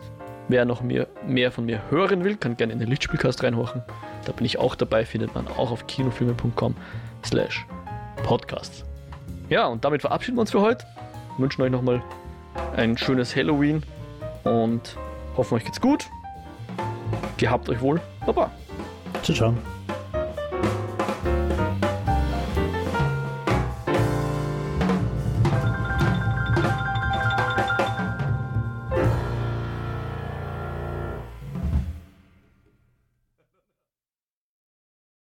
wer 0.48 0.64
noch 0.64 0.82
mehr, 0.82 1.08
mehr 1.26 1.50
von 1.50 1.64
mir 1.64 1.80
hören 1.90 2.22
will, 2.22 2.36
kann 2.36 2.56
gerne 2.56 2.72
in 2.74 2.78
den 2.78 2.88
Lichtspielcast 2.88 3.42
reinhorchen. 3.42 3.82
Da 4.26 4.32
bin 4.32 4.44
ich 4.44 4.58
auch 4.58 4.74
dabei, 4.74 5.04
findet 5.04 5.34
man 5.34 5.48
auch 5.48 5.70
auf 5.70 5.86
kinofilme.com 5.86 6.76
slash 7.24 7.66
podcast. 8.24 8.84
Ja, 9.48 9.66
und 9.66 9.84
damit 9.84 10.00
verabschieden 10.00 10.36
wir 10.36 10.42
uns 10.42 10.50
für 10.50 10.60
heute. 10.60 10.84
Wünschen 11.38 11.62
euch 11.62 11.70
nochmal 11.70 12.02
ein 12.76 12.96
schönes 12.96 13.34
Halloween 13.34 13.82
und 14.44 14.96
hoffen 15.36 15.54
euch 15.54 15.64
geht's 15.64 15.80
gut. 15.80 16.06
Gehabt 17.36 17.68
euch 17.68 17.80
wohl. 17.80 18.00
Baba. 18.26 18.50
Ciao, 19.22 19.36
ciao. 19.36 19.54